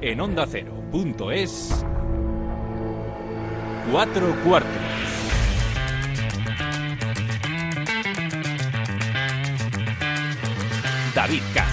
en 0.00 0.20
onda 0.20 0.44
ondacero.es. 0.44 1.84
Cuatro 3.90 4.34
cuartos. 4.44 4.70
David 11.14 11.42
Katz. 11.54 11.68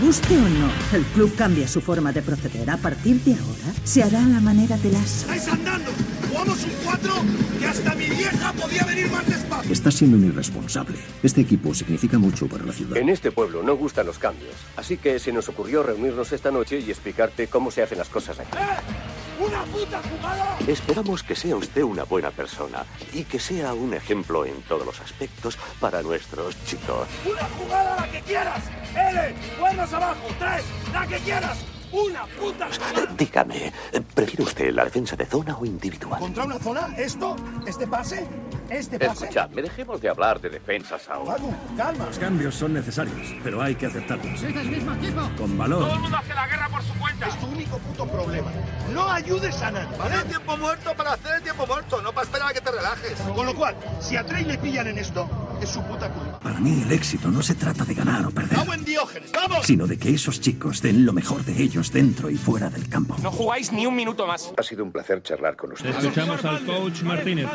Guste 0.00 0.36
o 0.36 0.40
no, 0.40 0.70
el 0.94 1.04
club 1.04 1.34
cambia 1.36 1.68
su 1.68 1.80
forma 1.80 2.12
de 2.12 2.22
proceder. 2.22 2.70
A 2.70 2.78
partir 2.78 3.20
de 3.22 3.34
ahora, 3.34 3.74
se 3.84 4.02
hará 4.02 4.24
a 4.24 4.28
la 4.28 4.40
manera 4.40 4.76
de 4.78 4.92
las... 4.92 5.22
¡Estáis 5.22 5.48
andando! 5.48 5.90
¡Jugamos 6.30 6.64
un 6.64 6.70
4 6.84 7.12
que 7.58 7.66
hasta 7.66 7.94
mi 7.94 8.06
vieja 8.06 8.52
podía 8.54 8.84
venir 8.84 9.10
más 9.10 9.26
despacio! 9.26 9.39
Estás 9.68 9.94
siendo 9.94 10.16
un 10.16 10.24
irresponsable. 10.24 10.98
Este 11.22 11.40
equipo 11.40 11.74
significa 11.74 12.18
mucho 12.18 12.46
para 12.46 12.64
la 12.64 12.72
ciudad. 12.72 12.96
En 12.96 13.08
este 13.08 13.30
pueblo 13.30 13.62
no 13.62 13.76
gustan 13.76 14.06
los 14.06 14.18
cambios. 14.18 14.54
Así 14.76 14.96
que 14.96 15.18
se 15.18 15.32
nos 15.32 15.48
ocurrió 15.48 15.82
reunirnos 15.82 16.32
esta 16.32 16.50
noche 16.50 16.78
y 16.80 16.90
explicarte 16.90 17.48
cómo 17.48 17.70
se 17.70 17.82
hacen 17.82 17.98
las 17.98 18.08
cosas 18.08 18.38
aquí. 18.38 18.56
¡Eh! 18.56 19.44
¡Una 19.44 19.62
puta 19.64 20.02
jugada! 20.02 20.58
Esperamos 20.66 21.22
que 21.22 21.34
sea 21.34 21.56
usted 21.56 21.82
una 21.82 22.04
buena 22.04 22.30
persona 22.30 22.84
y 23.12 23.24
que 23.24 23.38
sea 23.38 23.72
un 23.74 23.94
ejemplo 23.94 24.44
en 24.44 24.60
todos 24.62 24.84
los 24.84 25.00
aspectos 25.00 25.58
para 25.78 26.02
nuestros 26.02 26.56
chicos. 26.66 27.08
¡Una 27.24 27.44
jugada 27.58 27.96
la 27.96 28.10
que 28.10 28.20
quieras! 28.20 28.62
¡L! 28.94 29.34
¡Buenos 29.58 29.92
abajo! 29.92 30.26
¡Tres! 30.38 30.64
¡La 30.92 31.06
que 31.06 31.16
quieras! 31.18 31.58
¡Una 31.92 32.24
puta! 32.38 32.68
Dígame, 33.16 33.72
¿prefiere 34.14 34.44
usted 34.44 34.72
la 34.72 34.84
defensa 34.84 35.16
de 35.16 35.26
zona 35.26 35.56
o 35.56 35.64
individual? 35.64 36.20
¿Contra 36.20 36.44
una 36.44 36.58
zona? 36.58 36.94
¿Esto? 36.96 37.36
¿Este 37.66 37.86
pase? 37.86 38.26
¿Este 38.68 38.98
pase? 38.98 39.24
Escuchadme, 39.24 39.62
dejemos 39.62 40.00
de 40.00 40.08
hablar 40.08 40.40
de 40.40 40.50
defensas 40.50 41.08
ahora. 41.08 41.32
Facu, 41.34 41.52
calma. 41.76 42.06
Los 42.06 42.18
cambios 42.18 42.54
son 42.54 42.74
necesarios, 42.74 43.34
pero 43.42 43.60
hay 43.60 43.74
que 43.74 43.86
aceptarlos. 43.86 44.40
¡Es 44.40 44.56
el 44.56 44.68
mismo 44.68 44.92
equipo! 44.94 45.20
Con 45.36 45.58
valor. 45.58 45.80
Todo 45.80 45.94
el 45.94 46.00
mundo 46.00 46.16
hace 46.16 46.34
la 46.34 46.46
guerra 46.46 46.68
por 46.68 46.82
su 46.82 46.94
cuenta. 46.94 47.26
Es 47.26 47.40
tu 47.40 47.46
único 47.48 47.78
puto 47.78 48.06
problema. 48.06 48.50
No 48.92 49.10
ayudes 49.10 49.60
a 49.62 49.70
nadie, 49.72 49.96
¿vale? 49.98 50.24
Tiempo 50.24 50.56
muerto 50.56 50.94
para 50.96 51.14
hacer 51.14 51.36
el 51.36 51.42
tiempo 51.42 51.66
muerto, 51.66 52.00
no 52.02 52.12
para 52.12 52.24
esperar 52.24 52.50
a 52.50 52.52
que 52.52 52.60
te 52.60 52.70
relajes. 52.70 53.18
Con 53.34 53.46
lo 53.46 53.54
cual, 53.54 53.74
si 54.00 54.16
a 54.16 54.24
Trey 54.24 54.44
le 54.44 54.58
pillan 54.58 54.86
en 54.86 54.98
esto, 54.98 55.28
es 55.60 55.68
su 55.68 55.82
puta 55.82 56.08
culpa. 56.08 56.38
Para 56.38 56.60
mí 56.60 56.82
el 56.82 56.92
éxito 56.92 57.28
no 57.28 57.42
se 57.42 57.54
trata 57.54 57.84
de 57.84 57.94
ganar 57.94 58.24
o 58.26 58.30
perder, 58.30 58.56
¡Vamos 58.56 58.74
en 58.76 58.84
Diógenes! 58.84 59.32
¡Vamos! 59.32 59.66
sino 59.66 59.86
de 59.86 59.98
que 59.98 60.10
esos 60.14 60.40
chicos 60.40 60.80
den 60.82 61.04
lo 61.04 61.12
mejor 61.12 61.44
de 61.44 61.60
ellos 61.62 61.79
dentro 61.88 62.28
y 62.28 62.36
fuera 62.36 62.68
del 62.68 62.88
campo. 62.88 63.16
No 63.22 63.30
jugáis 63.30 63.72
ni 63.72 63.86
un 63.86 63.96
minuto 63.96 64.26
más. 64.26 64.52
Ha 64.56 64.62
sido 64.62 64.84
un 64.84 64.92
placer 64.92 65.22
charlar 65.22 65.56
con 65.56 65.72
usted. 65.72 65.88
Escuchamos 65.88 66.44
al 66.44 66.64
coach 66.66 67.02
Martínez. 67.02 67.48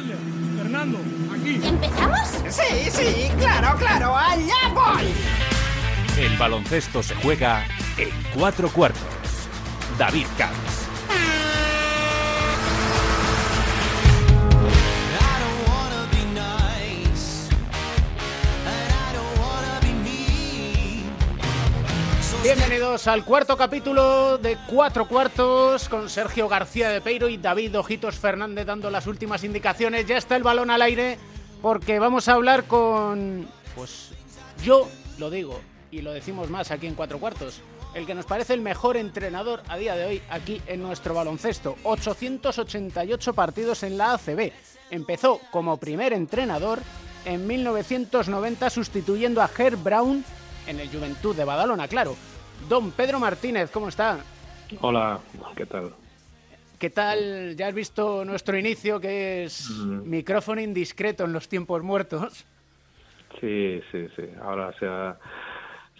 Fernando, 0.58 0.98
aquí. 1.32 1.62
¿Empezamos? 1.64 2.20
Sí, 2.50 2.90
sí, 2.90 3.30
claro, 3.38 3.78
claro, 3.78 4.16
allá 4.16 4.74
voy. 4.74 5.06
El 6.18 6.36
baloncesto 6.38 7.04
se 7.04 7.14
juega 7.16 7.66
en 7.98 8.10
cuatro 8.34 8.70
cuartos. 8.70 9.02
David 10.00 10.26
Katz. 10.38 10.85
Bienvenidos 22.46 23.08
al 23.08 23.26
cuarto 23.26 23.58
capítulo 23.58 24.38
de 24.38 24.56
Cuatro 24.68 25.08
Cuartos 25.08 25.90
con 25.90 26.12
Sergio 26.12 26.48
García 26.48 26.90
de 26.90 27.02
Peiro 27.02 27.28
y 27.28 27.38
David 27.38 27.80
Ojitos 27.80 28.20
Fernández 28.20 28.68
dando 28.68 28.92
las 28.92 29.08
últimas 29.08 29.44
indicaciones. 29.44 30.06
Ya 30.06 30.18
está 30.18 30.36
el 30.36 30.44
balón 30.44 30.70
al 30.70 30.84
aire 30.84 31.18
porque 31.64 31.98
vamos 31.98 32.28
a 32.28 32.34
hablar 32.34 32.66
con, 32.66 33.48
pues 33.76 34.12
yo 34.64 34.88
lo 35.18 35.32
digo 35.32 35.60
y 35.90 36.04
lo 36.04 36.12
decimos 36.12 36.52
más 36.52 36.70
aquí 36.70 36.86
en 36.86 36.94
Cuatro 36.94 37.18
Cuartos, 37.18 37.62
el 37.96 38.06
que 38.06 38.14
nos 38.14 38.28
parece 38.28 38.54
el 38.54 38.62
mejor 38.62 38.96
entrenador 38.96 39.64
a 39.68 39.76
día 39.78 39.96
de 39.96 40.06
hoy 40.06 40.22
aquí 40.30 40.62
en 40.68 40.84
nuestro 40.84 41.16
baloncesto. 41.16 41.78
888 41.82 43.34
partidos 43.34 43.82
en 43.82 43.98
la 43.98 44.14
ACB. 44.14 44.52
Empezó 44.92 45.42
como 45.50 45.78
primer 45.78 46.14
entrenador 46.14 46.78
en 47.26 47.48
1990 47.48 48.70
sustituyendo 48.70 49.42
a 49.42 49.50
Herb 49.58 49.82
Brown 49.82 50.24
en 50.68 50.80
el 50.80 50.90
Juventud 50.90 51.36
de 51.36 51.44
Badalona, 51.44 51.88
claro. 51.88 52.16
Don 52.70 52.92
Pedro 52.92 53.20
Martínez, 53.20 53.70
¿cómo 53.72 53.90
está? 53.90 54.20
Hola, 54.82 55.20
¿qué 55.56 55.66
tal? 55.66 55.94
¿Qué 56.80 56.90
tal? 56.90 57.56
Ya 57.56 57.68
has 57.68 57.74
visto 57.76 58.26
nuestro 58.26 58.58
inicio, 58.58 59.00
que 59.00 59.44
es 59.46 59.70
Mm. 59.70 60.10
micrófono 60.10 60.62
indiscreto 60.62 61.24
en 61.26 61.34
los 61.34 61.48
tiempos 61.48 61.82
muertos. 61.84 62.46
Sí, 63.40 63.82
sí, 63.92 64.08
sí. 64.16 64.24
Ahora 64.42 64.74
se 64.80 64.86
ha, 64.88 65.18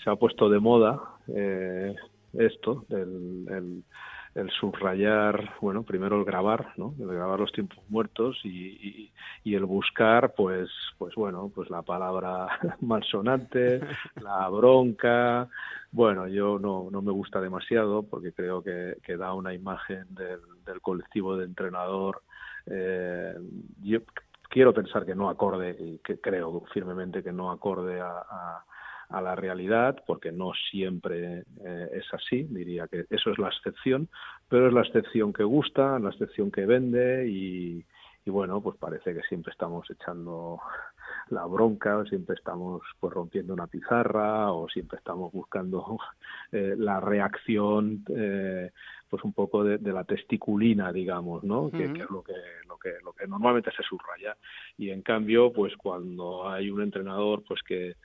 se 0.04 0.10
ha 0.10 0.16
puesto 0.16 0.50
de 0.50 0.60
moda 0.60 1.00
eh, 1.28 1.94
esto, 2.34 2.86
el, 2.90 3.46
el, 3.50 3.84
el 4.36 4.52
subrayar, 4.52 5.56
bueno, 5.62 5.84
primero 5.84 6.18
el 6.20 6.26
grabar, 6.26 6.74
¿no? 6.76 6.94
El 7.00 7.08
grabar 7.08 7.40
los 7.40 7.54
tiempos 7.54 7.80
muertos 7.88 8.38
y, 8.44 9.10
y, 9.46 9.56
el 9.56 9.64
buscar, 9.66 10.34
pues, 10.36 10.70
pues 10.98 11.16
bueno, 11.16 11.50
pues 11.56 11.70
la 11.70 11.82
palabra 11.84 12.48
malsonante, 12.82 13.80
la 14.22 14.50
bronca. 14.50 15.48
Bueno, 15.92 16.28
yo 16.28 16.60
no, 16.60 16.90
no 16.92 17.02
me 17.02 17.14
gusta 17.14 17.40
demasiado 17.40 18.04
porque 18.04 18.34
creo 18.34 18.62
que, 18.62 18.98
que 19.02 19.16
da 19.16 19.34
una 19.34 19.54
imagen 19.54 20.06
del, 20.10 20.42
del 20.66 20.82
colectivo 20.82 21.38
de 21.38 21.46
entrenador. 21.46 22.22
Eh, 22.66 23.36
yo 23.84 24.00
quiero 24.50 24.74
pensar 24.74 25.06
que 25.06 25.16
no 25.16 25.30
acorde 25.30 25.78
y 25.80 26.00
que 26.00 26.20
creo 26.20 26.64
firmemente 26.74 27.24
que 27.24 27.32
no 27.32 27.52
acorde 27.52 28.02
a, 28.02 28.18
a, 28.18 28.66
a 29.10 29.22
la 29.22 29.36
realidad, 29.36 30.04
porque 30.06 30.32
no 30.32 30.52
siempre 30.72 31.44
eh, 31.64 31.90
es 31.94 32.06
así, 32.14 32.44
diría 32.44 32.88
que 32.88 33.06
eso 33.10 33.32
es 33.32 33.38
la 33.38 33.50
excepción, 33.50 34.10
pero 34.50 34.68
es 34.68 34.74
la 34.74 34.82
excepción 34.82 35.34
que 35.34 35.44
gusta, 35.44 36.00
la 36.00 36.10
excepción 36.10 36.52
que 36.52 36.66
vende 36.66 37.28
y, 37.28 37.86
y 38.26 38.30
bueno, 38.32 38.62
pues 38.62 38.78
parece 38.78 39.14
que 39.14 39.22
siempre 39.22 39.52
estamos 39.52 39.90
echando 39.92 40.60
la 41.30 41.46
bronca, 41.46 41.98
o 41.98 42.06
siempre 42.06 42.36
estamos 42.36 42.82
pues 43.00 43.14
rompiendo 43.14 43.54
una 43.54 43.68
pizarra 43.68 44.52
o 44.52 44.68
siempre 44.70 44.98
estamos 44.98 45.32
buscando 45.32 45.98
eh, 46.52 46.76
la 46.78 47.00
reacción 47.00 48.04
eh, 48.10 48.72
pues 49.10 49.24
un 49.24 49.34
poco 49.34 49.64
de, 49.64 49.78
de, 49.78 49.94
la 49.94 50.04
testiculina 50.04 50.92
digamos 50.92 51.44
no 51.44 51.70
que, 51.72 51.94
que 51.94 52.02
es 52.02 52.10
lo 52.10 52.24
que 52.24 52.34
lo 52.68 52.78
que 52.78 52.94
lo 53.04 53.14
que 53.14 53.28
normalmente 53.28 53.72
se 53.72 53.84
subraya. 53.84 54.36
Y 54.78 54.90
en 54.90 55.02
cambio 55.02 55.52
pues 55.52 55.76
cuando 55.78 56.50
hay 56.50 56.70
un 56.70 56.82
entrenador 56.82 57.44
pues 57.48 57.62
que 57.64 57.96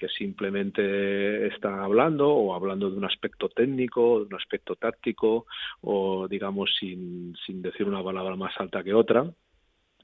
que 0.00 0.08
simplemente 0.08 1.46
está 1.48 1.84
hablando 1.84 2.30
o 2.30 2.54
hablando 2.54 2.90
de 2.90 2.96
un 2.96 3.04
aspecto 3.04 3.50
técnico, 3.50 4.20
de 4.20 4.24
un 4.24 4.34
aspecto 4.34 4.74
táctico 4.74 5.44
o 5.82 6.26
digamos 6.26 6.74
sin, 6.80 7.36
sin 7.44 7.60
decir 7.60 7.86
una 7.86 8.02
palabra 8.02 8.34
más 8.34 8.58
alta 8.58 8.82
que 8.82 8.94
otra, 8.94 9.30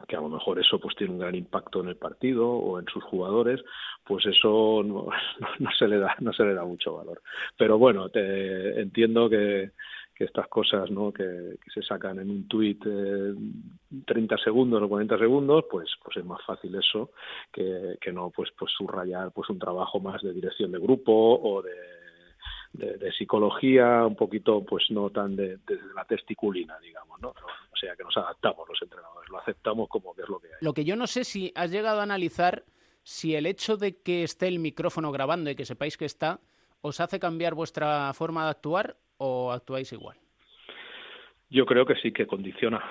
que 0.06 0.14
a 0.14 0.20
lo 0.20 0.28
mejor 0.28 0.60
eso 0.60 0.78
pues 0.78 0.94
tiene 0.96 1.14
un 1.14 1.18
gran 1.20 1.34
impacto 1.34 1.80
en 1.80 1.88
el 1.88 1.96
partido 1.96 2.46
o 2.46 2.78
en 2.78 2.84
sus 2.88 3.02
jugadores, 3.04 3.64
pues 4.04 4.26
eso 4.26 4.82
no, 4.84 5.08
no 5.58 5.70
se 5.78 5.88
le 5.88 5.98
da 5.98 6.14
no 6.20 6.34
se 6.34 6.44
le 6.44 6.52
da 6.52 6.66
mucho 6.66 6.92
valor. 6.96 7.22
Pero 7.56 7.78
bueno, 7.78 8.10
te 8.10 8.78
entiendo 8.78 9.30
que 9.30 9.70
que 10.16 10.24
estas 10.24 10.48
cosas 10.48 10.90
¿no? 10.90 11.12
que, 11.12 11.58
que 11.62 11.70
se 11.72 11.82
sacan 11.82 12.18
en 12.18 12.30
un 12.30 12.48
tuit 12.48 12.82
eh, 12.86 13.34
30 14.06 14.38
segundos 14.38 14.82
o 14.82 14.88
40 14.88 15.18
segundos, 15.18 15.66
pues, 15.70 15.90
pues 16.02 16.16
es 16.16 16.24
más 16.24 16.40
fácil 16.46 16.74
eso 16.74 17.10
que, 17.52 17.98
que 18.00 18.12
no 18.12 18.30
pues, 18.30 18.50
pues 18.58 18.72
subrayar 18.72 19.30
pues 19.32 19.50
un 19.50 19.58
trabajo 19.58 20.00
más 20.00 20.22
de 20.22 20.32
dirección 20.32 20.72
de 20.72 20.78
grupo 20.78 21.12
o 21.12 21.60
de, 21.60 21.74
de, 22.72 23.12
psicología, 23.12 24.06
un 24.06 24.16
poquito 24.16 24.64
pues 24.64 24.84
no 24.90 25.10
tan 25.10 25.36
de, 25.36 25.58
la 25.94 26.04
testiculina, 26.04 26.78
digamos, 26.80 27.20
¿no? 27.20 27.28
O 27.28 27.76
sea 27.78 27.94
que 27.94 28.02
nos 28.02 28.16
adaptamos 28.16 28.66
los 28.68 28.80
entrenadores, 28.80 29.30
lo 29.30 29.38
aceptamos 29.38 29.88
como 29.88 30.14
que 30.14 30.22
es 30.22 30.28
lo 30.28 30.40
que 30.40 30.48
hay. 30.48 30.54
Lo 30.60 30.72
que 30.72 30.84
yo 30.84 30.96
no 30.96 31.06
sé 31.06 31.24
si 31.24 31.52
has 31.54 31.70
llegado 31.70 32.00
a 32.00 32.04
analizar 32.04 32.64
si 33.02 33.34
el 33.34 33.46
hecho 33.46 33.76
de 33.76 34.00
que 34.00 34.22
esté 34.22 34.48
el 34.48 34.58
micrófono 34.58 35.12
grabando 35.12 35.50
y 35.50 35.56
que 35.56 35.64
sepáis 35.64 35.96
que 35.96 36.06
está, 36.06 36.40
os 36.86 37.00
hace 37.00 37.18
cambiar 37.18 37.54
vuestra 37.54 38.12
forma 38.14 38.44
de 38.44 38.50
actuar 38.50 38.96
o 39.18 39.50
actuáis 39.50 39.92
igual? 39.92 40.16
Yo 41.50 41.66
creo 41.66 41.84
que 41.84 41.96
sí 41.96 42.12
que 42.12 42.26
condiciona. 42.26 42.82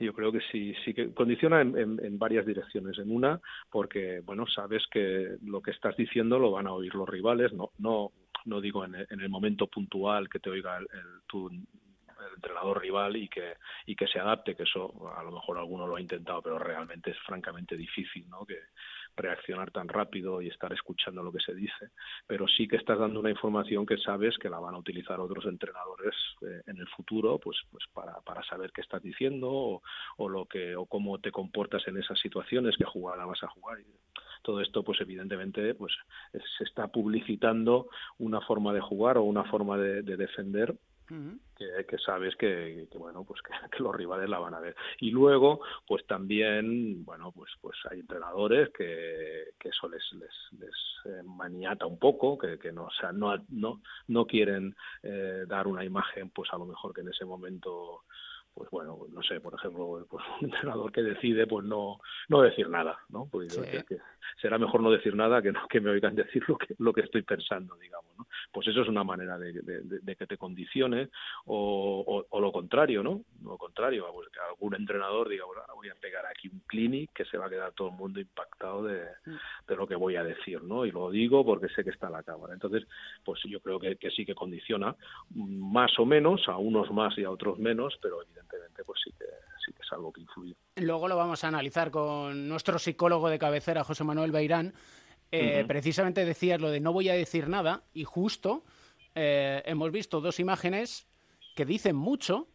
Yo 0.00 0.12
creo 0.12 0.32
que 0.32 0.40
sí, 0.50 0.74
sí 0.84 0.94
que 0.94 1.12
condiciona 1.12 1.60
en, 1.60 2.18
varias 2.18 2.46
direcciones. 2.46 2.98
En 2.98 3.10
una, 3.10 3.40
porque 3.70 4.20
bueno, 4.24 4.46
sabes 4.46 4.84
que 4.90 5.36
lo 5.44 5.60
que 5.60 5.70
estás 5.70 5.96
diciendo 5.96 6.38
lo 6.38 6.50
van 6.50 6.66
a 6.66 6.72
oír 6.72 6.94
los 6.94 7.08
rivales. 7.08 7.52
No, 7.52 7.70
no, 7.78 8.12
no 8.44 8.60
digo 8.60 8.84
en, 8.84 8.94
en 8.94 9.20
el 9.20 9.28
momento 9.28 9.66
puntual 9.66 10.28
que 10.28 10.40
te 10.40 10.50
oiga 10.50 10.78
el, 10.78 10.88
el, 10.92 11.22
tu 11.26 11.48
el 11.48 12.34
entrenador 12.36 12.80
rival 12.80 13.16
y 13.16 13.28
que 13.28 13.56
y 13.86 13.94
que 13.94 14.06
se 14.06 14.18
adapte, 14.18 14.54
que 14.54 14.64
eso 14.64 15.12
a 15.16 15.22
lo 15.22 15.32
mejor 15.32 15.58
alguno 15.58 15.86
lo 15.86 15.96
ha 15.96 16.00
intentado, 16.00 16.42
pero 16.42 16.58
realmente 16.58 17.10
es 17.10 17.18
francamente 17.20 17.76
difícil, 17.76 18.28
¿no? 18.28 18.44
Que 18.44 18.58
reaccionar 19.16 19.70
tan 19.70 19.88
rápido 19.88 20.40
y 20.40 20.48
estar 20.48 20.72
escuchando 20.72 21.22
lo 21.22 21.32
que 21.32 21.40
se 21.40 21.54
dice, 21.54 21.90
pero 22.26 22.46
sí 22.48 22.66
que 22.66 22.76
estás 22.76 22.98
dando 22.98 23.20
una 23.20 23.30
información 23.30 23.86
que 23.86 23.98
sabes 23.98 24.36
que 24.38 24.48
la 24.48 24.58
van 24.58 24.74
a 24.74 24.78
utilizar 24.78 25.20
otros 25.20 25.44
entrenadores 25.46 26.14
eh, 26.42 26.62
en 26.66 26.78
el 26.78 26.88
futuro, 26.88 27.38
pues, 27.38 27.58
pues 27.70 27.84
para, 27.92 28.20
para 28.20 28.42
saber 28.44 28.72
qué 28.72 28.80
estás 28.80 29.02
diciendo 29.02 29.82
o, 30.16 30.28
lo 30.28 30.46
que 30.46 30.76
o 30.76 30.86
cómo 30.86 31.18
te 31.18 31.30
comportas 31.30 31.86
en 31.88 31.98
esas 31.98 32.18
situaciones, 32.20 32.76
qué 32.76 32.84
jugada 32.84 33.26
vas 33.26 33.42
a 33.42 33.48
jugar. 33.48 33.78
todo 34.42 34.60
esto, 34.60 34.82
pues 34.82 35.00
evidentemente, 35.00 35.74
pues 35.74 35.92
se 36.58 36.64
está 36.64 36.88
publicitando 36.88 37.88
una 38.18 38.40
forma 38.40 38.72
de 38.72 38.80
jugar 38.80 39.18
o 39.18 39.22
una 39.22 39.44
forma 39.44 39.76
de 39.78 40.02
defender 40.16 40.74
que, 41.06 41.98
sabes 41.98 42.34
que, 42.36 42.88
bueno 42.98 43.24
pues 43.24 43.40
que, 43.70 43.82
los 43.82 43.94
rivales 43.94 44.28
la 44.28 44.38
van 44.38 44.54
a 44.54 44.60
ver. 44.60 44.74
Y 45.00 45.10
luego 45.10 45.60
pues 45.86 46.06
también 46.06 47.04
bueno 47.04 47.32
pues 47.32 47.50
pues 47.60 47.76
hay 47.90 48.00
entrenadores 48.00 48.70
que, 48.70 49.54
que 49.58 49.68
eso 49.68 49.88
les 49.88 50.02
les, 50.12 50.78
eh, 51.04 51.22
maniata 51.24 51.86
un 51.86 51.98
poco 51.98 52.38
que, 52.38 52.58
que 52.58 52.72
no 52.72 52.84
o 52.84 52.92
sea 52.92 53.12
no 53.12 53.36
no 53.48 53.82
no 54.08 54.26
quieren 54.26 54.74
eh, 55.02 55.44
dar 55.46 55.66
una 55.66 55.84
imagen 55.84 56.30
pues 56.30 56.52
a 56.52 56.58
lo 56.58 56.66
mejor 56.66 56.92
que 56.94 57.00
en 57.00 57.08
ese 57.08 57.24
momento 57.24 58.04
pues 58.54 58.70
bueno, 58.70 58.98
no 59.10 59.22
sé, 59.22 59.40
por 59.40 59.54
ejemplo, 59.54 60.06
pues 60.08 60.24
un 60.40 60.46
entrenador 60.46 60.92
que 60.92 61.02
decide 61.02 61.46
pues 61.46 61.64
no 61.64 62.00
no 62.28 62.42
decir 62.42 62.68
nada, 62.68 62.98
¿no? 63.08 63.26
Porque 63.30 63.48
será 64.40 64.58
mejor 64.58 64.82
no 64.82 64.90
decir 64.90 65.14
nada 65.14 65.40
que 65.40 65.52
no 65.52 65.66
que 65.68 65.80
me 65.80 65.90
oigan 65.90 66.14
decir 66.14 66.42
lo 66.48 66.56
que 66.56 66.74
lo 66.78 66.92
que 66.92 67.02
estoy 67.02 67.22
pensando, 67.22 67.76
digamos, 67.76 68.16
¿no? 68.18 68.26
Pues 68.52 68.68
eso 68.68 68.82
es 68.82 68.88
una 68.88 69.04
manera 69.04 69.38
de, 69.38 69.52
de, 69.62 70.16
que 70.16 70.26
te 70.26 70.36
condicione 70.36 71.08
o, 71.46 72.26
o, 72.28 72.40
lo 72.40 72.52
contrario, 72.52 73.02
¿no? 73.02 73.22
Lo 73.42 73.56
contrario, 73.56 74.06
pues 74.12 74.28
que 74.28 74.40
algún 74.40 74.74
entrenador 74.74 75.28
diga, 75.28 75.46
bueno, 75.46 75.62
ahora 75.62 75.74
voy 75.74 75.88
a 75.88 75.94
pegar 75.94 76.26
aquí 76.26 76.48
un 76.48 76.60
clinic 76.66 77.10
que 77.14 77.24
se 77.24 77.38
va 77.38 77.46
a 77.46 77.50
quedar 77.50 77.72
todo 77.72 77.88
el 77.88 77.94
mundo 77.94 78.20
impactado 78.20 78.84
de, 78.84 79.04
mm. 79.26 79.36
de 79.68 79.76
lo 79.76 79.86
que 79.86 79.94
voy 79.94 80.16
a 80.16 80.24
decir, 80.24 80.62
¿no? 80.62 80.84
Y 80.84 80.90
lo 80.90 81.10
digo 81.10 81.44
porque 81.44 81.68
sé 81.70 81.82
que 81.82 81.90
está 81.90 82.10
la 82.10 82.22
cámara. 82.22 82.52
Entonces, 82.52 82.86
pues 83.24 83.40
yo 83.48 83.60
creo 83.60 83.80
que, 83.80 83.96
que 83.96 84.10
sí 84.10 84.26
que 84.26 84.34
condiciona 84.34 84.94
más 85.30 85.98
o 85.98 86.04
menos, 86.04 86.48
a 86.48 86.58
unos 86.58 86.90
más 86.92 87.16
y 87.18 87.24
a 87.24 87.30
otros 87.30 87.58
menos, 87.58 87.98
pero 88.02 88.22
evidentemente 88.22 88.41
evidentemente 88.42 88.84
pues 88.84 89.00
sí 89.04 89.12
que, 89.18 89.26
sí 89.64 89.72
que 89.72 89.82
es 89.82 89.92
algo 89.92 90.12
que 90.12 90.20
influye. 90.20 90.56
Luego 90.76 91.08
lo 91.08 91.16
vamos 91.16 91.44
a 91.44 91.48
analizar 91.48 91.90
con 91.90 92.48
nuestro 92.48 92.78
psicólogo 92.78 93.28
de 93.28 93.38
cabecera, 93.38 93.84
José 93.84 94.04
Manuel 94.04 94.32
Beirán. 94.32 94.74
Eh, 95.30 95.64
precisamente 95.66 96.26
decías 96.26 96.60
lo 96.60 96.70
de 96.70 96.80
no 96.80 96.92
voy 96.92 97.08
a 97.08 97.14
decir 97.14 97.48
nada 97.48 97.84
y 97.94 98.04
justo 98.04 98.64
eh, 99.14 99.62
hemos 99.64 99.90
visto 99.90 100.20
dos 100.20 100.38
imágenes 100.38 101.06
que 101.56 101.64
dicen 101.64 101.96
mucho 101.96 102.48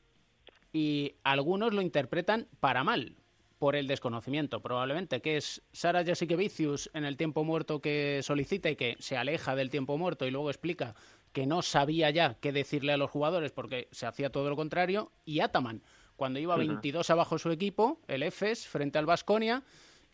y 0.71 1.15
algunos 1.23 1.73
lo 1.73 1.81
interpretan 1.81 2.47
para 2.59 2.83
mal 2.83 3.15
por 3.57 3.75
el 3.75 3.87
desconocimiento, 3.87 4.61
probablemente, 4.61 5.21
que 5.21 5.37
es 5.37 5.63
Sara 5.71 6.03
Jessica 6.03 6.35
Vicius 6.35 6.91
en 6.93 7.05
el 7.05 7.17
tiempo 7.17 7.43
muerto 7.43 7.81
que 7.81 8.19
solicita 8.21 8.69
y 8.69 8.75
que 8.75 8.95
se 8.99 9.17
aleja 9.17 9.55
del 9.55 9.71
tiempo 9.71 9.97
muerto 9.97 10.27
y 10.27 10.31
luego 10.31 10.51
explica 10.51 10.93
que 11.33 11.45
no 11.45 11.61
sabía 11.61 12.09
ya 12.09 12.35
qué 12.39 12.51
decirle 12.51 12.93
a 12.93 12.97
los 12.97 13.11
jugadores 13.11 13.51
porque 13.51 13.87
se 13.91 14.05
hacía 14.05 14.31
todo 14.31 14.49
lo 14.49 14.55
contrario, 14.55 15.11
y 15.25 15.39
Ataman, 15.39 15.81
cuando 16.15 16.39
iba 16.39 16.57
22 16.57 17.09
abajo 17.09 17.37
su 17.37 17.51
equipo, 17.51 18.01
el 18.07 18.23
EFES, 18.23 18.67
frente 18.67 18.97
al 18.97 19.05
Vasconia, 19.05 19.63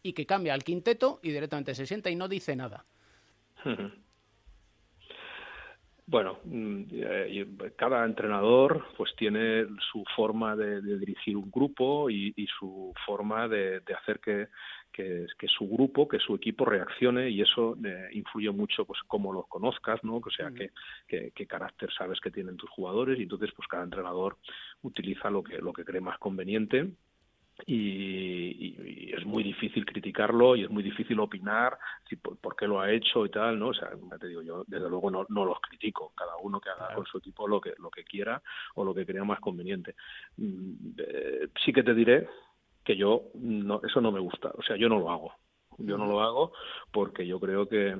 y 0.03 0.13
que 0.13 0.25
cambia 0.25 0.53
al 0.53 0.63
quinteto 0.63 1.19
y 1.23 1.31
directamente 1.31 1.73
se 1.73 1.85
sienta 1.85 2.09
y 2.09 2.15
no 2.15 2.27
dice 2.27 2.55
nada. 2.55 2.85
Bueno, 6.05 6.39
mm, 6.43 6.83
eh, 6.91 7.47
cada 7.77 8.03
entrenador 8.03 8.85
pues 8.97 9.15
tiene 9.15 9.65
su 9.91 10.03
forma 10.15 10.55
de, 10.55 10.81
dirigir 10.81 11.37
un 11.37 11.49
grupo 11.49 12.09
y, 12.09 12.33
su 12.59 12.93
forma 13.05 13.47
de, 13.47 13.81
hacer 13.97 14.19
que, 14.19 14.49
que, 14.93 15.27
su 15.47 15.67
grupo, 15.67 16.07
que 16.07 16.19
su 16.19 16.35
equipo 16.35 16.65
reaccione 16.65 17.29
y 17.29 17.41
eso 17.41 17.75
eh, 17.83 18.09
influye 18.13 18.51
mucho 18.51 18.85
pues 18.85 18.99
cómo 19.07 19.33
los 19.33 19.47
conozcas, 19.47 20.03
¿no? 20.03 20.17
O 20.17 20.29
sea, 20.29 20.49
mm. 20.49 20.55
qué, 21.07 21.31
qué, 21.35 21.47
carácter 21.47 21.91
sabes 21.91 22.19
que 22.21 22.31
tienen 22.31 22.55
tus 22.55 22.69
jugadores 22.69 23.19
y 23.19 23.23
entonces 23.23 23.51
pues 23.55 23.67
cada 23.67 23.83
entrenador 23.83 24.37
utiliza 24.83 25.29
lo 25.29 25.43
que, 25.43 25.57
lo 25.57 25.73
que 25.73 25.83
cree 25.83 26.01
más 26.01 26.17
conveniente 26.19 26.93
y, 27.65 29.13
es 29.13 29.25
muy 29.25 29.43
difícil 29.43 29.85
criticarlo 29.85 30.55
y 30.55 30.63
es 30.63 30.69
muy 30.69 30.81
difícil 30.81 31.19
opinar 31.19 31.77
si 32.09 32.15
por, 32.15 32.55
qué 32.55 32.67
lo 32.67 32.81
ha 32.81 32.91
hecho 32.91 33.25
y 33.25 33.29
tal, 33.29 33.59
¿no? 33.59 33.69
O 33.69 33.73
sea, 33.73 33.91
te 34.19 34.27
digo, 34.27 34.41
yo 34.41 34.63
desde 34.67 34.89
luego 34.89 35.11
no, 35.11 35.25
no 35.29 35.45
los 35.45 35.59
critico, 35.59 36.13
cada 36.15 36.35
uno 36.37 36.59
que 36.59 36.69
haga 36.69 36.95
con 36.95 37.05
su 37.05 37.19
equipo 37.19 37.47
lo 37.47 37.61
que, 37.61 37.73
lo 37.77 37.89
que 37.89 38.03
quiera 38.03 38.41
o 38.75 38.83
lo 38.83 38.93
que 38.93 39.05
crea 39.05 39.23
más 39.23 39.39
conveniente. 39.39 39.95
Mm, 40.37 40.73
eh, 40.97 41.47
sí 41.63 41.71
que 41.71 41.83
te 41.83 41.93
diré 41.93 42.27
que 42.83 42.95
yo, 42.95 43.29
no, 43.35 43.81
eso 43.83 44.01
no 44.01 44.11
me 44.11 44.19
gusta, 44.19 44.51
o 44.55 44.63
sea, 44.63 44.75
yo 44.75 44.89
no 44.89 44.99
lo 44.99 45.09
hago, 45.09 45.33
yo 45.77 45.97
no 45.97 46.05
lo 46.05 46.21
hago 46.21 46.53
porque 46.91 47.25
yo 47.25 47.39
creo 47.39 47.67
que 47.67 47.97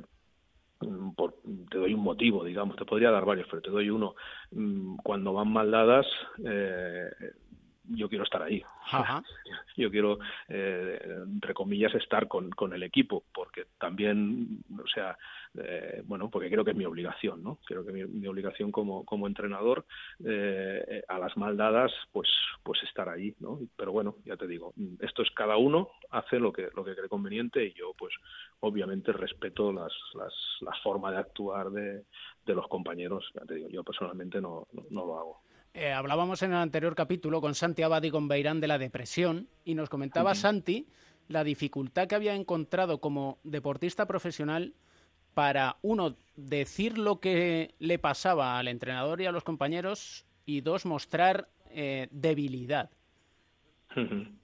mm, 0.82 1.12
por, 1.12 1.36
te 1.70 1.78
doy 1.78 1.94
un 1.94 2.04
motivo, 2.04 2.44
digamos, 2.44 2.76
te 2.76 2.86
podría 2.86 3.12
dar 3.12 3.26
varios, 3.26 3.48
pero 3.50 3.62
te 3.62 3.72
doy 3.72 3.90
uno. 3.90 4.16
Mm, 4.52 4.98
cuando 4.98 5.34
van 5.34 5.52
mal 5.52 5.72
dadas, 5.72 6.06
eh, 6.46 7.10
yo 7.86 8.10
quiero 8.10 8.24
estar 8.24 8.42
ahí. 8.42 8.64
Yo 9.76 9.90
quiero, 9.90 10.20
eh, 10.48 11.00
entre 11.26 11.54
comillas, 11.54 11.94
estar 11.96 12.28
con, 12.28 12.52
con 12.52 12.74
el 12.74 12.84
equipo, 12.84 13.24
porque 13.34 13.66
también, 13.80 14.64
o 14.78 14.88
sea, 14.88 15.18
eh, 15.56 16.02
bueno, 16.06 16.30
porque 16.30 16.50
creo 16.50 16.64
que 16.64 16.72
es 16.72 16.78
mi 16.78 16.86
obligación, 16.86 17.44
¿no? 17.44 17.60
Creo 17.66 17.86
que 17.86 17.92
mi, 17.92 18.06
mi 18.06 18.28
obligación 18.28 18.72
como, 18.72 19.06
como 19.06 19.28
entrenador, 19.28 19.86
eh, 20.26 21.04
a 21.08 21.20
las 21.20 21.36
maldadas, 21.38 21.92
pues, 22.12 22.30
pues 22.64 22.82
estar 22.84 23.10
ahí, 23.10 23.36
¿no? 23.40 23.60
Pero 23.76 23.92
bueno, 23.92 24.18
ya 24.26 24.36
te 24.38 24.48
digo, 24.48 24.74
esto 25.00 25.22
es 25.22 25.32
cada 25.32 25.58
uno 25.58 25.90
hace 26.10 26.40
lo 26.40 26.52
que, 26.52 26.70
lo 26.76 26.84
que 26.84 26.96
cree 26.96 27.10
conveniente 27.10 27.66
y 27.66 27.74
yo, 27.74 27.94
pues, 27.98 28.14
obviamente 28.60 29.12
respeto 29.12 29.72
las, 29.72 29.94
las, 30.16 30.34
la 30.62 30.74
forma 30.82 31.12
de 31.12 31.18
actuar 31.18 31.70
de, 31.70 32.04
de 32.46 32.56
los 32.56 32.68
compañeros, 32.68 33.26
ya 33.34 33.46
te 33.46 33.56
digo, 33.56 33.70
yo 33.70 33.84
personalmente 33.84 34.42
no, 34.42 34.68
no 34.90 35.06
lo 35.06 35.20
hago. 35.20 35.42
Eh, 35.76 35.92
hablábamos 35.92 36.44
en 36.44 36.52
el 36.52 36.58
anterior 36.58 36.94
capítulo 36.94 37.42
con 37.42 37.56
Santi 37.56 37.82
Abad 37.82 38.04
y 38.04 38.12
con 38.12 38.28
Beirán 38.28 38.60
de 38.60 38.68
la 38.68 38.78
depresión 38.78 39.48
y 39.66 39.74
nos 39.74 39.90
comentaba 39.90 40.36
Santi 40.36 40.88
la 41.28 41.44
dificultad 41.44 42.08
que 42.08 42.14
había 42.14 42.36
encontrado 42.36 43.00
como 43.00 43.40
deportista 43.44 44.06
profesional 44.06 44.76
para, 45.34 45.78
uno, 45.82 46.16
decir 46.36 46.98
lo 46.98 47.20
que 47.20 47.74
le 47.80 48.00
pasaba 48.00 48.58
al 48.58 48.68
entrenador 48.68 49.22
y 49.22 49.26
a 49.26 49.32
los 49.32 49.44
compañeros 49.44 50.26
y, 50.46 50.62
dos, 50.62 50.86
mostrar 50.86 51.48
eh, 51.72 52.08
debilidad. 52.12 52.90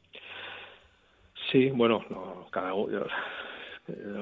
Sí, 1.51 1.71
bueno, 1.71 2.47
cada 2.51 2.75
uno 2.75 3.07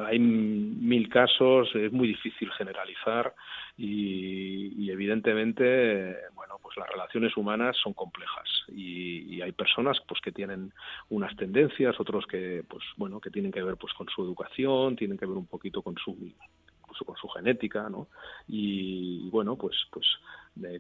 hay 0.05 0.19
mil 0.19 1.09
casos, 1.09 1.69
es 1.75 1.91
muy 1.91 2.07
difícil 2.07 2.51
generalizar 2.51 3.33
y, 3.77 4.89
evidentemente, 4.89 6.15
bueno, 6.33 6.55
pues 6.61 6.77
las 6.77 6.89
relaciones 6.89 7.35
humanas 7.37 7.77
son 7.81 7.93
complejas 7.93 8.47
y, 8.69 9.41
hay 9.41 9.51
personas 9.51 9.99
pues 10.07 10.19
que 10.19 10.31
tienen 10.31 10.73
unas 11.09 11.35
tendencias, 11.35 11.99
otros 11.99 12.25
que 12.25 12.63
pues 12.67 12.83
bueno 12.97 13.21
que 13.21 13.29
tienen 13.29 13.51
que 13.51 13.61
ver 13.61 13.77
pues 13.77 13.93
con 13.93 14.07
su 14.09 14.23
educación, 14.23 14.95
tienen 14.95 15.15
que 15.15 15.27
ver 15.27 15.37
un 15.37 15.45
poquito 15.45 15.83
con 15.83 15.95
su 15.95 16.17
con 17.06 17.16
su 17.18 17.27
genética, 17.27 17.89
¿no? 17.89 18.08
Y, 18.48 19.30
bueno, 19.30 19.56
pues 19.56 19.75
pues 19.92 20.06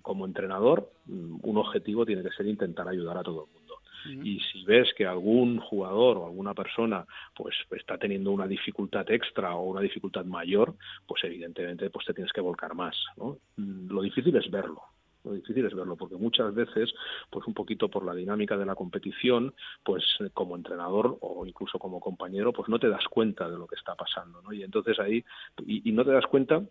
como 0.01 0.25
entrenador, 0.25 0.89
un 1.07 1.57
objetivo 1.57 2.03
tiene 2.03 2.23
que 2.23 2.31
ser 2.31 2.47
intentar 2.47 2.87
ayudar 2.87 3.17
a 3.17 3.23
todo 3.23 3.45
el 3.45 3.53
mundo 3.53 3.67
y 4.05 4.39
si 4.51 4.63
ves 4.63 4.93
que 4.95 5.05
algún 5.05 5.59
jugador 5.59 6.17
o 6.17 6.25
alguna 6.25 6.53
persona 6.53 7.05
pues 7.35 7.55
está 7.71 7.97
teniendo 7.97 8.31
una 8.31 8.47
dificultad 8.47 9.09
extra 9.11 9.55
o 9.55 9.69
una 9.69 9.81
dificultad 9.81 10.25
mayor, 10.25 10.75
pues 11.05 11.23
evidentemente 11.23 11.89
pues 11.89 12.05
te 12.05 12.13
tienes 12.13 12.31
que 12.31 12.41
volcar 12.41 12.73
más, 12.75 12.95
¿no? 13.17 13.37
Mm, 13.57 13.91
lo 13.91 14.01
difícil 14.01 14.35
es 14.35 14.49
verlo, 14.49 14.81
lo 15.27 15.33
difícil 15.33 15.65
es 15.65 15.73
verlo 15.73 15.95
porque 15.95 16.15
muchas 16.15 16.53
veces 16.53 16.93
pues 17.29 17.45
un 17.47 17.53
poquito 17.53 17.89
por 17.89 18.05
la 18.05 18.13
dinámica 18.13 18.57
de 18.57 18.65
la 18.65 18.75
competición 18.75 19.53
pues 19.83 20.03
como 20.33 20.55
entrenador 20.55 21.17
o 21.21 21.45
incluso 21.45 21.79
como 21.79 21.99
compañero 21.99 22.53
pues 22.53 22.69
no 22.69 22.79
te 22.79 22.89
das 22.89 23.05
cuenta 23.09 23.49
de 23.49 23.57
lo 23.57 23.67
que 23.67 23.75
está 23.75 23.95
pasando 23.95 24.41
¿no? 24.41 24.53
y 24.53 24.63
entonces 24.63 24.99
ahí 24.99 25.23
y 25.65 25.91
no 25.91 26.03
te 26.03 26.11
das 26.11 26.25
cuenta 26.27 26.61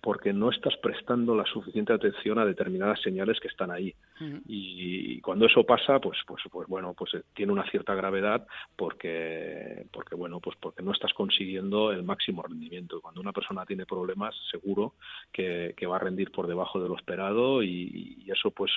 porque 0.00 0.32
no 0.32 0.50
estás 0.50 0.76
prestando 0.76 1.34
la 1.34 1.44
suficiente 1.44 1.92
atención 1.92 2.38
a 2.38 2.44
determinadas 2.44 3.00
señales 3.02 3.40
que 3.40 3.48
están 3.48 3.70
ahí. 3.70 3.94
Y 4.46 5.20
cuando 5.20 5.46
eso 5.46 5.64
pasa 5.64 5.98
pues 6.00 6.18
pues 6.26 6.42
pues 6.50 6.68
bueno 6.68 6.94
pues 6.94 7.14
eh, 7.14 7.22
tiene 7.34 7.52
una 7.52 7.68
cierta 7.70 7.94
gravedad 7.94 8.46
porque 8.76 9.86
porque 9.92 10.14
bueno 10.14 10.40
pues 10.40 10.56
porque 10.60 10.82
no 10.82 10.92
estás 10.92 11.12
consiguiendo 11.14 11.92
el 11.92 12.02
máximo 12.02 12.42
rendimiento. 12.42 13.00
Cuando 13.00 13.20
una 13.20 13.32
persona 13.32 13.64
tiene 13.64 13.86
problemas 13.86 14.34
seguro 14.50 14.94
que, 15.32 15.74
va 15.88 15.96
a 15.96 16.00
rendir 16.00 16.30
por 16.30 16.46
debajo 16.46 16.80
de 16.80 16.88
lo 16.88 16.96
esperado 16.96 17.62
y, 17.62 18.26
eso 18.28 18.50
pues 18.50 18.70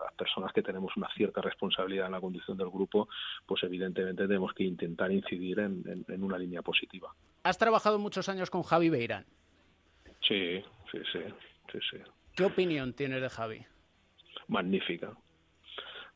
las 0.00 0.14
personas 0.14 0.50
que 0.54 0.62
tenemos 0.62 0.96
una 0.96 1.08
cierta 1.14 1.42
responsabilidad 1.42 2.06
en 2.06 2.12
la 2.12 2.20
condición 2.22 2.56
del 2.56 2.70
grupo 2.70 3.06
pues 3.44 3.62
evidentemente 3.62 4.26
tenemos 4.26 4.54
que 4.54 4.64
intentar 4.64 5.12
incidir 5.12 5.58
en, 5.58 6.04
en 6.08 6.22
una 6.22 6.38
línea 6.38 6.62
positiva. 6.62 7.12
Has 7.42 7.58
trabajado 7.58 7.98
muchos 7.98 8.30
años 8.30 8.48
con 8.48 8.62
Javi 8.62 8.88
Beirán 8.88 9.26
Sí, 10.26 10.62
sí, 10.90 10.98
sí, 11.12 11.20
sí, 11.72 11.78
sí. 11.90 11.96
¿Qué 12.34 12.44
opinión 12.44 12.94
tienes 12.94 13.20
de 13.20 13.28
Javi? 13.28 13.64
Magnífica, 14.48 15.12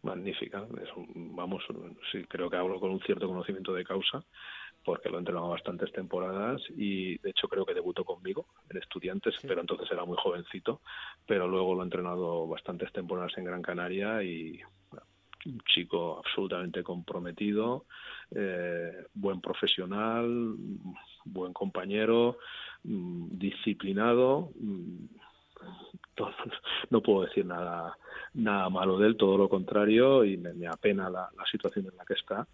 magnífica. 0.02 0.66
vamos, 1.14 1.64
sí, 2.10 2.24
creo 2.24 2.50
que 2.50 2.56
hablo 2.56 2.80
con 2.80 2.90
un 2.90 3.00
cierto 3.00 3.26
conocimiento 3.26 3.72
de 3.72 3.84
causa 3.84 4.24
porque 4.84 5.10
lo 5.10 5.16
he 5.16 5.18
entrenado 5.18 5.48
bastantes 5.50 5.92
temporadas 5.92 6.62
y 6.70 7.18
de 7.18 7.30
hecho 7.30 7.48
creo 7.48 7.66
que 7.66 7.74
debutó 7.74 8.04
conmigo 8.04 8.46
en 8.70 8.78
estudiantes, 8.78 9.34
pero 9.42 9.60
entonces 9.60 9.90
era 9.90 10.04
muy 10.04 10.16
jovencito, 10.16 10.80
pero 11.26 11.46
luego 11.46 11.74
lo 11.74 11.82
he 11.82 11.84
entrenado 11.84 12.46
bastantes 12.46 12.90
temporadas 12.92 13.36
en 13.36 13.44
Gran 13.44 13.60
Canaria 13.60 14.22
y 14.22 14.60
un 15.44 15.60
chico 15.66 16.22
absolutamente 16.24 16.82
comprometido, 16.82 17.86
eh, 18.34 19.06
buen 19.14 19.40
profesional, 19.40 20.56
compañero, 21.52 22.32
mm, 22.32 22.67
disciplinado, 22.82 24.50
mm, 24.58 25.06
no 26.90 27.02
puedo 27.02 27.26
decir 27.26 27.46
nada 27.46 27.96
nada 28.34 28.68
malo 28.68 28.98
de 28.98 29.08
él, 29.08 29.16
todo 29.16 29.36
lo 29.36 29.48
contrario, 29.48 30.24
y 30.24 30.36
me, 30.36 30.66
apena 30.66 31.10
la, 31.10 31.28
situación 31.50 31.86
en 31.86 31.96
la 31.96 32.04
que 32.04 32.14
está, 32.14 32.46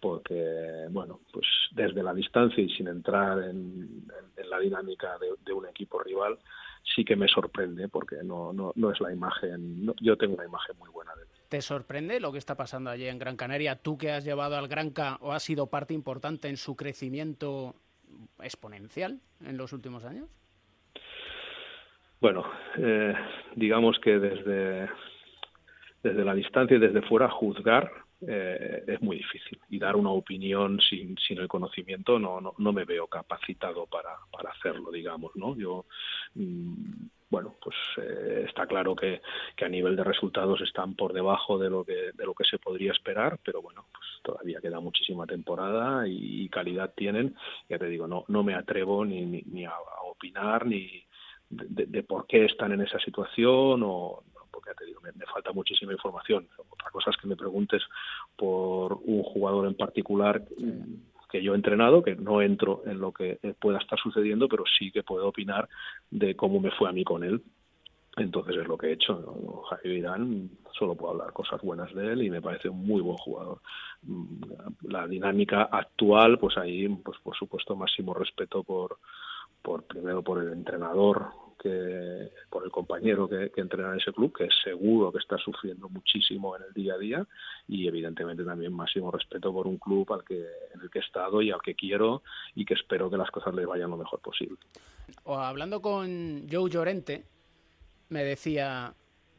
porque, 0.00 0.86
bueno, 0.90 1.20
pues 1.32 1.46
desde 1.72 2.02
la 2.02 2.14
distancia 2.14 2.62
y 2.62 2.68
sin 2.70 2.88
entrar 2.88 3.42
en, 3.42 4.06
la 4.48 4.58
dinámica 4.60 5.16
de, 5.44 5.52
un 5.52 5.66
equipo 5.66 5.98
rival, 5.98 6.38
sí 6.94 7.04
que 7.04 7.16
me 7.16 7.28
sorprende, 7.28 7.88
porque 7.88 8.16
no, 8.22 8.52
no, 8.52 8.72
no 8.76 8.90
es 8.90 9.00
la 9.00 9.12
imagen, 9.12 9.92
yo 10.00 10.16
tengo 10.16 10.34
una 10.34 10.44
imagen 10.44 10.76
muy 10.78 10.90
buena 10.90 11.14
de 11.16 11.22
él. 11.22 11.28
¿Te 11.48 11.60
sorprende 11.60 12.20
lo 12.20 12.32
que 12.32 12.38
está 12.38 12.56
pasando 12.56 12.90
allí 12.90 13.06
en 13.06 13.18
Gran 13.18 13.36
Canaria? 13.36 13.76
Tú 13.76 13.98
que 13.98 14.12
has 14.12 14.24
llevado 14.24 14.56
al 14.56 14.68
Granca 14.68 15.18
o 15.20 15.32
has 15.32 15.42
sido 15.42 15.68
parte 15.68 15.94
importante 15.94 16.48
en 16.48 16.56
su 16.56 16.76
crecimiento 16.76 17.74
exponencial 18.42 19.20
en 19.44 19.56
los 19.56 19.72
últimos 19.72 20.04
años? 20.04 20.28
Bueno, 22.20 22.44
eh, 22.78 23.14
digamos 23.56 23.98
que 24.00 24.18
desde, 24.18 24.88
desde 26.02 26.24
la 26.24 26.34
distancia 26.34 26.76
y 26.76 26.80
desde 26.80 27.02
fuera 27.02 27.28
juzgar 27.28 27.90
eh, 28.22 28.82
es 28.86 29.02
muy 29.02 29.18
difícil 29.18 29.60
y 29.68 29.78
dar 29.78 29.94
una 29.94 30.10
opinión 30.10 30.80
sin, 30.80 31.16
sin 31.18 31.38
el 31.38 31.48
conocimiento 31.48 32.18
no, 32.18 32.40
no, 32.40 32.72
me 32.72 32.84
veo 32.84 33.06
capacitado 33.06 33.86
para, 33.86 34.16
hacerlo, 34.50 34.90
digamos, 34.90 35.32
¿no? 35.34 35.54
Yo, 35.56 35.84
mm, 36.34 37.08
bueno, 37.28 37.56
pues 37.60 37.76
eh, 37.98 38.44
está 38.48 38.66
claro 38.66 38.96
que, 38.96 39.20
a 39.62 39.68
nivel 39.68 39.96
de 39.96 40.04
resultados 40.04 40.60
están 40.62 40.94
por 40.94 41.12
debajo 41.12 41.58
de 41.58 41.68
lo 41.68 41.84
que, 41.84 42.12
de 42.14 42.24
lo 42.24 42.32
que 42.32 42.44
se 42.44 42.58
podría 42.58 42.92
esperar, 42.92 43.38
pero 43.44 43.60
bueno, 43.60 43.86
pues 43.92 44.06
todavía 44.22 44.60
queda 44.62 44.80
muchísima 44.80 45.26
temporada 45.26 46.06
y, 46.08 46.48
calidad 46.48 46.94
tienen. 46.94 47.34
Ya 47.68 47.78
te 47.78 47.86
digo, 47.86 48.06
no, 48.06 48.24
no 48.28 48.42
me 48.42 48.54
atrevo 48.54 49.04
ni, 49.04 49.26
ni, 49.26 49.64
a, 49.66 49.74
opinar 50.04 50.64
ni 50.64 51.04
de, 51.50 51.86
de, 51.86 52.02
por 52.02 52.26
qué 52.26 52.46
están 52.46 52.72
en 52.72 52.80
esa 52.80 52.98
situación 53.00 53.82
o 53.84 54.22
ya 54.66 54.74
te 54.74 54.84
digo, 54.84 55.00
me, 55.00 55.12
falta 55.26 55.52
muchísima 55.52 55.92
información. 55.92 56.48
Otra 56.68 56.90
cosa 56.90 57.10
es 57.10 57.16
que 57.16 57.28
me 57.28 57.36
preguntes 57.36 57.82
por 58.36 58.94
un 59.04 59.22
jugador 59.22 59.66
en 59.66 59.74
particular 59.74 60.42
que 61.30 61.42
yo 61.42 61.52
he 61.52 61.56
entrenado, 61.56 62.02
que 62.02 62.14
no 62.14 62.42
entro 62.42 62.82
en 62.86 63.00
lo 63.00 63.12
que 63.12 63.38
pueda 63.60 63.78
estar 63.78 63.98
sucediendo, 63.98 64.48
pero 64.48 64.64
sí 64.78 64.90
que 64.90 65.02
puedo 65.02 65.28
opinar 65.28 65.68
de 66.10 66.36
cómo 66.36 66.60
me 66.60 66.70
fue 66.70 66.88
a 66.88 66.92
mí 66.92 67.04
con 67.04 67.24
él. 67.24 67.42
Entonces 68.16 68.56
es 68.56 68.66
lo 68.66 68.78
que 68.78 68.88
he 68.88 68.92
hecho. 68.92 69.62
Javier 69.68 69.98
Irán, 69.98 70.50
solo 70.72 70.94
puedo 70.94 71.12
hablar 71.12 71.32
cosas 71.34 71.60
buenas 71.60 71.92
de 71.94 72.12
él 72.12 72.22
y 72.22 72.30
me 72.30 72.40
parece 72.40 72.68
un 72.68 72.86
muy 72.86 73.02
buen 73.02 73.18
jugador. 73.18 73.60
Mm, 74.02 74.42
la 74.88 75.06
dinámica 75.06 75.64
actual, 75.64 76.38
pues 76.38 76.56
ahí, 76.56 76.88
pues 76.88 77.18
por 77.20 77.36
supuesto, 77.36 77.76
máximo 77.76 78.14
respeto 78.14 78.64
por, 78.64 78.98
por 79.60 79.84
primero 79.84 80.22
por 80.22 80.42
el 80.42 80.52
entrenador 80.52 81.26
que 81.58 82.30
por 82.50 82.64
el 82.64 82.70
compañero 82.70 83.28
que, 83.28 83.50
entrena 83.56 83.92
en 83.92 84.00
ese 84.00 84.12
club, 84.12 84.36
que 84.36 84.48
seguro 84.62 85.12
que 85.12 85.18
está 85.18 85.38
sufriendo 85.38 85.88
muchísimo 85.88 86.56
en 86.56 86.62
el 86.64 86.72
día 86.72 86.94
a 86.94 86.98
día 86.98 87.26
y 87.66 87.86
evidentemente 87.86 88.44
también 88.44 88.72
máximo 88.72 89.10
respeto 89.10 89.52
por 89.52 89.66
un 89.66 89.78
club 89.78 90.12
al 90.12 90.24
que 90.24 90.46
en 90.74 90.80
el 90.80 90.90
que 90.90 90.98
he 90.98 91.02
estado 91.02 91.42
y 91.42 91.50
al 91.50 91.60
que 91.62 91.74
quiero 91.74 92.22
y 92.54 92.64
que 92.64 92.74
espero 92.74 93.10
que 93.10 93.16
las 93.16 93.30
cosas 93.30 93.54
le 93.54 93.66
vayan 93.66 93.90
lo 93.90 93.96
mejor 93.96 94.20
posible. 94.20 94.58
O 95.24 95.38
hablando 95.38 95.80
con 95.80 96.46
Joe 96.50 96.70
Llorente, 96.70 97.24
me 98.08 98.22
decía, 98.24 98.94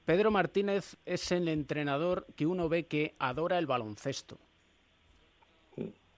Pedro 0.05 0.31
Martínez 0.31 0.97
es 1.05 1.31
el 1.31 1.47
entrenador 1.47 2.25
que 2.35 2.45
uno 2.45 2.69
ve 2.69 2.85
que 2.85 3.15
adora 3.19 3.57
el 3.57 3.67
baloncesto. 3.67 4.37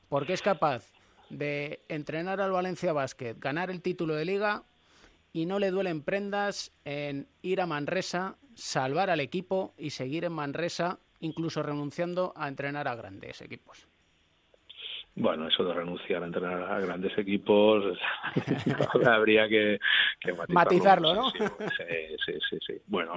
Porque 0.07 0.33
es 0.33 0.41
capaz 0.41 0.91
de 1.29 1.81
entrenar 1.87 2.41
al 2.41 2.51
Valencia 2.51 2.93
Basket, 2.93 3.35
ganar 3.37 3.69
el 3.69 3.81
título 3.81 4.15
de 4.15 4.25
liga 4.25 4.63
y 5.33 5.45
no 5.45 5.59
le 5.59 5.71
duelen 5.71 6.03
prendas 6.03 6.71
en 6.85 7.27
ir 7.41 7.61
a 7.61 7.65
Manresa, 7.65 8.37
salvar 8.55 9.09
al 9.09 9.19
equipo 9.19 9.73
y 9.77 9.91
seguir 9.91 10.25
en 10.25 10.33
Manresa, 10.33 10.99
incluso 11.19 11.63
renunciando 11.63 12.33
a 12.35 12.47
entrenar 12.47 12.87
a 12.87 12.95
grandes 12.95 13.41
equipos. 13.41 13.87
Bueno, 15.15 15.47
eso 15.47 15.65
de 15.65 15.73
renunciar 15.73 16.23
a 16.23 16.27
entrenar 16.27 16.63
a 16.63 16.79
grandes 16.79 17.17
equipos 17.17 17.97
habría 19.05 19.49
que, 19.49 19.79
matizarlo, 20.49 21.13
¿no? 21.13 21.29
Sí, 21.31 21.43
sí, 22.25 22.33
sí, 22.49 22.57
sí, 22.65 22.73
Bueno, 22.87 23.13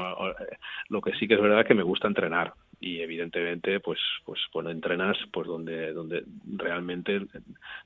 lo 0.88 1.00
que 1.00 1.12
sí 1.12 1.28
que 1.28 1.34
es 1.34 1.40
verdad 1.40 1.60
es 1.60 1.66
que 1.66 1.74
me 1.74 1.84
gusta 1.84 2.08
entrenar 2.08 2.54
y 2.82 3.00
evidentemente 3.00 3.78
pues 3.80 4.00
pues 4.24 4.40
bueno 4.52 4.68
entrenas 4.68 5.16
pues 5.32 5.46
donde 5.46 5.92
donde 5.92 6.24
realmente 6.56 7.20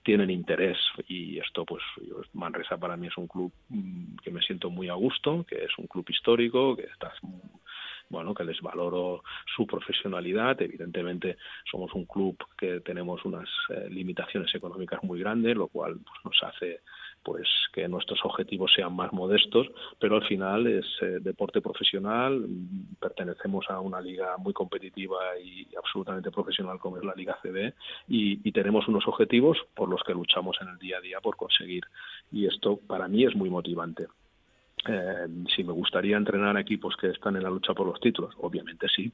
tienen 0.03 0.31
interés 0.31 0.79
y 1.07 1.39
esto 1.39 1.65
pues 1.65 1.83
Manresa 2.33 2.79
para 2.79 2.97
mí 2.97 3.07
es 3.07 3.17
un 3.17 3.29
club 3.29 3.53
mm, 3.69 4.17
que 4.25 4.31
me 4.31 4.41
siento 4.41 4.71
muy 4.71 4.89
a 4.89 4.95
gusto 4.95 5.45
que 5.47 5.65
es 5.65 5.79
un 5.79 5.87
club 5.87 6.07
histórico 6.09 6.75
que 6.75 6.85
estás 6.85 7.15
bueno, 8.09 8.35
que 8.35 8.45
les 8.45 8.61
valoro 8.61 9.23
su 9.57 9.67
profesionalidad. 9.67 10.61
Evidentemente 10.63 11.37
somos 11.71 11.93
un 11.95 12.05
club 12.07 12.37
que 12.57 12.81
tenemos 12.81 13.25
unas 13.25 13.49
eh, 13.71 13.89
limitaciones 13.91 14.55
económicas 14.55 15.03
muy 15.03 15.19
grandes, 15.19 15.57
lo 15.57 15.69
cual 15.69 15.99
pues, 16.05 16.25
nos 16.25 16.55
hace 16.55 16.81
pues 17.27 17.49
que 17.73 17.89
nuestros 17.89 18.21
objetivos 18.23 18.73
sean 18.73 18.95
más 18.95 19.13
modestos, 19.13 19.67
pero 19.99 20.15
al 20.15 20.25
final 20.29 20.65
es 20.69 20.87
eh, 21.03 21.19
deporte 21.21 21.61
profesional, 21.61 22.47
pertenecemos 23.01 23.69
a 23.69 23.81
una 23.81 24.01
liga 24.01 24.37
muy 24.39 24.53
competitiva 24.53 25.19
y 25.43 25.67
absolutamente 25.77 26.31
profesional 26.31 26.79
como 26.79 26.99
es 26.99 27.05
la 27.05 27.17
Liga 27.17 27.37
CB 27.43 27.75
y, 28.07 28.49
y, 28.49 28.53
tenemos 28.53 28.87
unos 28.87 29.09
objetivos 29.09 29.59
por 29.75 29.89
los 29.89 30.05
que 30.05 30.15
luchamos 30.15 30.57
en 30.61 30.69
el 30.69 30.79
día 30.79 30.99
a 30.99 31.01
día 31.01 31.21
por 31.21 31.35
conseguir 31.37 31.83
y 32.31 32.47
esto 32.47 32.79
para 32.87 33.09
mí 33.09 33.25
es 33.25 33.35
muy 33.35 33.51
motivante. 33.51 34.07
Eh, 34.87 35.27
si 35.55 35.65
me 35.65 35.73
gustaría 35.73 36.17
entrenar 36.17 36.57
a 36.57 36.61
equipos 36.61 36.97
que 36.97 37.09
están 37.09 37.35
en 37.35 37.43
la 37.43 37.51
lucha 37.51 37.75
por 37.75 37.89
los 37.89 37.99
títulos, 37.99 38.35
obviamente 38.39 38.87
sí, 38.95 39.11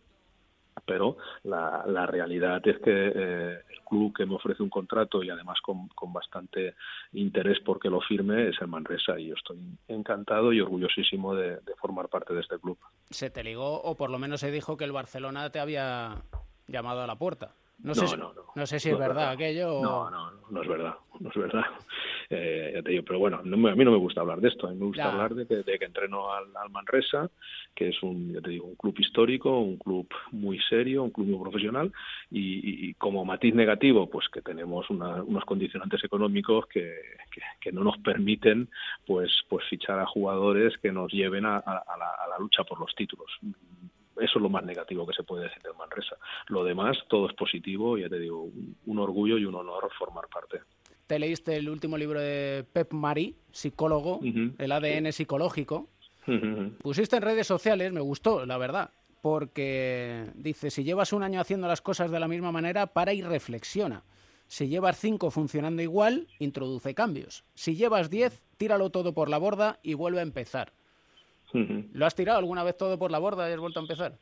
pero 0.87 1.17
la, 1.45 1.85
la 1.87 2.07
realidad 2.07 2.67
es 2.67 2.79
que 2.79 3.13
eh, 3.15 3.61
el 3.71 3.81
club 3.89 4.15
que 4.17 4.27
me 4.27 4.35
ofrece 4.35 4.63
un 4.63 4.71
contrato 4.71 5.23
y 5.23 5.31
además 5.31 5.59
con, 5.61 5.89
bastante 6.13 6.75
interés 7.13 7.59
porque 7.65 7.89
lo 7.89 8.01
firme 8.01 8.49
es 8.49 8.61
el 8.61 8.69
Manresa 8.69 9.19
y 9.19 9.29
yo 9.29 9.35
estoy 9.35 9.59
encantado 9.89 10.53
y 10.53 10.61
orgullosísimo 10.61 11.35
de, 11.35 11.59
formar 11.81 12.09
parte 12.09 12.35
de 12.35 12.41
este 12.41 12.59
club. 12.59 12.79
Se 13.11 13.31
te 13.31 13.43
ligó 13.43 13.81
o 13.83 13.97
por 13.97 14.11
lo 14.11 14.19
menos 14.19 14.41
se 14.41 14.51
dijo 14.51 14.77
que 14.77 14.85
el 14.85 14.93
Barcelona 14.93 15.51
te 15.51 15.59
había 15.59 16.23
llamado 16.67 17.03
a 17.03 17.07
la 17.07 17.17
puerta. 17.17 17.55
No, 17.79 17.95
sé, 17.95 18.17
no, 18.17 18.33
no, 18.33 18.43
no, 18.55 18.67
sé 18.67 18.79
si 18.79 18.91
es 18.91 18.99
verdad, 18.99 19.31
aquello. 19.31 19.83
No, 19.83 20.09
no, 20.09 20.31
no 20.51 20.63
es 20.63 20.69
verdad, 20.69 20.95
no 21.21 21.31
es 21.31 21.37
verdad. 21.37 21.65
Eh, 22.35 22.73
ya 22.77 22.83
te 22.83 22.93
digo, 22.93 23.05
pero 23.07 23.19
bueno, 23.19 23.41
a 23.41 23.43
mí 23.43 23.85
no 23.85 23.91
me 23.91 23.99
gusta 23.99 24.23
hablar 24.23 24.41
de 24.41 24.49
esto, 24.49 24.67
a 24.67 24.71
mí 24.71 24.79
me 24.79 24.87
gusta 24.87 25.13
hablar 25.13 25.35
de 25.35 25.47
que, 25.47 25.57
de 25.57 25.79
que 25.79 25.85
entreno 25.85 26.33
al, 26.33 26.47
Manresa, 26.71 27.31
que 27.75 27.91
es 27.91 28.03
un, 28.03 28.33
ya 28.33 28.41
te 28.41 28.49
digo, 28.49 28.65
un 28.65 28.75
club 28.77 28.95
histórico, 28.99 29.59
un 29.59 29.77
club 29.77 30.09
muy 30.31 30.59
serio, 30.71 31.03
un 31.03 31.11
club 31.11 31.27
muy 31.27 31.43
profesional, 31.43 31.93
y, 32.31 32.95
como 32.95 33.27
matiz 33.27 33.55
negativo, 33.55 34.09
pues 34.09 34.31
que 34.31 34.41
tenemos 34.41 34.89
unos 34.89 35.45
condicionantes 35.45 36.03
económicos 36.05 36.65
que, 36.69 36.95
que, 37.61 37.71
no 37.71 37.85
nos 37.85 37.99
permiten 37.99 38.71
pues, 39.07 39.31
pues 39.51 39.67
fichar 39.69 39.99
a 39.99 40.07
jugadores 40.07 40.73
que 40.79 40.91
nos 40.91 41.13
lleven 41.13 41.45
a, 41.45 41.63
la, 41.67 41.85
a 41.85 42.29
la 42.31 42.39
lucha 42.39 42.65
por 42.65 42.81
los 42.81 42.95
títulos 42.95 43.31
eso 44.21 44.39
es 44.39 44.43
lo 44.43 44.49
más 44.49 44.65
negativo 44.65 45.07
que 45.07 45.15
se 45.15 45.23
puede 45.23 45.45
decir 45.45 45.63
del 45.63 45.75
Manresa. 45.75 46.17
Lo 46.49 46.65
demás, 46.65 46.97
todo 47.09 47.29
es 47.29 47.35
positivo, 47.35 47.99
ya 47.99 48.09
te 48.09 48.19
digo, 48.19 48.49
un, 48.87 48.99
orgullo 48.99 49.39
y 49.39 49.45
un 49.45 49.55
honor 49.55 49.91
formar 49.99 50.29
parte. 50.29 50.61
Te 51.07 51.19
leíste 51.19 51.57
el 51.57 51.69
último 51.69 51.97
libro 51.99 52.21
de 52.21 52.65
Pep 52.73 52.93
Mari, 52.93 53.37
psicólogo, 53.51 54.21
el 54.59 54.73
ADN 54.73 55.13
psicológico. 55.13 55.89
Pusiste 56.81 57.17
en 57.17 57.23
redes 57.23 57.47
sociales, 57.47 57.93
me 57.93 58.01
gustó, 58.01 58.47
la 58.47 58.57
verdad, 58.57 58.91
porque 59.21 60.27
dice, 60.35 60.71
si 60.71 60.85
llevas 60.85 61.13
un 61.13 61.23
año 61.23 61.41
haciendo 61.41 61.67
las 61.67 61.81
cosas 61.81 62.11
de 62.11 62.21
la 62.21 62.29
misma 62.29 62.53
manera, 62.53 62.87
para 62.87 63.13
y 63.13 63.23
reflexiona. 63.23 64.05
Si 64.47 64.69
llevas 64.69 64.99
cinco 64.99 65.31
funcionando 65.31 65.81
igual, 65.81 66.29
introduce 66.39 66.95
cambios. 66.95 67.45
Si 67.55 67.75
llevas 67.75 68.11
diez, 68.11 68.43
tíralo 68.59 68.91
todo 68.91 69.15
por 69.15 69.31
la 69.31 69.39
borda 69.39 69.79
y 69.83 69.95
vuelve 69.95 70.21
a 70.21 70.25
empezar. 70.25 70.73
¿Lo 71.53 72.07
has 72.07 72.15
tirado 72.15 72.39
alguna 72.39 72.65
vez 72.65 72.77
todo 72.77 72.99
por 72.99 73.11
la 73.11 73.19
borda 73.19 73.49
y 73.49 73.53
has 73.53 73.61
vuelto 73.61 73.81
a 73.81 73.83
empezar? 73.83 74.13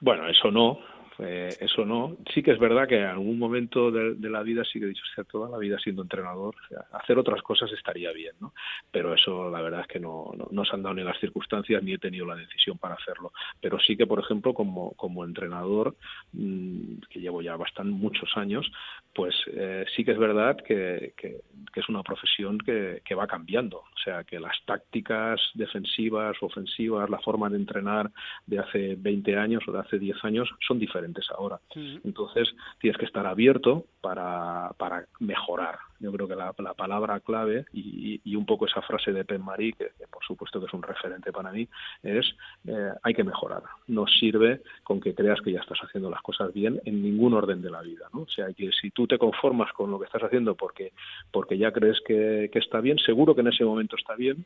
Bueno, 0.00 0.28
eso 0.28 0.50
no, 0.50 0.78
eh, 1.18 1.56
eso 1.60 1.84
no. 1.84 2.16
Sí 2.32 2.42
que 2.42 2.52
es 2.52 2.58
verdad 2.58 2.88
que 2.88 2.98
en 2.98 3.06
algún 3.06 3.38
momento 3.38 3.90
de, 3.90 4.16
la 4.28 4.42
vida 4.42 4.64
sí 4.64 4.78
que 4.78 4.86
he 4.86 4.88
dicho, 4.88 5.02
o 5.10 5.14
sea, 5.14 5.24
toda 5.24 5.48
la 5.48 5.58
vida 5.58 5.78
siendo 5.78 6.02
entrenador, 6.02 6.54
hacer 6.92 7.18
otras 7.18 7.42
cosas 7.42 7.70
estaría 7.72 8.12
bien, 8.12 8.34
¿no? 8.40 8.52
Pero 8.90 9.14
eso 9.14 9.50
la 9.50 9.60
verdad 9.60 9.82
es 9.82 9.86
que 9.86 10.00
no, 10.00 10.32
no, 10.50 10.64
se 10.64 10.74
han 10.74 10.82
dado 10.82 10.94
ni 10.94 11.02
las 11.02 11.18
circunstancias 11.20 11.82
ni 11.82 11.92
he 11.92 11.98
tenido 11.98 12.26
la 12.26 12.36
decisión 12.36 12.78
para 12.78 12.94
hacerlo. 12.94 13.32
Pero 13.60 13.78
sí 13.78 13.96
que, 13.96 14.06
por 14.06 14.18
ejemplo, 14.18 14.54
como, 14.54 14.92
como 14.92 15.24
entrenador, 15.24 15.96
mm, 16.32 16.98
que 17.10 17.20
llevo 17.20 17.42
ya 17.42 17.56
bastante 17.56 17.92
muchos 17.92 18.30
años, 18.36 18.70
pues 19.14 19.34
eh, 19.52 19.84
sí 19.94 20.04
que 20.04 20.12
es 20.12 20.18
verdad 20.18 20.56
que, 20.56 21.14
que, 21.16 21.40
es 21.74 21.88
una 21.88 22.02
profesión 22.02 22.58
que, 22.58 23.02
que 23.04 23.14
va 23.14 23.26
cambiando. 23.26 23.78
O 23.78 23.98
sea, 24.02 24.22
que 24.24 24.38
las 24.38 24.56
tácticas 24.64 25.40
defensivas, 25.54 26.36
ofensivas, 26.40 27.10
la 27.10 27.18
forma 27.18 27.50
de 27.50 27.56
entrenar 27.56 28.10
de 28.46 28.58
hace 28.58 28.94
20 28.96 29.36
años 29.36 29.64
o 29.66 29.72
de 29.72 29.80
hace 29.80 29.98
10 29.98 30.24
años 30.24 30.48
son 30.66 30.78
diferentes 30.78 31.03
ahora. 31.36 31.60
Entonces 32.04 32.48
tienes 32.80 32.98
que 32.98 33.06
estar 33.06 33.26
abierto 33.26 33.84
para, 34.00 34.70
para 34.76 35.06
mejorar 35.20 35.78
Yo 36.00 36.12
creo 36.12 36.28
que 36.28 36.36
la, 36.36 36.52
palabra 36.52 37.20
clave 37.20 37.64
y, 37.72 38.36
un 38.36 38.46
poco 38.46 38.66
esa 38.66 38.82
frase 38.82 39.12
de 39.12 39.24
Pen 39.24 39.42
Marie, 39.42 39.72
que, 39.72 39.90
por 40.10 40.24
supuesto 40.24 40.60
que 40.60 40.66
es 40.66 40.72
un 40.72 40.82
referente 40.82 41.32
para 41.32 41.52
mí, 41.52 41.68
es 42.02 42.26
eh, 42.66 42.92
hay 43.02 43.14
que 43.14 43.24
mejorar. 43.24 43.62
No 43.86 44.06
sirve 44.06 44.62
con 44.82 45.00
que 45.00 45.14
creas 45.14 45.40
que 45.40 45.52
ya 45.52 45.60
estás 45.60 45.78
haciendo 45.80 46.10
las 46.10 46.22
cosas 46.22 46.52
bien 46.52 46.80
en 46.84 47.02
ningún 47.02 47.34
orden 47.34 47.62
de 47.62 47.70
la 47.70 47.82
vida. 47.82 48.08
¿no? 48.12 48.22
O 48.22 48.28
sea, 48.28 48.52
que 48.52 48.70
si 48.72 48.90
tú 48.90 49.06
te 49.06 49.18
conformas 49.18 49.72
con 49.72 49.90
lo 49.90 49.98
que 49.98 50.06
estás 50.06 50.22
haciendo 50.22 50.54
porque, 50.54 50.92
porque 51.30 51.58
ya 51.58 51.72
crees 51.72 52.00
que 52.06 52.50
está 52.52 52.80
bien, 52.80 52.98
seguro 52.98 53.34
que 53.34 53.40
en 53.40 53.48
ese 53.48 53.64
momento 53.64 53.96
está 53.96 54.14
bien, 54.14 54.44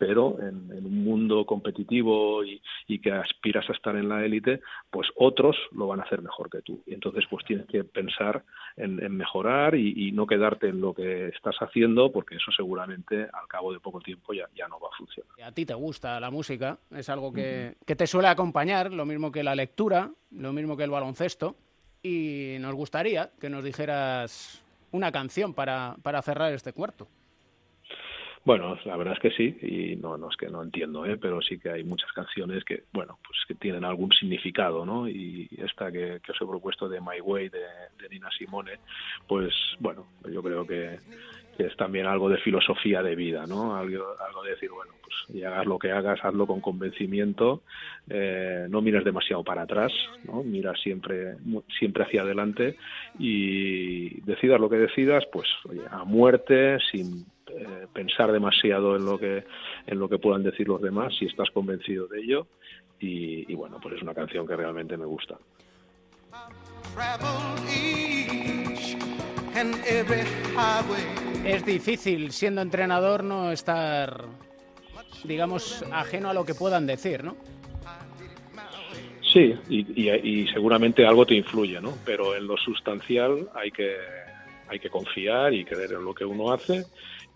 pero 0.00 0.38
en, 0.40 0.72
un 0.72 1.04
mundo 1.04 1.44
competitivo 1.44 2.42
y, 2.42 2.62
que 3.00 3.12
aspiras 3.12 3.68
a 3.68 3.72
estar 3.74 3.94
en 3.96 4.08
la 4.08 4.24
élite, 4.24 4.62
pues 4.90 5.08
otros 5.14 5.56
lo 5.72 5.86
van 5.86 6.00
a 6.00 6.04
hacer 6.04 6.22
mejor 6.22 6.48
que 6.48 6.62
tú. 6.62 6.82
Y 6.86 6.94
entonces 6.94 7.24
pues 7.28 7.44
tienes 7.44 7.66
que 7.66 7.84
pensar 7.84 8.42
en, 8.76 8.96
mejorar 9.14 9.74
y, 9.74 10.10
no 10.12 10.26
quedarte 10.26 10.68
en 10.68 10.80
lo 10.80 10.94
que 10.94 11.28
estás 11.28 11.56
haciendo, 11.60 12.10
porque 12.10 12.36
eso 12.36 12.50
seguramente 12.50 13.24
al 13.24 13.46
cabo 13.46 13.74
de 13.74 13.80
poco 13.80 14.00
tiempo 14.00 14.32
ya, 14.32 14.48
ya 14.56 14.66
no 14.68 14.80
va 14.80 14.88
a 14.88 14.96
funcionar. 14.96 15.30
A 15.42 15.52
ti 15.52 15.66
te 15.66 15.74
gusta 15.74 16.18
la 16.18 16.30
música, 16.30 16.78
es 16.90 17.10
algo 17.10 17.30
que, 17.30 17.76
que 17.86 17.94
te 17.94 18.06
suele 18.06 18.28
acompañar, 18.28 18.92
lo 18.92 19.04
mismo 19.04 19.30
que 19.30 19.42
la 19.42 19.54
lectura, 19.54 20.10
lo 20.30 20.52
mismo 20.54 20.78
que 20.78 20.84
el 20.84 20.90
baloncesto, 20.90 21.56
y 22.02 22.56
nos 22.58 22.74
gustaría 22.74 23.32
que 23.38 23.50
nos 23.50 23.62
dijeras 23.62 24.62
una 24.92 25.12
canción 25.12 25.52
para, 25.52 25.96
para 26.02 26.22
cerrar 26.22 26.54
este 26.54 26.72
cuarto. 26.72 27.06
Bueno, 28.42 28.78
la 28.86 28.96
verdad 28.96 29.14
es 29.14 29.20
que 29.20 29.30
sí, 29.32 29.58
y 29.60 29.96
no, 29.96 30.16
no 30.16 30.30
es 30.30 30.36
que 30.36 30.48
no 30.48 30.62
entiendo, 30.62 31.04
¿eh? 31.04 31.18
pero 31.18 31.42
sí 31.42 31.58
que 31.58 31.70
hay 31.70 31.84
muchas 31.84 32.10
canciones 32.12 32.64
que, 32.64 32.84
bueno, 32.90 33.18
pues 33.22 33.38
que 33.46 33.54
tienen 33.54 33.84
algún 33.84 34.10
significado, 34.12 34.86
¿no? 34.86 35.06
Y 35.06 35.46
esta 35.58 35.92
que, 35.92 36.14
os 36.14 36.40
he 36.40 36.46
propuesto 36.46 36.88
de 36.88 37.00
My 37.00 37.20
Way 37.20 37.50
de, 37.50 37.60
Nina 38.10 38.30
Simone, 38.30 38.78
pues 39.28 39.52
bueno, 39.78 40.06
yo 40.30 40.42
creo 40.42 40.66
que, 40.66 40.98
es 41.58 41.76
también 41.76 42.06
algo 42.06 42.30
de 42.30 42.38
filosofía 42.38 43.02
de 43.02 43.14
vida, 43.14 43.44
¿no? 43.46 43.76
Algo, 43.76 44.06
algo 44.26 44.42
de 44.42 44.52
decir, 44.52 44.70
bueno, 44.70 44.94
pues 45.02 45.36
y 45.36 45.44
hagas 45.44 45.66
lo 45.66 45.78
que 45.78 45.92
hagas, 45.92 46.18
hazlo 46.24 46.46
con 46.46 46.62
convencimiento, 46.62 47.62
eh, 48.08 48.66
no 48.70 48.80
mires 48.80 49.04
demasiado 49.04 49.44
para 49.44 49.62
atrás, 49.62 49.92
¿no? 50.24 50.42
Mira 50.42 50.74
siempre, 50.76 51.36
siempre 51.78 52.04
hacia 52.04 52.22
adelante 52.22 52.76
y 53.18 54.20
decidas 54.22 54.58
lo 54.58 54.70
que 54.70 54.76
decidas, 54.76 55.24
pues 55.30 55.48
oye, 55.68 55.82
a 55.90 56.04
muerte, 56.04 56.78
sin 56.90 57.26
eh, 57.56 57.86
pensar 57.92 58.32
demasiado 58.32 58.96
en 58.96 59.04
lo 59.04 59.18
que 59.18 59.44
en 59.86 59.98
lo 59.98 60.08
que 60.08 60.18
puedan 60.18 60.42
decir 60.42 60.68
los 60.68 60.80
demás 60.80 61.14
si 61.18 61.26
estás 61.26 61.50
convencido 61.50 62.06
de 62.06 62.20
ello. 62.20 62.46
Y, 63.02 63.54
bueno 63.54 63.78
pues 63.80 63.96
es 63.96 64.02
una 64.02 64.14
canción 64.14 64.46
que 64.46 64.56
realmente 64.56 64.96
me 64.96 65.06
gusta. 65.06 65.38
Es 71.44 71.64
difícil 71.64 72.30
siendo 72.32 72.60
entrenador 72.60 73.24
no 73.24 73.50
estar 73.52 74.24
digamos 75.24 75.84
ajeno 75.92 76.30
a 76.30 76.34
lo 76.34 76.44
que 76.44 76.54
puedan 76.54 76.86
decir 76.86 77.24
no 77.24 77.36
sí 79.22 79.54
y, 79.68 80.10
y 80.10 80.48
seguramente 80.48 81.04
algo 81.04 81.26
te 81.26 81.34
influye 81.34 81.80
no 81.80 81.94
pero 82.04 82.34
en 82.34 82.46
lo 82.46 82.56
sustancial 82.56 83.50
hay 83.54 83.70
que 83.70 83.96
hay 84.70 84.78
que 84.78 84.88
confiar 84.88 85.52
y 85.52 85.64
creer 85.64 85.92
en 85.92 86.04
lo 86.04 86.14
que 86.14 86.24
uno 86.24 86.52
hace 86.52 86.84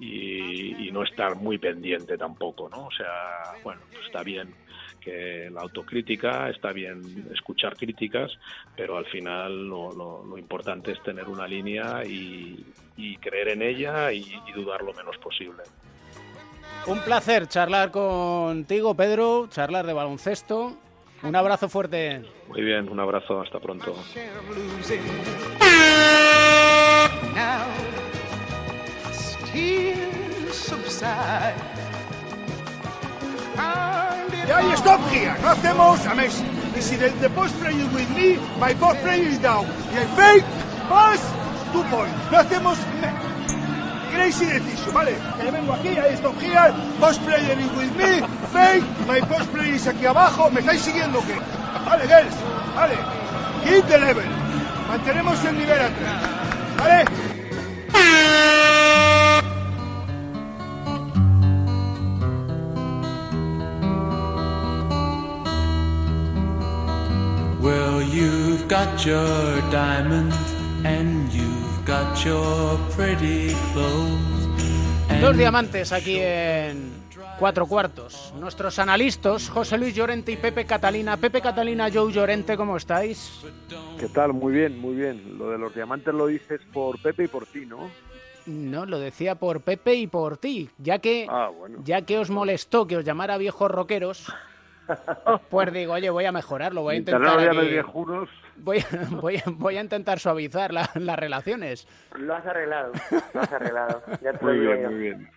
y, 0.05 0.91
no 0.93 1.03
estar 1.03 1.35
muy 1.35 1.59
pendiente 1.59 2.17
tampoco, 2.17 2.69
¿no? 2.69 2.87
O 2.87 2.91
sea, 2.93 3.55
bueno, 3.65 3.81
pues 3.91 4.07
está 4.07 4.23
bien 4.23 4.55
que 5.01 5.51
la 5.53 5.63
autocrítica, 5.63 6.49
está 6.49 6.73
bien 6.73 7.29
escuchar 7.35 7.77
críticas, 7.77 8.31
pero 8.77 8.97
al 8.97 9.07
final 9.07 9.69
lo, 9.69 9.93
lo, 9.93 10.39
importante 10.39 10.93
es 10.93 11.03
tener 11.03 11.29
una 11.29 11.49
línea 11.49 12.05
y, 12.05 12.65
creer 13.21 13.49
en 13.49 13.63
ella 13.63 14.13
y, 14.13 14.21
y 14.47 14.53
dudar 14.53 14.83
lo 14.83 14.93
menos 14.93 15.19
posible. 15.19 15.65
Un 16.87 17.01
placer 17.01 17.49
charlar 17.49 17.91
contigo, 17.91 18.95
Pedro, 18.95 19.49
charlar 19.49 19.87
de 19.87 19.95
baloncesto. 19.95 20.77
Un 21.23 21.35
abrazo 21.35 21.71
fuerte. 21.71 22.23
Muy 22.49 22.63
bien, 22.63 22.89
un 22.89 23.01
abrazo, 23.01 23.41
hasta 23.41 23.59
pronto. 23.59 23.95
Yeah, 34.47 34.75
stop 34.77 35.01
here. 35.11 35.35
No 35.43 35.49
hacemos 35.51 36.07
a 36.07 36.15
Messi. 36.15 36.45
Y 36.77 36.83
si 36.83 36.97
the, 36.97 37.11
the 37.21 37.31
post 37.31 37.55
player 37.61 37.87
with 37.95 38.09
me, 38.11 38.39
my 38.59 38.75
post 38.75 39.01
player 39.03 39.29
is 39.29 39.39
down. 39.41 39.67
Y 39.93 39.99
el 39.99 40.09
fake, 40.17 40.45
pass, 40.89 41.21
two 41.73 41.85
points. 41.85 42.15
No 42.33 42.39
hacemos 42.39 42.79
crazy 44.13 44.47
decision, 44.47 44.93
¿vale? 44.93 45.17
Que 45.41 45.51
vengo 45.51 45.73
aquí, 45.73 45.89
ahí 45.89 46.15
stop 46.15 46.41
here, 46.41 46.75
post 47.01 47.21
player 47.23 47.59
is 47.59 47.71
with 47.77 47.95
me, 47.97 48.23
fake, 48.53 48.85
my 49.07 49.21
post 49.21 49.51
player 49.53 49.75
is 49.75 49.87
aquí 49.87 50.07
abajo. 50.07 50.51
¿Me 50.51 50.61
estáis 50.61 50.83
siguiendo 50.83 51.21
o 51.21 51.23
qué? 51.23 51.39
Vale, 51.85 52.07
girls, 52.09 52.35
vale. 52.75 52.97
Keep 53.65 53.87
the 53.87 53.99
level. 53.99 54.25
Mantenemos 54.89 55.45
el 55.45 55.59
nivel 55.59 55.81
atrás. 55.81 56.23
¿Vale? 56.79 57.05
Dos 75.21 75.37
diamantes 75.37 75.93
aquí 75.93 76.19
en 76.21 76.93
Cuatro 77.41 77.67
Cuartos. 77.67 78.33
Nuestros 78.39 78.79
analistas, 78.79 79.49
José 79.49 79.79
Luis 79.79 79.97
Llorente 79.97 80.31
y 80.31 80.37
Pepe 80.37 80.65
Catalina. 80.65 81.17
Pepe 81.17 81.41
Catalina, 81.41 81.89
Joe 81.93 82.13
Llorente, 82.13 82.57
¿cómo 82.57 82.77
estáis? 82.77 83.45
¿Qué 83.99 84.09
tal? 84.09 84.33
Muy 84.33 84.53
bien, 84.53 84.79
muy 84.79 84.95
bien. 84.95 85.37
Lo 85.37 85.51
de 85.51 85.59
los 85.59 85.75
diamantes 85.75 86.15
lo 86.15 86.29
dices 86.29 86.61
por 86.73 87.03
Pepe 87.03 87.25
y 87.25 87.29
por 87.29 87.47
ti, 87.47 87.67
¿no? 87.67 87.91
No, 88.47 88.87
lo 88.87 89.01
decía 89.01 89.35
por 89.35 89.63
Pepe 89.63 89.95
y 89.95 90.07
por 90.07 90.37
ti, 90.37 90.71
ya 90.79 91.01
que, 91.01 91.27
ah, 91.29 91.51
ya 91.83 92.03
que 92.03 92.19
os 92.19 92.31
molestó 92.31 92.87
que 92.87 92.97
os 92.97 93.05
llamara 93.05 93.39
viejos 93.39 93.71
rockeros. 93.71 94.33
Pues 95.51 95.73
digo, 95.73 95.95
oye, 95.95 96.11
voy 96.11 96.25
a 96.25 96.33
mejorarlo, 96.33 96.83
voy 96.83 96.97
a 96.97 96.99
intentar. 96.99 97.23
Voy, 98.57 98.85
voy, 99.11 99.43
voy, 99.47 99.77
a 99.77 99.81
intentar 99.81 100.19
suavizar 100.19 100.73
las 100.73 101.19
relaciones. 101.19 101.89
Lo 102.17 102.35
has 102.35 102.47
arreglado, 102.47 102.93
lo 103.33 103.41
has 103.41 103.53
arreglado. 103.53 104.03
muy 104.41 104.59
bien, 104.59 104.87
muy 104.87 104.95
bien. 104.95 105.31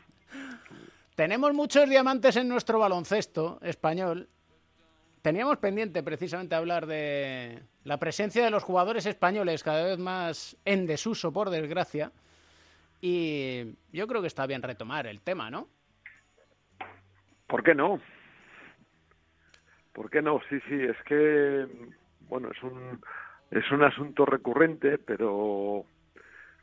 Tenemos 1.16 1.54
muchos 1.54 1.90
diamantes 1.90 2.36
en 2.36 2.48
nuestro 2.48 2.78
baloncesto 2.80 3.60
español. 3.64 4.30
Teníamos 5.24 5.58
pendiente 5.58 6.04
precisamente 6.04 6.54
hablar 6.54 6.86
de 6.86 7.64
la 7.84 7.98
presencia 7.98 8.44
de 8.46 8.52
los 8.52 8.64
jugadores 8.64 9.06
españoles 9.06 9.64
cada 9.64 9.84
vez 9.84 9.98
más 9.98 10.56
en 10.64 10.86
desuso, 10.86 11.34
por 11.34 11.50
desgracia. 11.50 12.12
Y 13.02 13.76
yo 13.92 14.08
creo 14.08 14.22
que 14.22 14.28
está 14.28 14.46
bien 14.46 14.62
retomar 14.62 15.08
el 15.08 15.22
tema, 15.22 15.50
¿no? 15.50 15.68
¿Por 17.48 17.64
qué 17.64 17.74
no? 17.74 18.00
¿Por 19.98 20.12
qué 20.12 20.22
no? 20.22 20.40
Sí, 20.48 20.60
sí, 20.70 20.76
es 20.76 20.96
que, 21.06 21.66
bueno, 22.30 22.52
es 22.52 22.62
un, 22.62 23.02
es 23.50 23.72
un 23.72 23.82
asunto 23.82 24.28
recurrente, 24.28 25.00
pero 25.00 25.86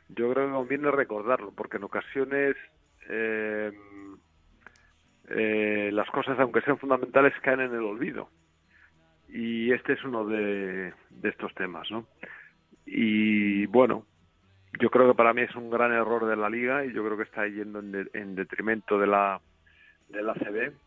yo 0.07 0.31
creo 0.31 0.47
que 0.47 0.53
conviene 0.53 0.89
recordarlo, 0.89 1.51
porque 1.51 1.75
en 1.75 1.83
ocasiones 1.83 2.55
eh, 3.09 3.73
eh, 5.27 5.89
las 5.91 6.09
cosas, 6.11 6.39
aunque 6.39 6.61
sean 6.61 6.77
fundamentales, 6.77 7.33
caen 7.41 7.59
en 7.59 7.73
el 7.73 7.83
olvido. 7.83 8.29
Y 9.27 9.73
este 9.73 9.93
es 9.93 10.03
uno 10.05 10.25
de, 10.25 10.93
de 11.09 11.29
estos 11.29 11.53
temas, 11.55 11.91
¿no? 11.91 12.07
Y 12.85 13.65
bueno, 13.65 14.05
yo 14.79 14.89
creo 14.89 15.09
que 15.09 15.17
para 15.17 15.33
mí 15.33 15.41
es 15.41 15.55
un 15.57 15.69
gran 15.69 15.91
error 15.91 16.25
de 16.25 16.37
la 16.37 16.49
liga 16.49 16.85
y 16.85 16.93
yo 16.93 17.03
creo 17.03 17.17
que 17.17 17.23
está 17.23 17.45
yendo 17.47 17.79
en, 17.79 18.09
en 18.13 18.35
detrimento 18.35 18.97
de 18.97 19.07
la, 19.07 19.41
de 20.07 20.23
la 20.23 20.35
CB 20.35 20.84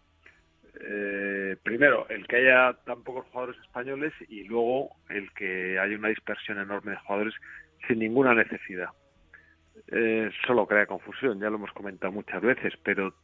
eh, 0.81 1.57
primero, 1.63 2.09
el 2.09 2.27
que 2.27 2.37
haya 2.37 2.75
tan 2.85 3.03
pocos 3.03 3.27
jugadores 3.27 3.61
españoles 3.63 4.13
y 4.29 4.45
luego 4.45 4.91
el 5.09 5.33
que 5.33 5.79
haya 5.79 5.97
una 5.97 6.09
dispersión 6.09 6.59
enorme 6.59 6.93
de 6.93 6.99
jugadores 6.99 7.35
sin 7.87 7.99
ninguna 7.99 8.35
necesidad. 8.35 8.91
Eh, 9.89 10.31
solo 10.47 10.67
crea 10.67 10.87
confusión, 10.87 11.41
ya 11.41 11.51
lo 11.51 11.57
hemos 11.57 11.73
comentado 11.73 12.13
muchas 12.13 12.43
veces, 12.43 12.75
pero 12.83 13.15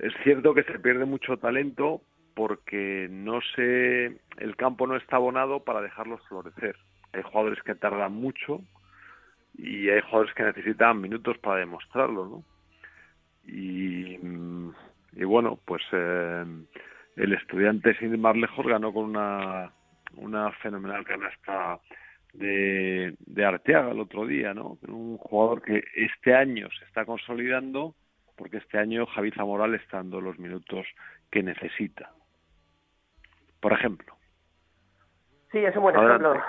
es 0.00 0.12
cierto 0.22 0.54
que 0.54 0.64
se 0.64 0.78
pierde 0.78 1.04
mucho 1.04 1.36
talento 1.36 2.02
porque 2.34 3.08
no 3.10 3.40
se, 3.54 4.06
el 4.38 4.56
campo 4.56 4.86
no 4.86 4.96
está 4.96 5.16
abonado 5.16 5.64
para 5.64 5.82
dejarlos 5.82 6.20
florecer. 6.28 6.76
Hay 7.12 7.22
jugadores 7.22 7.62
que 7.62 7.74
tardan 7.74 8.12
mucho 8.12 8.62
y 9.54 9.88
hay 9.90 10.00
jugadores 10.00 10.34
que 10.34 10.44
necesitan 10.44 11.00
minutos 11.00 11.36
para 11.38 11.60
demostrarlo. 11.60 12.42
Y 13.44 14.18
mm, 14.22 14.72
y 15.12 15.24
bueno, 15.24 15.58
pues 15.64 15.82
eh, 15.92 16.44
el 17.16 17.32
estudiante 17.34 17.94
sin 17.98 18.12
ir 18.12 18.18
más 18.18 18.36
lejos 18.36 18.66
ganó 18.66 18.92
con 18.92 19.04
una, 19.04 19.70
una 20.16 20.52
fenomenal 20.52 21.04
canasta 21.04 21.78
de, 22.32 23.14
de 23.18 23.44
Arteaga 23.44 23.90
el 23.90 24.00
otro 24.00 24.26
día, 24.26 24.54
¿no? 24.54 24.78
Un 24.88 25.18
jugador 25.18 25.62
que 25.62 25.82
este 25.96 26.34
año 26.34 26.68
se 26.78 26.84
está 26.86 27.04
consolidando 27.04 27.94
porque 28.36 28.56
este 28.56 28.78
año 28.78 29.06
Javi 29.06 29.30
Zamoral 29.32 29.74
está 29.74 29.98
dando 29.98 30.20
los 30.20 30.38
minutos 30.38 30.86
que 31.30 31.42
necesita. 31.42 32.10
Por 33.60 33.72
ejemplo. 33.72 34.16
Sí, 35.52 35.58
es 35.58 35.76
un 35.76 35.82
buen 35.82 35.94
ejemplo. 35.94 36.42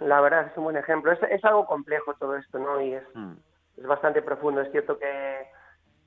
La 0.00 0.20
verdad 0.20 0.46
es 0.50 0.56
un 0.56 0.64
buen 0.64 0.76
ejemplo. 0.76 1.10
Es, 1.12 1.18
es 1.30 1.44
algo 1.44 1.66
complejo 1.66 2.14
todo 2.14 2.36
esto, 2.36 2.58
¿no? 2.58 2.80
Y 2.80 2.92
es, 2.94 3.02
Mm. 3.14 3.32
es 3.78 3.86
bastante 3.86 4.22
profundo. 4.22 4.60
Es 4.60 4.70
cierto 4.70 4.98
que 4.98 5.46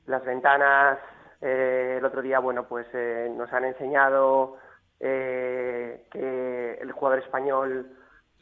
las 0.05 0.23
ventanas 0.23 0.99
eh, 1.43 1.95
el 1.97 2.05
otro 2.05 2.21
día, 2.21 2.39
bueno, 2.39 2.67
pues 2.67 2.87
eh, 2.93 3.31
nos 3.35 3.51
han 3.51 3.65
enseñado 3.65 4.57
eh, 5.05 6.07
que 6.09 6.75
el 6.75 6.91
jugador 6.93 7.19
español 7.19 7.91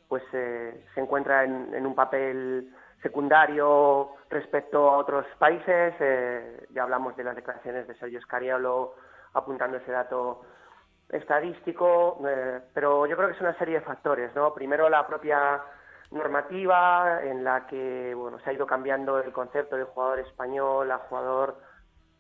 pues 0.08 0.22
eh, 0.32 0.86
se 0.94 1.02
encuentra 1.02 1.44
en, 1.44 1.84
un 1.84 1.96
papel 1.96 2.72
secundario 3.02 4.12
respecto 4.30 4.92
a 4.92 4.98
otros 4.98 5.26
países. 5.40 5.96
Eh, 6.00 6.68
ya 6.70 6.84
hablamos 6.84 7.18
de 7.18 7.24
las 7.24 7.36
declaraciones 7.36 7.88
de 7.88 7.96
Sergio 7.96 8.22
Scariolo 8.22 8.94
apuntando 9.34 9.78
ese 9.78 9.92
dato 9.92 10.44
estadístico, 11.10 12.22
pero 12.74 13.08
yo 13.08 13.18
creo 13.18 13.30
que 13.30 13.36
es 13.36 13.42
una 13.42 13.58
serie 13.58 13.80
de 13.80 13.86
factores, 13.86 14.34
¿no? 14.36 14.54
Primero 14.54 14.88
la 14.88 15.08
propia 15.08 15.64
normativa 16.12 17.24
en 17.24 17.44
la 17.44 17.66
que 17.66 18.14
bueno 18.14 18.38
se 18.40 18.50
ha 18.50 18.54
ido 18.54 18.68
cambiando 18.68 19.20
el 19.20 19.32
concepto 19.32 19.78
de 19.78 19.86
jugador 19.86 20.20
español 20.20 20.92
a 20.92 21.00
jugador 21.00 21.58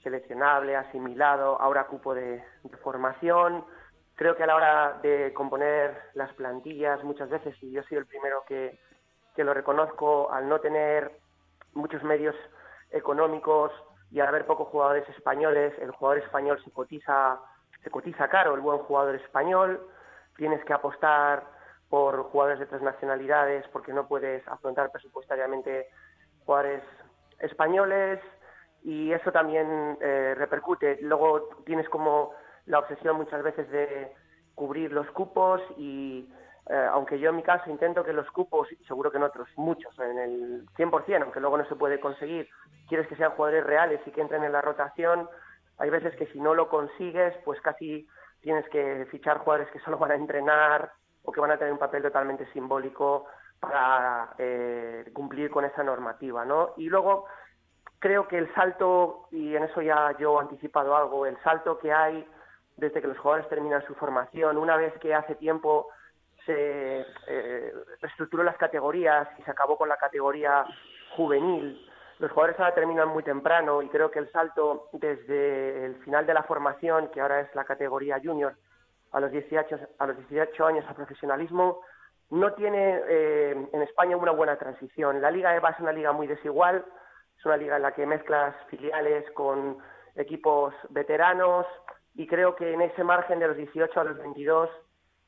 seleccionable, 0.03 0.75
asimilado, 0.75 1.59
ahora 1.59 1.87
cupo 1.87 2.13
de, 2.13 2.43
de 2.63 2.77
formación. 2.77 3.65
Creo 4.15 4.35
que 4.35 4.43
a 4.43 4.47
la 4.47 4.55
hora 4.55 4.99
de 5.01 5.33
componer 5.33 5.97
las 6.13 6.31
plantillas 6.33 7.03
muchas 7.03 7.29
veces, 7.29 7.55
y 7.61 7.71
yo 7.71 7.83
soy 7.83 7.97
el 7.97 8.05
primero 8.05 8.43
que, 8.47 8.79
que 9.35 9.43
lo 9.43 9.53
reconozco, 9.53 10.31
al 10.31 10.47
no 10.47 10.59
tener 10.59 11.11
muchos 11.73 12.03
medios 12.03 12.35
económicos 12.91 13.71
y 14.11 14.19
al 14.19 14.27
haber 14.27 14.45
pocos 14.45 14.67
jugadores 14.67 15.07
españoles, 15.09 15.73
el 15.79 15.91
jugador 15.91 16.23
español 16.23 16.61
se 16.63 16.71
cotiza, 16.71 17.39
se 17.83 17.89
cotiza 17.89 18.27
caro, 18.27 18.53
el 18.55 18.61
buen 18.61 18.79
jugador 18.79 19.15
español, 19.15 19.87
tienes 20.35 20.63
que 20.65 20.73
apostar 20.73 21.45
por 21.89 22.23
jugadores 22.23 22.59
de 22.59 22.65
otras 22.65 22.81
nacionalidades 22.81 23.65
porque 23.69 23.93
no 23.93 24.07
puedes 24.07 24.45
afrontar 24.47 24.91
presupuestariamente 24.91 25.87
jugadores 26.45 26.83
españoles 27.39 28.19
y 28.83 29.11
eso 29.11 29.31
también 29.31 29.97
eh, 30.01 30.33
repercute. 30.37 30.99
Luego 31.01 31.49
tienes 31.65 31.87
como 31.89 32.33
la 32.65 32.79
obsesión 32.79 33.15
muchas 33.17 33.43
veces 33.43 33.69
de 33.69 34.13
cubrir 34.55 34.91
los 34.91 35.09
cupos 35.11 35.61
y 35.77 36.27
eh, 36.69 36.87
aunque 36.91 37.19
yo 37.19 37.29
en 37.29 37.37
mi 37.37 37.43
caso 37.43 37.69
intento 37.69 38.03
que 38.03 38.13
los 38.13 38.29
cupos, 38.31 38.67
seguro 38.87 39.11
que 39.11 39.17
en 39.17 39.23
otros 39.23 39.47
muchos, 39.55 39.97
en 39.99 40.17
el 40.19 40.65
100%, 40.77 41.23
aunque 41.23 41.39
luego 41.39 41.57
no 41.57 41.65
se 41.65 41.75
puede 41.75 41.99
conseguir, 41.99 42.47
quieres 42.87 43.07
que 43.07 43.15
sean 43.15 43.31
jugadores 43.31 43.65
reales 43.65 44.01
y 44.05 44.11
que 44.11 44.21
entren 44.21 44.43
en 44.43 44.51
la 44.51 44.61
rotación, 44.61 45.27
hay 45.77 45.89
veces 45.89 46.15
que 46.15 46.27
si 46.27 46.39
no 46.39 46.53
lo 46.53 46.69
consigues, 46.69 47.33
pues 47.43 47.59
casi 47.61 48.07
tienes 48.41 48.67
que 48.69 49.07
fichar 49.09 49.39
jugadores 49.39 49.71
que 49.71 49.79
solo 49.79 49.97
van 49.97 50.11
a 50.11 50.15
entrenar 50.15 50.91
o 51.23 51.31
que 51.31 51.41
van 51.41 51.51
a 51.51 51.57
tener 51.57 51.73
un 51.73 51.79
papel 51.79 52.03
totalmente 52.03 52.45
simbólico 52.53 53.25
para 53.59 54.33
eh, 54.37 55.09
cumplir 55.13 55.51
con 55.51 55.65
esa 55.65 55.83
normativa, 55.83 56.45
¿no? 56.45 56.73
Y 56.77 56.89
luego 56.89 57.25
creo 58.01 58.27
que 58.27 58.37
el 58.37 58.53
salto, 58.53 59.27
y 59.31 59.55
en 59.55 59.63
eso 59.63 59.81
ya 59.81 60.17
yo 60.17 60.37
he 60.37 60.41
anticipado 60.41 60.95
algo, 60.95 61.25
el 61.25 61.37
salto 61.43 61.77
que 61.77 61.93
hay 61.93 62.27
desde 62.75 62.99
que 62.99 63.07
los 63.07 63.17
jugadores 63.19 63.47
terminan 63.47 63.85
su 63.85 63.93
formación, 63.95 64.57
una 64.57 64.75
vez 64.75 64.93
que 64.99 65.13
hace 65.13 65.35
tiempo 65.35 65.87
se 66.45 67.05
eh, 67.27 67.73
reestructuró 68.01 68.43
las 68.43 68.57
categorías 68.57 69.27
y 69.37 69.43
se 69.43 69.51
acabó 69.51 69.77
con 69.77 69.87
la 69.87 69.97
categoría 69.97 70.65
juvenil, 71.15 71.79
los 72.17 72.31
jugadores 72.31 72.59
ahora 72.59 72.73
terminan 72.73 73.09
muy 73.09 73.23
temprano 73.23 73.83
y 73.83 73.89
creo 73.89 74.09
que 74.09 74.19
el 74.19 74.31
salto 74.31 74.89
desde 74.93 75.85
el 75.85 75.95
final 76.03 76.25
de 76.25 76.33
la 76.33 76.43
formación, 76.43 77.09
que 77.09 77.21
ahora 77.21 77.41
es 77.41 77.53
la 77.55 77.65
categoría 77.65 78.19
junior, 78.23 78.55
a 79.11 79.19
los 79.19 79.31
18, 79.31 79.79
a 79.99 80.07
los 80.07 80.17
18 80.29 80.65
años 80.65 80.85
a 80.87 80.95
profesionalismo, 80.95 81.81
no 82.31 82.53
tiene 82.53 83.01
eh, 83.07 83.69
en 83.73 83.81
España 83.81 84.17
una 84.17 84.31
buena 84.31 84.55
transición. 84.57 85.21
La 85.21 85.31
Liga 85.31 85.55
EVA 85.55 85.69
es 85.69 85.79
una 85.79 85.91
liga 85.91 86.11
muy 86.13 86.27
desigual, 86.27 86.85
es 87.41 87.45
una 87.47 87.57
liga 87.57 87.77
en 87.77 87.81
la 87.81 87.91
que 87.91 88.05
mezclas 88.05 88.55
filiales 88.69 89.25
con 89.31 89.79
equipos 90.15 90.75
veteranos 90.89 91.65
y 92.13 92.27
creo 92.27 92.55
que 92.55 92.71
en 92.71 92.81
ese 92.81 93.03
margen 93.03 93.39
de 93.39 93.47
los 93.47 93.57
18 93.57 93.99
a 93.99 94.03
los 94.03 94.17
22 94.19 94.69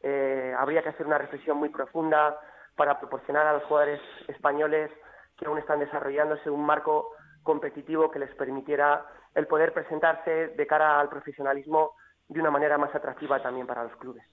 eh, 0.01 0.53
habría 0.55 0.83
que 0.83 0.89
hacer 0.89 1.07
una 1.07 1.17
reflexión 1.17 1.57
muy 1.57 1.69
profunda 1.69 2.39
para 2.75 2.99
proporcionar 2.99 3.47
a 3.47 3.53
los 3.53 3.63
jugadores 3.63 3.99
españoles 4.27 4.91
que 5.37 5.47
aún 5.47 5.57
están 5.57 5.79
desarrollándose 5.79 6.51
un 6.51 6.63
marco 6.63 7.09
competitivo 7.41 8.11
que 8.11 8.19
les 8.19 8.33
permitiera 8.35 9.07
el 9.33 9.47
poder 9.47 9.73
presentarse 9.73 10.49
de 10.49 10.67
cara 10.67 10.99
al 10.99 11.09
profesionalismo 11.09 11.95
de 12.27 12.39
una 12.39 12.51
manera 12.51 12.77
más 12.77 12.93
atractiva 12.93 13.41
también 13.41 13.65
para 13.65 13.85
los 13.85 13.95
clubes. 13.95 14.23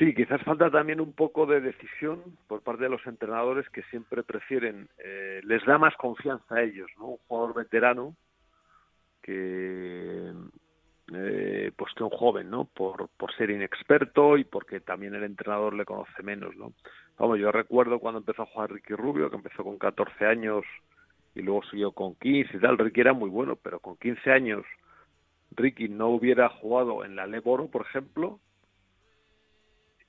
Sí, 0.00 0.14
quizás 0.14 0.40
falta 0.44 0.70
también 0.70 0.98
un 0.98 1.12
poco 1.12 1.44
de 1.44 1.60
decisión 1.60 2.22
por 2.48 2.62
parte 2.62 2.84
de 2.84 2.88
los 2.88 3.06
entrenadores 3.06 3.68
que 3.68 3.82
siempre 3.90 4.22
prefieren, 4.22 4.88
eh, 4.96 5.42
les 5.44 5.62
da 5.66 5.76
más 5.76 5.94
confianza 5.96 6.54
a 6.54 6.62
ellos, 6.62 6.88
¿no? 6.98 7.08
Un 7.08 7.16
jugador 7.28 7.54
veterano 7.54 8.16
que 9.20 10.32
eh, 11.12 11.72
pues 11.76 11.92
que 11.94 12.02
un 12.02 12.08
joven, 12.08 12.48
¿no? 12.48 12.64
Por, 12.64 13.10
por 13.10 13.30
ser 13.34 13.50
inexperto 13.50 14.38
y 14.38 14.44
porque 14.44 14.80
también 14.80 15.14
el 15.14 15.22
entrenador 15.22 15.74
le 15.74 15.84
conoce 15.84 16.22
menos, 16.22 16.56
¿no? 16.56 16.72
Vamos, 17.18 17.38
yo 17.38 17.52
recuerdo 17.52 17.98
cuando 17.98 18.20
empezó 18.20 18.44
a 18.44 18.46
jugar 18.46 18.72
Ricky 18.72 18.94
Rubio, 18.94 19.28
que 19.28 19.36
empezó 19.36 19.62
con 19.64 19.76
14 19.76 20.24
años 20.24 20.64
y 21.34 21.42
luego 21.42 21.62
siguió 21.64 21.92
con 21.92 22.14
15 22.14 22.56
y 22.56 22.60
tal. 22.60 22.78
Ricky 22.78 23.02
era 23.02 23.12
muy 23.12 23.28
bueno, 23.28 23.54
pero 23.56 23.80
con 23.80 23.98
15 23.98 24.32
años 24.32 24.64
Ricky 25.50 25.90
no 25.90 26.08
hubiera 26.08 26.48
jugado 26.48 27.04
en 27.04 27.16
la 27.16 27.26
Leboro, 27.26 27.68
por 27.68 27.82
ejemplo, 27.82 28.40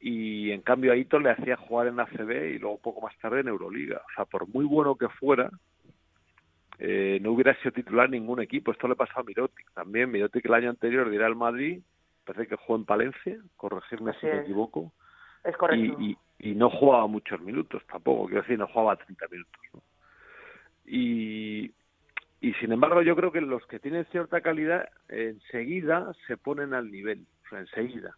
y 0.01 0.51
en 0.51 0.61
cambio 0.61 0.91
a 0.91 0.95
Ito 0.97 1.19
le 1.19 1.29
hacía 1.29 1.55
jugar 1.55 1.87
en 1.87 1.99
ACB 1.99 2.55
y 2.55 2.59
luego 2.59 2.79
poco 2.79 3.01
más 3.01 3.15
tarde 3.19 3.41
en 3.41 3.47
Euroliga. 3.49 3.97
O 3.97 4.15
sea, 4.15 4.25
por 4.25 4.47
muy 4.47 4.65
bueno 4.65 4.95
que 4.95 5.07
fuera, 5.09 5.49
eh, 6.79 7.19
no 7.21 7.31
hubiera 7.31 7.55
sido 7.57 7.71
titular 7.71 8.09
ningún 8.09 8.41
equipo. 8.41 8.71
Esto 8.71 8.87
le 8.87 8.95
pasó 8.95 9.19
a 9.19 9.23
Mirotic 9.23 9.71
también. 9.73 10.09
Mirotic 10.11 10.43
el 10.45 10.53
año 10.55 10.69
anterior 10.71 11.09
dirá 11.09 11.27
al 11.27 11.35
Madrid, 11.35 11.81
parece 12.25 12.47
que 12.47 12.55
jugó 12.55 12.77
en 12.79 12.85
Palencia, 12.85 13.37
corregirme 13.55 14.11
Así 14.11 14.21
si 14.21 14.25
me 14.25 14.39
equivoco, 14.39 14.91
Es 15.43 15.55
correcto. 15.55 16.01
y, 16.01 16.17
y, 16.39 16.49
y 16.51 16.55
no 16.55 16.71
jugaba 16.71 17.05
muchos 17.05 17.39
minutos 17.41 17.83
tampoco, 17.85 18.25
quiero 18.25 18.41
decir, 18.41 18.57
no 18.57 18.67
jugaba 18.67 18.95
30 18.95 19.27
minutos. 19.29 19.61
¿no? 19.73 19.83
Y, 20.85 21.71
y 22.41 22.53
sin 22.53 22.71
embargo 22.71 23.03
yo 23.03 23.15
creo 23.15 23.31
que 23.31 23.41
los 23.41 23.63
que 23.67 23.79
tienen 23.79 24.05
cierta 24.05 24.41
calidad 24.41 24.89
enseguida 25.09 26.11
se 26.25 26.37
ponen 26.37 26.73
al 26.73 26.89
nivel, 26.89 27.27
o 27.45 27.49
sea, 27.49 27.59
enseguida. 27.59 28.15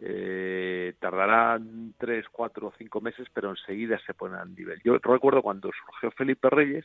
Eh, 0.00 0.94
tardarán 1.00 1.94
tres, 1.98 2.26
cuatro 2.30 2.68
o 2.68 2.72
cinco 2.78 3.00
meses, 3.00 3.26
pero 3.34 3.50
enseguida 3.50 3.98
se 4.06 4.14
ponen 4.14 4.38
al 4.38 4.54
nivel. 4.54 4.80
Yo 4.84 4.98
recuerdo 4.98 5.42
cuando 5.42 5.70
surgió 5.72 6.10
Felipe 6.12 6.48
Reyes, 6.50 6.84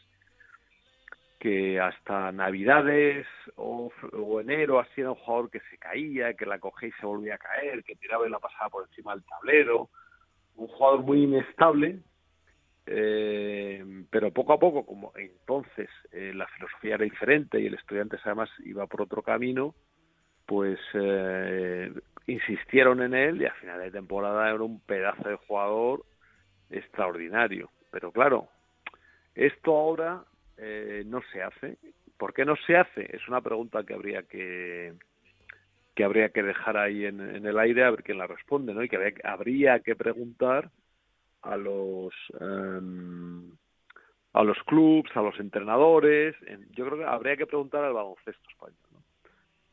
que 1.39 1.79
hasta 1.79 2.31
Navidades 2.31 3.27
o, 3.55 3.91
enero 4.39 4.79
así 4.79 5.01
era 5.01 5.11
un 5.11 5.17
jugador 5.17 5.51
que 5.51 5.59
se 5.69 5.77
caía, 5.77 6.33
que 6.33 6.45
la 6.45 6.57
cogía 6.57 6.89
y 6.89 6.93
se 6.93 7.05
volvía 7.05 7.35
a 7.35 7.37
caer, 7.37 7.83
que 7.83 7.95
tiraba 7.95 8.25
y 8.25 8.31
la 8.31 8.39
pasaba 8.39 8.69
por 8.69 8.87
encima 8.87 9.13
del 9.13 9.25
tablero, 9.25 9.89
un 10.55 10.67
jugador 10.67 11.03
muy 11.03 11.23
inestable, 11.23 11.99
eh, 12.87 14.05
pero 14.09 14.31
poco 14.31 14.53
a 14.53 14.59
poco, 14.59 14.85
como 14.85 15.11
entonces 15.15 15.89
eh, 16.11 16.31
la 16.33 16.47
filosofía 16.47 16.95
era 16.95 17.03
diferente 17.03 17.59
y 17.59 17.67
el 17.67 17.75
estudiante 17.75 18.17
además 18.23 18.49
iba 18.65 18.87
por 18.87 19.01
otro 19.01 19.21
camino, 19.21 19.75
pues 20.45 20.79
eh, 20.93 21.93
insistieron 22.27 23.01
en 23.01 23.13
él 23.13 23.41
y 23.41 23.45
a 23.45 23.53
final 23.55 23.79
de 23.81 23.91
temporada 23.91 24.49
era 24.49 24.63
un 24.63 24.79
pedazo 24.81 25.27
de 25.29 25.35
jugador 25.35 26.05
extraordinario. 26.69 27.69
Pero 27.91 28.11
claro, 28.11 28.49
esto 29.35 29.75
ahora 29.75 30.23
eh, 30.57 31.03
no 31.05 31.21
se 31.31 31.43
hace. 31.43 31.77
¿Por 32.17 32.33
qué 32.33 32.45
no 32.45 32.55
se 32.67 32.77
hace? 32.77 33.15
Es 33.15 33.27
una 33.27 33.41
pregunta 33.41 33.83
que 33.83 33.93
habría 33.93 34.23
que 34.23 34.93
que 35.95 36.03
habría 36.03 36.29
que 36.29 36.41
dejar 36.43 36.77
ahí 36.77 37.05
en, 37.05 37.19
en 37.21 37.45
el 37.45 37.59
aire 37.59 37.83
a 37.83 37.91
ver 37.91 38.03
quién 38.03 38.17
la 38.17 38.27
responde, 38.27 38.73
¿no? 38.73 38.83
Y 38.83 38.89
que 38.89 38.95
habría, 38.97 39.13
habría 39.23 39.79
que 39.79 39.95
preguntar 39.95 40.71
a 41.43 41.57
los 41.57 42.13
em, 42.39 43.51
a 44.33 44.43
los 44.43 44.57
clubs, 44.65 45.11
a 45.15 45.21
los 45.21 45.39
entrenadores. 45.39 46.35
en- 46.47 46.67
yo 46.73 46.85
creo 46.85 46.97
que 46.99 47.05
habría 47.05 47.37
que 47.37 47.47
preguntar 47.47 47.83
al 47.83 47.93
baloncesto 47.93 48.49
español. 48.49 48.82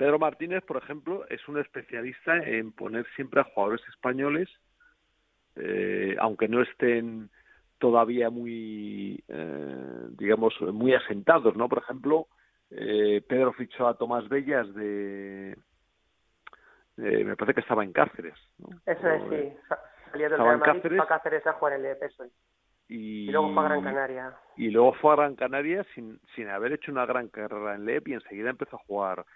Pedro 0.00 0.18
Martínez, 0.18 0.64
por 0.64 0.78
ejemplo, 0.78 1.26
es 1.28 1.46
un 1.46 1.58
especialista 1.58 2.34
en 2.38 2.72
poner 2.72 3.04
siempre 3.16 3.42
a 3.42 3.44
jugadores 3.44 3.86
españoles, 3.90 4.48
eh, 5.56 6.16
aunque 6.18 6.48
no 6.48 6.62
estén 6.62 7.28
todavía 7.78 8.30
muy, 8.30 9.22
eh, 9.28 10.06
digamos, 10.12 10.58
muy 10.72 10.94
asentados, 10.94 11.54
¿no? 11.54 11.68
Por 11.68 11.80
ejemplo, 11.80 12.28
eh, 12.70 13.22
Pedro 13.28 13.52
fichó 13.52 13.86
a 13.86 13.98
Tomás 13.98 14.26
Bellas 14.30 14.72
de, 14.74 15.50
eh, 16.96 17.24
me 17.24 17.36
parece 17.36 17.56
que 17.56 17.60
estaba 17.60 17.84
en 17.84 17.92
Cáceres, 17.92 18.38
¿no? 18.56 18.68
Eso 18.86 19.06
es, 19.06 19.22
O, 19.22 19.28
sí. 19.28 19.52
Sa- 19.68 19.80
Salía 20.12 20.30
del 20.30 20.38
Real 20.38 20.58
Madrid 20.60 20.72
Cáceres, 20.80 21.02
Cáceres 21.06 21.46
a 21.46 21.52
jugar 21.52 21.74
en 21.74 21.84
el 21.84 21.96
peso. 21.98 22.24
Y, 22.88 23.28
y, 23.28 23.30
luego 23.30 23.52
fue 23.52 23.66
a 23.66 23.68
Gran 23.68 23.82
Canaria. 23.82 24.34
Y 24.56 24.70
luego 24.70 24.94
fue 24.94 25.12
a 25.12 25.16
Gran 25.16 25.36
Canaria 25.36 25.84
sin, 25.94 26.18
sin 26.34 26.48
haber 26.48 26.72
hecho 26.72 26.90
una 26.90 27.04
gran 27.04 27.28
carrera 27.28 27.74
en 27.74 27.84
LEP 27.84 28.08
y 28.08 28.14
enseguida 28.14 28.48
empezó 28.48 28.76
a 28.76 28.84
jugar 28.86 29.26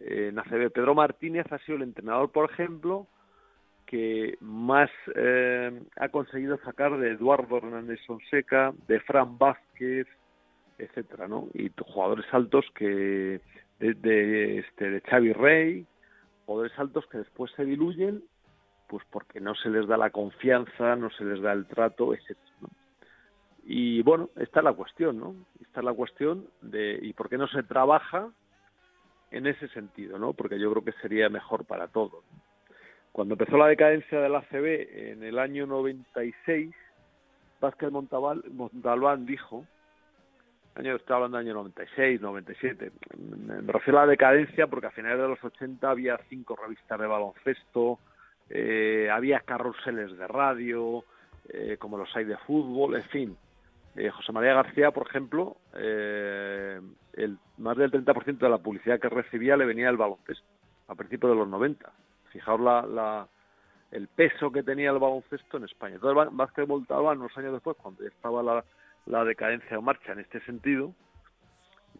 eh, 0.00 0.28
en 0.28 0.38
ACB. 0.38 0.70
Pedro 0.70 0.94
Martínez 0.94 1.46
ha 1.50 1.58
sido 1.58 1.76
el 1.76 1.82
entrenador, 1.82 2.30
por 2.30 2.50
ejemplo, 2.50 3.06
que 3.86 4.36
más 4.40 4.90
eh, 5.14 5.82
ha 5.96 6.08
conseguido 6.10 6.58
sacar 6.58 6.98
de 6.98 7.12
Eduardo 7.12 7.56
Hernández 7.56 7.98
Sonseca, 8.06 8.72
de 8.86 9.00
Fran 9.00 9.38
Vázquez, 9.38 10.06
etcétera, 10.78 11.26
¿no? 11.26 11.48
Y 11.54 11.70
jugadores 11.86 12.26
altos 12.32 12.66
que 12.74 13.40
de, 13.80 13.94
de, 13.94 14.58
este 14.58 14.90
de 14.90 15.32
Rey, 15.32 15.86
jugadores 16.46 16.78
altos 16.78 17.06
que 17.06 17.18
después 17.18 17.50
se 17.56 17.64
diluyen, 17.64 18.22
pues 18.88 19.04
porque 19.10 19.40
no 19.40 19.54
se 19.54 19.70
les 19.70 19.86
da 19.86 19.96
la 19.96 20.10
confianza, 20.10 20.96
no 20.96 21.10
se 21.10 21.24
les 21.24 21.40
da 21.40 21.52
el 21.52 21.66
trato, 21.66 22.14
etcétera. 22.14 22.48
Y 23.64 24.02
bueno, 24.02 24.30
esta 24.36 24.60
es 24.60 24.64
la 24.64 24.72
cuestión, 24.72 25.18
¿no? 25.18 25.34
Esta 25.60 25.80
es 25.80 25.84
la 25.84 25.92
cuestión 25.92 26.46
de 26.62 26.98
y 27.02 27.12
por 27.12 27.28
qué 27.28 27.36
no 27.36 27.48
se 27.48 27.62
trabaja 27.62 28.30
en 29.30 29.46
ese 29.46 29.68
sentido, 29.68 30.18
¿no? 30.18 30.32
Porque 30.32 30.58
yo 30.58 30.70
creo 30.70 30.84
que 30.84 31.00
sería 31.00 31.28
mejor 31.28 31.64
para 31.64 31.88
todos. 31.88 32.24
Cuando 33.12 33.34
empezó 33.34 33.56
la 33.56 33.66
decadencia 33.66 34.20
del 34.20 34.34
ACB 34.34 35.10
en 35.10 35.22
el 35.22 35.38
año 35.38 35.66
96, 35.66 36.74
Vázquez 37.60 37.90
Montalbán 37.90 39.26
dijo, 39.26 39.64
año, 40.76 40.94
estoy 40.94 41.14
hablando 41.16 41.38
del 41.38 41.46
año 41.46 41.54
96, 41.54 42.20
97, 42.20 42.92
me 43.18 43.72
refiero 43.72 43.98
a 43.98 44.04
la 44.04 44.10
decadencia 44.10 44.68
porque 44.68 44.86
a 44.86 44.92
finales 44.92 45.18
de 45.18 45.28
los 45.28 45.42
80 45.42 45.90
había 45.90 46.18
cinco 46.28 46.56
revistas 46.56 47.00
de 47.00 47.06
baloncesto, 47.06 47.98
eh, 48.50 49.08
había 49.10 49.40
carruseles 49.40 50.16
de 50.16 50.26
radio, 50.28 51.04
eh, 51.48 51.76
como 51.78 51.98
los 51.98 52.14
hay 52.14 52.24
de 52.24 52.36
fútbol, 52.38 52.96
en 52.96 53.04
fin. 53.04 53.36
Eh, 53.98 54.10
José 54.10 54.32
María 54.32 54.54
García, 54.54 54.92
por 54.92 55.08
ejemplo, 55.08 55.56
el, 55.74 57.36
más 57.56 57.76
del 57.76 57.90
30% 57.90 58.38
de 58.38 58.48
la 58.48 58.58
publicidad 58.58 59.00
que 59.00 59.08
recibía 59.08 59.56
le 59.56 59.64
venía 59.64 59.88
del 59.88 59.96
baloncesto, 59.96 60.46
a 60.86 60.94
principios 60.94 61.32
de 61.32 61.38
los 61.38 61.48
90 61.48 61.90
Fijaos 62.30 62.60
la, 62.60 63.26
el 63.90 64.06
peso 64.06 64.52
que 64.52 64.62
tenía 64.62 64.90
el 64.90 64.98
baloncesto 64.98 65.56
en 65.56 65.64
España. 65.64 65.96
Entonces 65.96 66.32
Vázquez 66.32 66.68
Voltaba, 66.68 67.12
unos 67.12 67.36
años 67.36 67.54
después, 67.54 67.76
cuando 67.76 68.02
ya 68.02 68.08
estaba 68.08 68.42
la, 68.42 68.64
la 69.06 69.24
decadencia 69.24 69.76
en 69.76 69.84
marcha 69.84 70.12
en 70.12 70.20
este 70.20 70.40
sentido, 70.40 70.92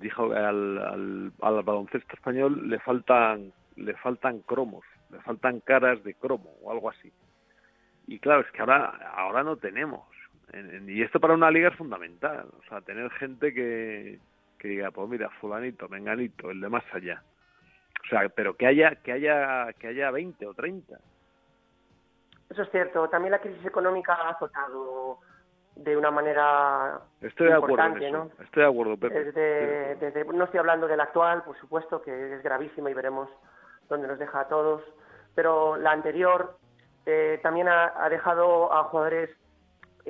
dijo 0.01 0.31
que 0.31 0.37
al, 0.37 1.33
al, 1.41 1.63
baloncesto 1.63 2.15
español 2.15 2.69
le 2.69 2.79
faltan 2.79 3.53
le 3.77 3.95
faltan 3.95 4.41
cromos, 4.41 4.85
le 5.11 5.19
faltan 5.21 5.61
caras 5.61 6.03
de 6.05 6.15
cromo 6.15 6.51
o 6.63 6.71
algo 6.71 6.91
así. 6.91 7.13
Y 8.07 8.19
claro, 8.19 8.43
es 8.43 8.51
que 8.53 8.61
ahora 8.61 8.87
ahora 9.17 9.43
no 9.43 9.57
tenemos. 9.57 10.08
Y 10.87 11.03
esto 11.03 11.21
para 11.21 11.35
una 11.35 11.51
liga 11.51 11.69
es 11.69 11.77
fundamental, 11.77 12.49
o 12.59 12.63
sea, 12.69 12.81
tener 12.81 13.11
gente 13.11 13.53
que, 13.53 14.19
que 14.59 14.69
diga, 14.69 14.91
pues 14.91 15.09
mira, 15.09 15.29
fulanito, 15.41 15.89
menganito, 15.89 16.51
el 16.51 16.61
de 16.61 16.69
más 16.69 16.85
allá. 16.93 17.23
O 18.05 18.09
sea, 18.09 18.29
pero 18.29 18.57
que 18.57 18.67
haya 18.67 18.97
que 18.97 19.13
haya 19.13 19.73
que 19.75 19.89
haya 19.89 20.11
20 20.11 20.47
o 20.47 20.55
30. 20.55 20.99
Eso 22.49 22.63
es 22.63 22.71
cierto. 22.71 23.09
También 23.09 23.33
la 23.33 23.41
crisis 23.41 23.65
económica 23.67 24.15
ha 24.15 24.31
azotado 24.31 25.21
de 25.79 25.97
una 25.97 26.11
manera 26.11 27.01
estoy 27.21 27.47
de 27.49 27.55
acuerdo 27.55 28.11
¿no? 28.11 28.31
estoy 28.43 28.63
de 28.65 28.69
acuerdo 28.69 28.97
Pepe. 28.97 29.33
Desde, 29.33 30.25
no 30.25 30.45
estoy 30.45 30.59
hablando 30.59 30.89
del 30.89 31.01
actual 31.01 31.45
por 31.45 31.57
supuesto 31.59 32.03
que 32.03 32.35
es 32.35 32.43
gravísima 32.43 32.91
y 32.91 32.95
veremos 32.95 33.29
dónde 33.89 34.09
nos 34.09 34.19
deja 34.19 34.41
a 34.41 34.49
todos 34.49 34.83
pero 35.37 35.77
la 35.77 35.93
anterior 35.93 36.59
eh, 37.07 37.39
también 37.45 37.69
ha, 37.69 38.09
dejado 38.11 38.73
a 38.73 38.85
jugadores 38.85 39.31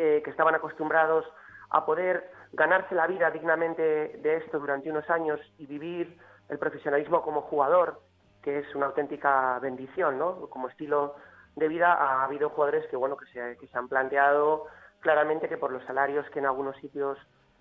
eh, 0.00 0.22
que 0.22 0.30
estaban 0.30 0.54
acostumbrados 0.54 1.24
a 1.70 1.84
poder 1.84 2.30
ganarse 2.52 2.94
la 2.94 3.08
vida 3.08 3.30
dignamente 3.30 3.82
de 3.82 4.36
esto 4.36 4.60
durante 4.60 4.88
unos 4.88 5.10
años 5.10 5.40
y 5.58 5.66
vivir 5.66 6.16
el 6.48 6.58
profesionalismo 6.58 7.20
como 7.22 7.42
jugador, 7.42 8.00
que 8.42 8.60
es 8.60 8.74
una 8.76 8.86
auténtica 8.86 9.58
bendición, 9.58 10.16
¿no? 10.16 10.48
Como 10.48 10.68
estilo 10.68 11.16
de 11.56 11.66
vida 11.66 11.92
ha 11.94 12.24
habido 12.24 12.50
jugadores 12.50 12.86
que, 12.86 12.96
bueno, 12.96 13.16
que 13.16 13.26
se, 13.26 13.56
que 13.58 13.66
se 13.66 13.76
han 13.76 13.88
planteado 13.88 14.66
claramente 15.00 15.48
que 15.48 15.56
por 15.56 15.72
los 15.72 15.84
salarios 15.84 16.30
que 16.30 16.38
en 16.38 16.46
algunos 16.46 16.76
sitios 16.76 17.18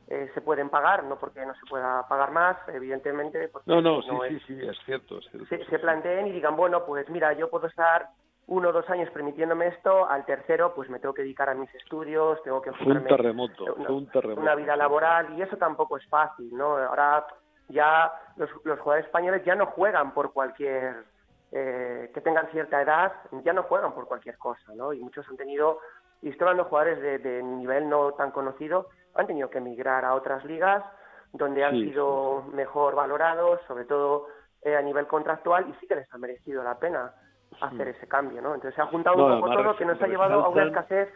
eh, 0.08 0.30
se 0.34 0.42
pueden 0.42 0.70
pagar, 0.70 1.04
no 1.06 1.18
porque 1.18 1.46
no 1.46 1.56
se 1.56 1.66
pueda 1.68 2.08
pagar 2.08 2.32
más, 2.32 2.56
evidentemente. 2.70 3.50
no, 3.66 3.82
no, 3.82 4.02
sí, 4.02 4.10
sí, 4.30 4.40
sí, 4.48 4.68
es 4.68 4.78
cierto. 4.86 5.20
se, 5.22 5.80
planteen 5.80 6.28
y 6.28 6.32
digan, 6.32 6.56
bueno, 6.56 6.86
pues 6.86 7.10
mira, 7.10 7.34
yo 7.34 7.50
puedo 7.50 7.68
estar 7.68 8.10
uno 8.48 8.70
o 8.70 8.72
dos 8.72 8.90
años 8.90 9.10
permitiéndome 9.12 9.68
esto, 9.68 10.08
al 10.10 10.26
tercero 10.26 10.74
pues 10.74 10.90
me 10.90 11.00
tengo 11.00 11.14
que 11.14 11.22
dedicar 11.22 11.50
a 11.50 11.54
mis 11.54 11.74
estudios, 11.76 12.42
tengo 12.44 12.62
que 12.62 12.72
fue 12.72 12.94
un 12.94 13.04
terremoto, 13.04 13.76
fue 13.76 13.96
un 13.96 14.08
terremoto. 14.10 14.42
una 14.42 14.56
vida 14.56 14.76
laboral 14.76 15.38
y 15.38 15.42
eso 15.42 15.58
tampoco 15.58 15.98
es 15.98 16.08
fácil, 16.08 16.56
¿no? 16.56 16.78
Ahora 16.78 17.26
ya 17.68 18.12
los, 18.38 18.50
los 18.64 18.80
jugadores 18.80 19.06
españoles 19.06 19.44
ya 19.46 19.56
no 19.56 19.66
juegan 19.68 20.14
por 20.14 20.32
cualquier 20.32 21.04
eh, 21.52 22.12
que 22.14 22.22
tengan 22.22 22.50
cierta 22.52 22.82
edad, 22.82 23.14
ya 23.44 23.54
no 23.54 23.64
juegan 23.64 23.94
por 23.94 24.06
cualquier 24.06 24.38
cosa, 24.38 24.74
¿no? 24.76 24.92
Y 24.92 25.00
muchos 25.00 25.28
han 25.30 25.38
tenido, 25.38 25.80
y 26.22 26.30
estoy 26.30 26.46
hablando 26.46 26.64
de 26.64 26.70
jugadores 26.70 27.24
de, 27.24 27.42
nivel 27.42 27.88
no 27.88 28.12
tan 28.14 28.32
conocido, 28.32 28.90
han 29.14 29.28
tenido 29.28 29.50
que 29.50 29.60
emigrar 29.60 30.04
a 30.04 30.14
otras 30.14 30.44
ligas 30.44 30.84
donde 31.32 31.64
han 31.64 31.76
sido 31.76 32.44
mejor 32.54 32.96
valorados, 32.96 33.62
sobre 33.66 33.86
todo 33.86 34.28
eh, 34.62 34.76
a 34.76 34.82
nivel 34.82 35.08
contractual, 35.08 35.70
y 35.70 35.74
sí 35.80 35.88
que 35.88 35.96
les 35.96 36.14
ha 36.14 36.18
merecido 36.18 36.64
la 36.64 36.80
pena 36.80 37.14
hacer 37.62 37.88
ese 37.90 38.08
cambio, 38.08 38.42
¿no? 38.42 38.56
Entonces 38.56 38.76
se 38.76 38.82
ha 38.82 38.88
juntado 38.88 39.26
un 39.26 39.42
poco 39.42 39.54
todo 39.54 39.76
que 39.76 39.86
nos 39.86 40.02
ha 40.02 40.08
llevado 40.08 40.44
a 40.44 40.50
una 40.50 40.64
escasez, 40.64 41.10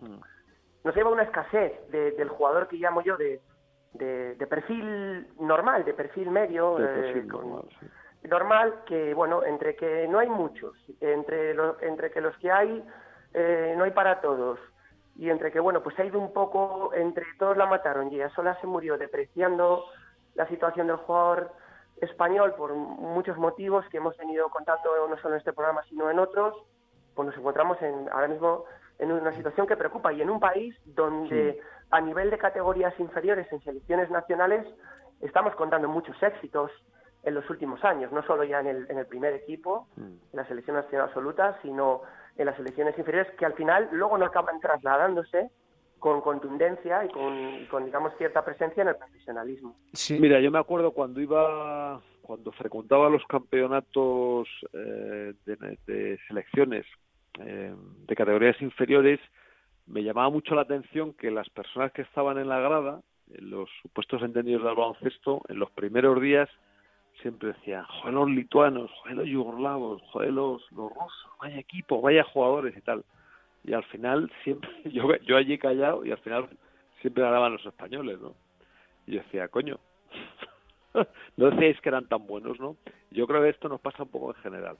nos 0.00 0.94
ha 0.94 0.96
llevado 0.96 1.14
a 1.14 1.18
una 1.18 1.24
escasez 1.24 1.90
del 1.90 2.28
jugador 2.28 2.68
que 2.68 2.76
llamo 2.76 3.02
yo 3.02 3.16
de 3.16 3.40
de, 3.98 4.46
perfil 4.48 5.26
normal, 5.40 5.84
de 5.84 5.94
perfil 5.94 6.30
medio, 6.30 6.78
eh, 6.78 7.26
normal, 8.24 8.74
que 8.86 9.14
bueno, 9.14 9.44
entre 9.44 9.76
que 9.76 10.06
no 10.08 10.18
hay 10.18 10.28
muchos, 10.28 10.74
entre 11.00 11.54
entre 11.82 12.10
que 12.10 12.20
los 12.20 12.36
que 12.38 12.50
hay 12.50 12.84
eh, 13.34 13.74
no 13.76 13.84
hay 13.84 13.92
para 13.92 14.20
todos. 14.20 14.58
Y 15.18 15.30
entre 15.30 15.50
que 15.50 15.60
bueno, 15.60 15.82
pues 15.82 15.98
ha 15.98 16.04
ido 16.04 16.18
un 16.18 16.32
poco 16.32 16.92
entre 16.94 17.24
todos 17.38 17.56
la 17.56 17.66
mataron 17.66 18.12
y 18.12 18.16
ella 18.16 18.30
sola 18.30 18.58
se 18.60 18.66
murió 18.66 18.98
depreciando 18.98 19.84
la 20.34 20.46
situación 20.48 20.88
del 20.88 20.96
jugador 20.96 21.52
español 22.00 22.54
por 22.56 22.74
muchos 22.74 23.36
motivos 23.36 23.86
que 23.88 23.98
hemos 23.98 24.16
venido 24.16 24.48
contando 24.48 25.08
no 25.08 25.16
solo 25.18 25.34
en 25.34 25.38
este 25.38 25.52
programa 25.52 25.82
sino 25.88 26.10
en 26.10 26.18
otros, 26.18 26.54
pues 27.14 27.26
nos 27.26 27.36
encontramos 27.36 27.80
en 27.80 28.08
ahora 28.10 28.28
mismo 28.28 28.64
en 28.98 29.12
una 29.12 29.34
situación 29.34 29.66
que 29.66 29.76
preocupa 29.76 30.12
y 30.12 30.22
en 30.22 30.30
un 30.30 30.40
país 30.40 30.74
donde 30.84 31.60
a 31.90 32.00
nivel 32.00 32.30
de 32.30 32.38
categorías 32.38 32.98
inferiores 32.98 33.50
en 33.52 33.62
selecciones 33.62 34.10
nacionales 34.10 34.66
estamos 35.20 35.54
contando 35.54 35.88
muchos 35.88 36.20
éxitos 36.22 36.70
en 37.22 37.34
los 37.34 37.48
últimos 37.50 37.82
años, 37.84 38.12
no 38.12 38.22
solo 38.22 38.44
ya 38.44 38.60
en 38.60 38.68
el, 38.68 38.90
en 38.90 38.98
el 38.98 39.06
primer 39.06 39.34
equipo, 39.34 39.88
mm. 39.96 40.02
en 40.02 40.18
la 40.32 40.46
selección 40.46 40.76
nacional 40.76 41.08
absoluta, 41.08 41.58
sino 41.62 42.02
en 42.36 42.46
las 42.46 42.56
selecciones 42.56 42.96
inferiores 42.98 43.32
que 43.34 43.46
al 43.46 43.54
final 43.54 43.88
luego 43.92 44.16
no 44.16 44.26
acaban 44.26 44.60
trasladándose 44.60 45.50
con 45.98 46.20
contundencia 46.20 47.04
y 47.04 47.08
con, 47.08 47.84
digamos 47.84 48.12
cierta 48.18 48.44
presencia 48.44 48.82
en 48.82 48.88
el 48.88 48.96
profesionalismo. 48.96 49.76
Mira, 50.10 50.40
yo 50.40 50.50
me 50.50 50.58
acuerdo 50.58 50.92
cuando 50.92 51.20
iba 51.20 52.00
cuando 52.22 52.50
frecuentaba 52.52 53.08
los 53.08 53.24
campeonatos 53.26 54.48
eh, 54.72 55.32
de, 55.46 56.18
selecciones 56.26 56.84
eh, 57.38 57.72
de 58.06 58.16
categorías 58.16 58.60
inferiores 58.60 59.20
me 59.86 60.02
llamaba 60.02 60.30
mucho 60.30 60.54
la 60.54 60.62
atención 60.62 61.14
que 61.14 61.30
las 61.30 61.48
personas 61.50 61.92
que 61.92 62.02
estaban 62.02 62.38
en 62.38 62.48
la 62.48 62.58
grada, 62.58 63.00
en 63.30 63.50
los 63.50 63.70
supuestos 63.82 64.22
entendidos 64.22 64.64
del 64.64 64.74
baloncesto, 64.74 65.42
en 65.48 65.58
los 65.58 65.70
primeros 65.70 66.20
días 66.20 66.48
siempre 67.22 67.52
decían, 67.52 67.84
joder 67.84 68.14
los 68.14 68.30
lituanos, 68.30 68.90
joder 69.02 69.16
los 69.16 69.26
yugoslavos, 69.26 70.02
joder 70.10 70.32
los, 70.32 70.62
los 70.72 70.90
rusos, 70.90 71.30
vaya 71.40 71.58
equipo, 71.58 72.00
vaya 72.00 72.24
jugadores 72.24 72.76
y 72.76 72.80
tal. 72.80 73.04
Y 73.66 73.74
al 73.74 73.84
final 73.84 74.30
siempre, 74.44 74.70
yo, 74.84 75.14
yo 75.16 75.36
allí 75.36 75.58
callado 75.58 76.04
y 76.04 76.12
al 76.12 76.18
final 76.18 76.48
siempre 77.00 77.22
ganaban 77.22 77.52
los 77.52 77.66
españoles, 77.66 78.20
¿no? 78.20 78.34
Y 79.06 79.12
yo 79.12 79.22
decía, 79.22 79.48
coño, 79.48 79.78
no 81.36 81.50
decíais 81.50 81.80
que 81.80 81.88
eran 81.88 82.08
tan 82.08 82.26
buenos, 82.26 82.58
¿no? 82.58 82.76
Yo 83.10 83.26
creo 83.26 83.42
que 83.42 83.50
esto 83.50 83.68
nos 83.68 83.80
pasa 83.80 84.04
un 84.04 84.08
poco 84.10 84.34
en 84.34 84.42
general 84.42 84.78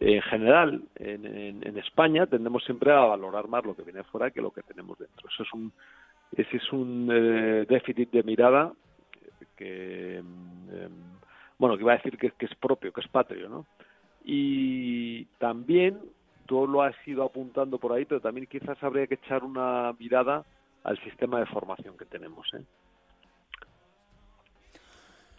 en 0.00 0.22
general, 0.22 0.82
en, 0.96 1.78
España 1.78 2.26
tendemos 2.26 2.64
siempre 2.64 2.92
a 2.92 3.00
valorar 3.00 3.48
más 3.48 3.64
lo 3.64 3.74
que 3.74 3.82
viene 3.82 4.02
fuera 4.04 4.30
que 4.30 4.42
lo 4.42 4.50
que 4.50 4.62
tenemos 4.62 4.98
dentro. 4.98 5.28
Eso 5.28 5.42
es 5.42 5.52
un, 5.52 5.72
ese 6.36 6.56
es 6.56 6.72
un 6.72 7.08
eh, 7.10 7.66
déficit 7.68 8.10
de 8.10 8.22
mirada 8.22 8.72
que, 9.56 10.18
em, 10.18 10.24
bueno, 11.58 11.76
que 11.76 11.82
iba 11.82 11.92
a 11.92 11.96
decir 11.96 12.18
que, 12.18 12.30
que, 12.32 12.46
es 12.46 12.54
propio, 12.56 12.92
que 12.92 13.00
es 13.00 13.08
patrio, 13.08 13.48
¿no? 13.48 13.66
Y 14.24 15.24
también, 15.38 16.00
tú 16.46 16.66
lo 16.66 16.82
has 16.82 16.94
ido 17.06 17.24
apuntando 17.24 17.78
por 17.78 17.92
ahí, 17.92 18.04
pero 18.04 18.20
también 18.20 18.46
quizás 18.46 18.82
habría 18.82 19.06
que 19.06 19.14
echar 19.14 19.44
una 19.44 19.92
mirada 19.98 20.44
al 20.84 20.98
sistema 21.02 21.40
de 21.40 21.46
formación 21.46 21.96
que 21.96 22.04
tenemos, 22.04 22.48
¿eh? 22.54 22.62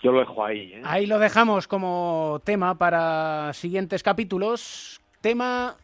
Yo 0.04 0.12
lo 0.12 0.20
dejo 0.20 0.46
ahí. 0.46 0.74
¿eh? 0.74 0.82
Ahí 0.84 1.06
lo 1.06 1.18
dejamos 1.18 1.68
como 1.68 2.40
tema 2.44 2.78
para 2.78 3.52
siguientes 3.54 4.04
capítulos. 4.04 5.02
Tema 5.22 5.76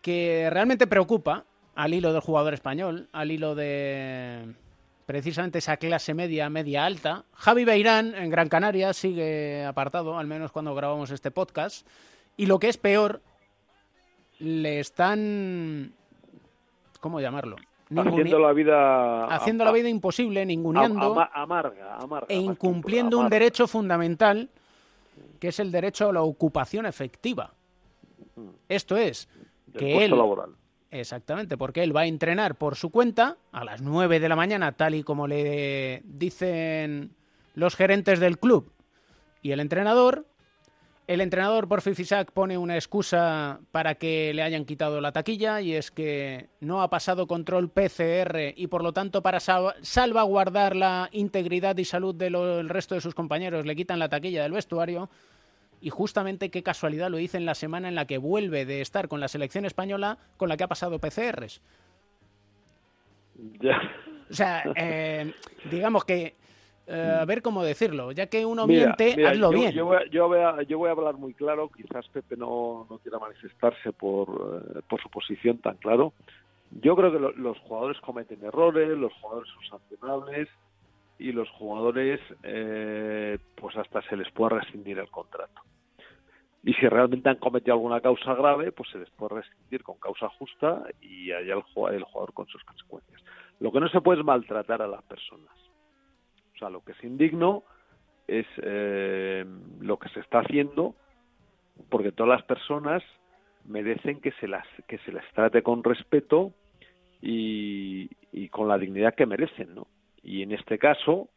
que 0.00 0.48
realmente 0.50 0.86
preocupa 0.86 1.44
al 1.74 1.94
hilo 1.94 2.12
del 2.12 2.22
jugador 2.22 2.54
español, 2.54 3.08
al 3.12 3.30
hilo 3.30 3.54
de 3.54 4.54
precisamente 5.06 5.58
esa 5.58 5.76
clase 5.78 6.14
media, 6.14 6.50
media 6.50 6.84
alta. 6.84 7.24
Javi 7.32 7.64
Beirán 7.64 8.14
en 8.14 8.30
Gran 8.30 8.48
Canaria 8.48 8.92
sigue 8.92 9.64
apartado, 9.64 10.18
al 10.18 10.26
menos 10.26 10.52
cuando 10.52 10.74
grabamos 10.74 11.10
este 11.10 11.30
podcast. 11.30 11.86
Y 12.36 12.46
lo 12.46 12.58
que 12.58 12.68
es 12.68 12.76
peor, 12.76 13.22
le 14.38 14.80
están... 14.80 15.92
¿Cómo 17.00 17.20
llamarlo? 17.20 17.56
haciendo 17.96 18.38
la 18.38 18.52
vida 18.52 19.24
haciendo 19.26 19.64
la 19.64 19.72
vida 19.72 19.88
imposible, 19.88 20.44
ninguneando 20.44 21.18
amarga, 21.32 21.96
amarga, 21.96 22.26
e 22.28 22.36
incumpliendo 22.36 23.18
un 23.18 23.30
derecho 23.30 23.66
fundamental 23.66 24.50
que 25.40 25.48
es 25.48 25.58
el 25.58 25.72
derecho 25.72 26.10
a 26.10 26.12
la 26.12 26.22
ocupación 26.22 26.86
efectiva. 26.86 27.54
Mm. 28.36 28.48
Esto 28.68 28.96
es 28.96 29.28
que 29.76 30.04
él 30.04 30.10
laboral. 30.10 30.54
Exactamente, 30.90 31.58
porque 31.58 31.82
él 31.82 31.94
va 31.94 32.02
a 32.02 32.06
entrenar 32.06 32.54
por 32.56 32.76
su 32.76 32.90
cuenta 32.90 33.36
a 33.52 33.64
las 33.64 33.82
9 33.82 34.20
de 34.20 34.28
la 34.28 34.36
mañana, 34.36 34.72
tal 34.72 34.94
y 34.94 35.02
como 35.02 35.26
le 35.26 36.02
dicen 36.04 37.14
los 37.54 37.76
gerentes 37.76 38.20
del 38.20 38.38
club 38.38 38.72
y 39.42 39.52
el 39.52 39.60
entrenador, 39.60 40.26
el 41.08 41.22
entrenador 41.22 41.68
por 41.68 41.80
Fifisac 41.80 42.32
pone 42.32 42.58
una 42.58 42.74
excusa 42.74 43.60
para 43.72 43.94
que 43.94 44.32
le 44.34 44.42
hayan 44.42 44.66
quitado 44.66 45.00
la 45.00 45.10
taquilla 45.10 45.62
y 45.62 45.72
es 45.72 45.90
que 45.90 46.50
no 46.60 46.82
ha 46.82 46.90
pasado 46.90 47.26
control 47.26 47.70
PCR 47.70 48.52
y 48.54 48.66
por 48.66 48.82
lo 48.82 48.92
tanto 48.92 49.22
para 49.22 49.40
salvaguardar 49.40 50.76
la 50.76 51.08
integridad 51.12 51.78
y 51.78 51.86
salud 51.86 52.14
del 52.14 52.68
resto 52.68 52.94
de 52.94 53.00
sus 53.00 53.14
compañeros 53.14 53.64
le 53.64 53.74
quitan 53.74 53.98
la 53.98 54.10
taquilla 54.10 54.42
del 54.42 54.52
vestuario 54.52 55.08
y 55.80 55.88
justamente 55.88 56.50
qué 56.50 56.62
casualidad 56.62 57.08
lo 57.08 57.16
dice 57.16 57.38
en 57.38 57.46
la 57.46 57.54
semana 57.54 57.88
en 57.88 57.94
la 57.94 58.06
que 58.06 58.18
vuelve 58.18 58.66
de 58.66 58.82
estar 58.82 59.08
con 59.08 59.18
la 59.18 59.28
selección 59.28 59.64
española 59.64 60.18
con 60.36 60.50
la 60.50 60.58
que 60.58 60.64
ha 60.64 60.68
pasado 60.68 60.98
PCRs. 60.98 61.62
Ya. 63.60 63.80
O 64.30 64.34
sea, 64.34 64.62
eh, 64.76 65.32
digamos 65.70 66.04
que 66.04 66.36
a 66.90 67.24
ver 67.24 67.42
cómo 67.42 67.62
decirlo, 67.62 68.12
ya 68.12 68.26
que 68.26 68.46
uno 68.46 68.66
miente, 68.66 69.26
hazlo 69.26 69.50
bien. 69.50 69.72
Yo 69.72 69.86
voy, 69.86 69.96
a, 69.96 70.06
yo, 70.06 70.28
voy 70.28 70.38
a, 70.38 70.62
yo 70.62 70.78
voy, 70.78 70.88
a, 70.88 70.92
hablar 70.92 71.14
muy 71.14 71.34
claro, 71.34 71.70
quizás 71.70 72.08
Pepe 72.08 72.36
no, 72.36 72.86
no 72.88 72.98
quiera 72.98 73.18
manifestarse 73.18 73.92
por, 73.92 74.72
eh, 74.76 74.80
por 74.88 75.00
su 75.02 75.08
posición 75.10 75.58
tan 75.58 75.76
claro. 75.76 76.12
Yo 76.70 76.96
creo 76.96 77.12
que 77.12 77.40
los 77.40 77.58
jugadores 77.60 77.98
cometen 78.00 78.44
errores, 78.44 78.88
los 78.90 79.12
jugadores 79.14 79.50
son 79.54 79.80
sancionables 79.80 80.48
y 81.18 81.32
los 81.32 81.48
jugadores 81.50 82.20
eh, 82.42 83.38
pues 83.56 83.76
hasta 83.76 84.02
se 84.02 84.16
les 84.16 84.30
puede 84.32 84.60
rescindir 84.60 84.98
el 84.98 85.08
contrato. 85.08 85.62
Y 86.62 86.74
si 86.74 86.86
realmente 86.88 87.30
han 87.30 87.36
cometido 87.36 87.74
alguna 87.74 88.00
causa 88.00 88.34
grave, 88.34 88.72
pues 88.72 88.90
se 88.90 88.98
les 88.98 89.10
puede 89.10 89.36
rescindir 89.36 89.82
con 89.82 89.98
causa 89.98 90.28
justa 90.28 90.82
y 91.00 91.32
allá 91.32 91.54
el, 91.54 91.94
el 91.94 92.02
jugador 92.04 92.32
con 92.34 92.46
sus 92.48 92.62
consecuencias. 92.64 93.22
Lo 93.60 93.72
que 93.72 93.80
no 93.80 93.88
se 93.88 94.00
puede 94.00 94.20
es 94.20 94.26
maltratar 94.26 94.82
a 94.82 94.86
las 94.86 95.02
personas 95.04 95.67
o 96.58 96.60
sea, 96.60 96.70
lo 96.70 96.82
que 96.82 96.92
es 96.92 97.04
indigno 97.04 97.62
es 98.26 98.46
eh, 98.62 99.44
lo 99.80 99.96
que 99.98 100.08
se 100.08 100.20
está 100.20 100.40
haciendo 100.40 100.96
porque 101.88 102.10
todas 102.10 102.40
las 102.40 102.42
personas 102.42 103.02
merecen 103.64 104.20
que 104.20 104.32
se 104.32 104.48
las 104.48 104.66
que 104.88 104.98
se 104.98 105.12
les 105.12 105.24
trate 105.34 105.62
con 105.62 105.84
respeto 105.84 106.52
y, 107.20 108.08
con 108.50 108.68
la 108.68 108.78
dignidad 108.78 109.14
que 109.14 109.26
merecen, 109.26 109.74
¿no? 109.74 109.86
Y 110.22 110.42
en 110.42 110.52
este 110.52 110.78
caso, 110.78 111.28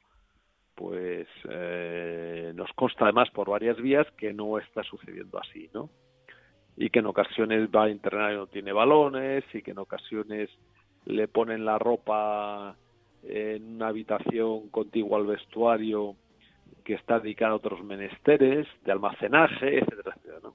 pues 0.75 1.27
eh, 1.49 2.51
nos 2.55 2.71
consta 2.73 3.05
además 3.05 3.29
por 3.31 3.49
varias 3.49 3.77
vías 3.77 4.07
que 4.17 4.34
no 4.34 4.57
está 4.57 4.81
sucediendo 4.84 5.39
así, 5.39 5.69
¿no? 5.73 5.89
Y 6.77 6.89
que 6.89 6.99
en 6.99 7.05
ocasiones 7.05 7.69
va 7.69 7.86
a 7.86 7.89
entrenar 7.89 8.34
y 8.34 8.38
no 8.38 8.47
tiene 8.47 8.71
balones 8.71 9.43
y 9.53 9.62
que 9.62 9.71
en 9.71 9.79
ocasiones 9.79 10.49
le 11.05 11.27
ponen 11.27 11.65
la 11.65 11.77
ropa 11.77 12.75
en 13.23 13.75
una 13.75 13.88
habitación 13.88 14.69
contigua 14.69 15.19
al 15.19 15.27
vestuario 15.27 16.15
que 16.84 16.93
está 16.95 17.19
dedicada 17.19 17.51
a 17.51 17.55
otros 17.55 17.84
menesteres 17.84 18.67
de 18.84 18.91
almacenaje, 18.91 19.79
etcétera, 19.79 20.15
etcétera. 20.17 20.53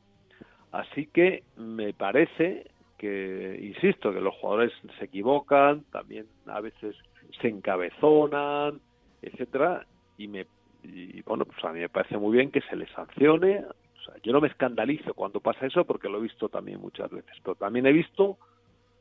Así 0.72 1.06
que 1.06 1.44
me 1.56 1.92
parece 1.92 2.70
que, 2.98 3.58
insisto, 3.62 4.12
que 4.12 4.20
los 4.20 4.34
jugadores 4.34 4.72
se 4.98 5.04
equivocan, 5.04 5.84
también 5.92 6.26
a 6.46 6.60
veces 6.60 6.96
se 7.40 7.48
encabezonan, 7.48 8.80
etcétera, 9.22 9.86
y 10.18 10.28
me 10.28 10.46
y 10.94 11.22
bueno, 11.22 11.44
pues 11.44 11.64
a 11.64 11.72
mí 11.72 11.80
me 11.80 11.88
parece 11.88 12.16
muy 12.16 12.36
bien 12.36 12.50
que 12.50 12.60
se 12.62 12.76
les 12.76 12.90
sancione. 12.90 13.58
O 13.58 14.04
sea, 14.04 14.14
yo 14.22 14.32
no 14.32 14.40
me 14.40 14.48
escandalizo 14.48 15.14
cuando 15.14 15.40
pasa 15.40 15.66
eso 15.66 15.84
porque 15.84 16.08
lo 16.08 16.18
he 16.18 16.22
visto 16.22 16.48
también 16.48 16.80
muchas 16.80 17.10
veces, 17.10 17.32
pero 17.42 17.56
también 17.56 17.86
he 17.86 17.92
visto 17.92 18.38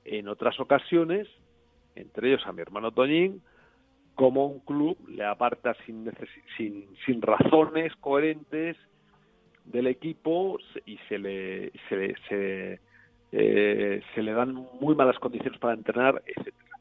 en 0.03 0.27
otras 0.27 0.59
ocasiones, 0.59 1.27
entre 1.95 2.29
ellos 2.29 2.45
a 2.45 2.53
mi 2.53 2.61
hermano 2.61 2.91
Toñín, 2.91 3.41
como 4.15 4.45
un 4.45 4.59
club 4.61 4.97
le 5.09 5.25
aparta 5.25 5.75
sin, 5.85 6.09
sin, 6.57 7.21
razones 7.21 7.93
coherentes 7.97 8.77
del 9.65 9.87
equipo 9.87 10.57
y 10.85 10.97
se 11.09 11.17
le 11.17 11.71
se, 11.89 12.15
se, 12.29 12.79
eh, 13.31 14.01
se 14.13 14.23
le 14.23 14.31
dan 14.31 14.53
muy 14.79 14.95
malas 14.95 15.19
condiciones 15.19 15.59
para 15.59 15.73
entrenar, 15.73 16.21
etcétera. 16.25 16.79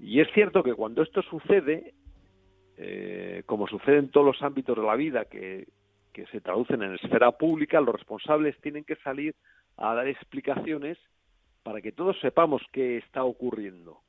Y 0.00 0.20
es 0.20 0.28
cierto 0.32 0.62
que 0.62 0.74
cuando 0.74 1.02
esto 1.02 1.22
sucede, 1.22 1.94
eh, 2.76 3.42
como 3.46 3.66
sucede 3.66 3.98
en 3.98 4.10
todos 4.10 4.26
los 4.26 4.42
ámbitos 4.42 4.76
de 4.76 4.82
la 4.82 4.96
vida 4.96 5.24
que, 5.26 5.68
que 6.12 6.26
se 6.26 6.40
traducen 6.40 6.82
en 6.82 6.94
esfera 6.94 7.32
pública, 7.32 7.80
los 7.80 7.94
responsables 7.94 8.60
tienen 8.60 8.84
que 8.84 8.96
salir 8.96 9.34
a 9.76 9.94
dar 9.94 10.08
explicaciones 10.08 10.98
para 11.62 11.80
que 11.80 11.92
todos 11.92 12.18
sepamos 12.20 12.62
qué 12.72 12.96
está 12.98 13.24
ocurriendo. 13.24 14.00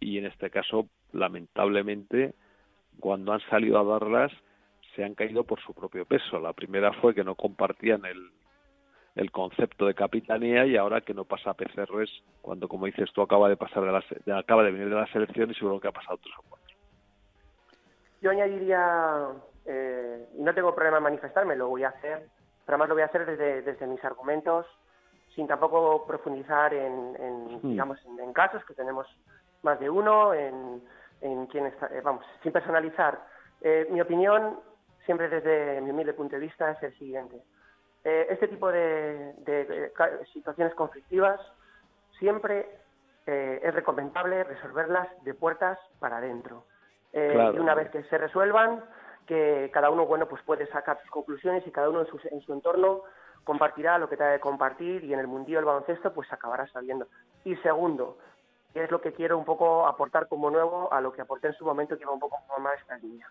Y 0.00 0.18
en 0.18 0.26
este 0.26 0.50
caso, 0.50 0.88
lamentablemente, 1.12 2.34
cuando 2.98 3.32
han 3.32 3.40
salido 3.48 3.78
a 3.78 3.84
darlas, 3.84 4.32
se 4.94 5.04
han 5.04 5.14
caído 5.14 5.44
por 5.44 5.60
su 5.60 5.72
propio 5.74 6.04
peso. 6.04 6.40
La 6.40 6.52
primera 6.52 6.92
fue 6.94 7.14
que 7.14 7.24
no 7.24 7.34
compartían 7.34 8.04
el, 8.04 8.30
el 9.16 9.30
concepto 9.30 9.86
de 9.86 9.94
capitanía 9.94 10.66
y 10.66 10.76
ahora 10.76 11.00
que 11.00 11.14
no 11.14 11.24
pasa 11.24 11.50
a 11.50 11.54
PCRs 11.54 12.22
cuando, 12.42 12.68
como 12.68 12.86
dices 12.86 13.10
tú, 13.12 13.22
acaba 13.22 13.48
de 13.48 13.56
pasar 13.56 13.84
de, 13.84 13.92
la, 13.92 14.38
acaba 14.38 14.62
de 14.62 14.72
venir 14.72 14.88
de 14.88 14.94
las 14.94 15.14
elecciones 15.14 15.56
y 15.56 15.58
seguro 15.58 15.80
que 15.80 15.88
ha 15.88 15.92
pasado 15.92 16.18
tres 16.22 16.34
o 16.38 16.42
cuatro. 16.48 16.76
Yo 18.20 18.30
añadiría, 18.30 19.28
eh, 19.66 20.26
y 20.38 20.42
no 20.42 20.54
tengo 20.54 20.74
problema 20.74 20.98
en 20.98 21.04
manifestarme, 21.04 21.56
lo 21.56 21.68
voy 21.68 21.84
a 21.84 21.88
hacer, 21.88 22.28
pero 22.66 22.76
además 22.76 22.88
lo 22.90 22.94
voy 22.94 23.02
a 23.02 23.06
hacer 23.06 23.26
desde, 23.26 23.62
desde 23.62 23.86
mis 23.86 24.04
argumentos, 24.04 24.66
sin 25.34 25.46
tampoco 25.46 26.06
profundizar 26.06 26.74
en, 26.74 27.16
en 27.16 27.56
hmm. 27.56 27.70
digamos, 27.70 27.98
en, 28.04 28.32
casos 28.32 28.64
que 28.64 28.74
tenemos 28.74 29.06
más 29.62 29.80
de 29.80 29.90
uno, 29.90 30.34
en, 30.34 30.82
en 31.20 31.46
quién 31.46 31.66
está, 31.66 31.86
eh, 31.86 32.00
vamos, 32.00 32.24
sin 32.42 32.52
personalizar. 32.52 33.20
Eh, 33.60 33.86
mi 33.90 34.00
opinión, 34.00 34.60
siempre 35.04 35.28
desde 35.28 35.80
mi 35.80 35.90
humilde 35.90 36.14
punto 36.14 36.36
de 36.36 36.40
vista, 36.40 36.70
es 36.70 36.82
el 36.82 36.96
siguiente. 36.98 37.36
Eh, 38.04 38.26
este 38.30 38.48
tipo 38.48 38.70
de, 38.72 39.92
situaciones 40.32 40.74
conflictivas 40.74 41.40
siempre 42.18 42.66
es 43.26 43.72
recomendable 43.74 44.42
resolverlas 44.42 45.06
de 45.22 45.34
puertas 45.34 45.78
para 46.00 46.16
adentro. 46.16 46.64
Y 47.12 47.58
una 47.58 47.74
vez 47.74 47.88
que 47.90 48.02
se 48.04 48.18
resuelvan, 48.18 48.82
que 49.26 49.70
cada 49.72 49.90
uno 49.90 50.06
bueno 50.06 50.26
pues 50.26 50.42
puede 50.42 50.66
sacar 50.68 51.00
sus 51.02 51.10
conclusiones 51.10 51.64
y 51.64 51.70
cada 51.70 51.90
uno 51.90 52.00
en 52.00 52.06
su, 52.08 52.18
en 52.28 52.40
su 52.40 52.52
entorno 52.52 53.02
compartirá 53.44 53.98
lo 53.98 54.08
que 54.08 54.16
tenga 54.16 54.34
que 54.34 54.40
compartir 54.40 55.04
y 55.04 55.12
en 55.12 55.20
el 55.20 55.28
mundillo 55.28 55.58
del 55.58 55.66
baloncesto 55.66 56.12
pues 56.12 56.32
acabará 56.32 56.66
sabiendo. 56.68 57.06
Y 57.44 57.54
segundo, 57.56 58.18
que 58.72 58.84
es 58.84 58.90
lo 58.90 59.00
que 59.00 59.12
quiero 59.12 59.36
un 59.38 59.44
poco 59.44 59.86
aportar 59.86 60.28
como 60.28 60.50
nuevo 60.50 60.92
a 60.92 61.00
lo 61.00 61.12
que 61.12 61.22
aporté 61.22 61.48
en 61.48 61.54
su 61.54 61.64
momento, 61.64 61.96
que 61.96 62.02
iba 62.02 62.12
un 62.12 62.20
poco 62.20 62.38
más 62.58 62.78
esta 62.80 62.98
línea. 62.98 63.28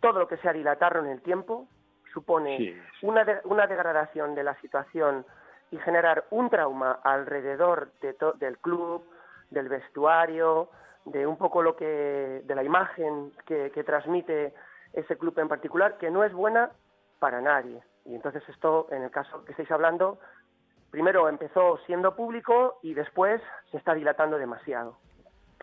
Todo 0.00 0.18
lo 0.18 0.28
que 0.28 0.36
sea 0.38 0.52
dilatarlo 0.52 1.00
en 1.00 1.10
el 1.10 1.22
tiempo 1.22 1.66
supone 2.12 2.82
Una, 3.02 3.24
una 3.44 3.66
degradación 3.66 4.34
de 4.34 4.44
la 4.44 4.54
situación 4.60 5.24
y 5.70 5.78
generar 5.78 6.24
un 6.30 6.50
trauma 6.50 7.00
alrededor 7.02 7.90
de 8.02 8.14
del 8.38 8.58
club, 8.58 9.04
del 9.50 9.68
vestuario, 9.68 10.68
de 11.06 11.26
un 11.26 11.36
poco 11.36 11.62
lo 11.62 11.74
que, 11.74 12.42
de 12.44 12.54
la 12.54 12.62
imagen 12.62 13.32
que, 13.46 13.70
que 13.70 13.82
transmite 13.82 14.54
ese 14.92 15.16
club 15.16 15.38
en 15.38 15.48
particular, 15.48 15.96
que 15.96 16.10
no 16.10 16.24
es 16.24 16.32
buena 16.32 16.70
para 17.18 17.40
nadie. 17.40 17.82
Y 18.04 18.14
entonces 18.14 18.42
esto, 18.48 18.88
en 18.90 19.02
el 19.02 19.10
caso 19.10 19.44
que 19.44 19.52
estáis 19.52 19.70
hablando, 19.70 20.18
primero 20.92 21.26
empezó 21.28 21.78
siendo 21.86 22.14
público 22.14 22.78
y 22.82 22.94
después 22.94 23.40
se 23.72 23.78
está 23.78 23.94
dilatando 23.94 24.36
demasiado. 24.36 24.98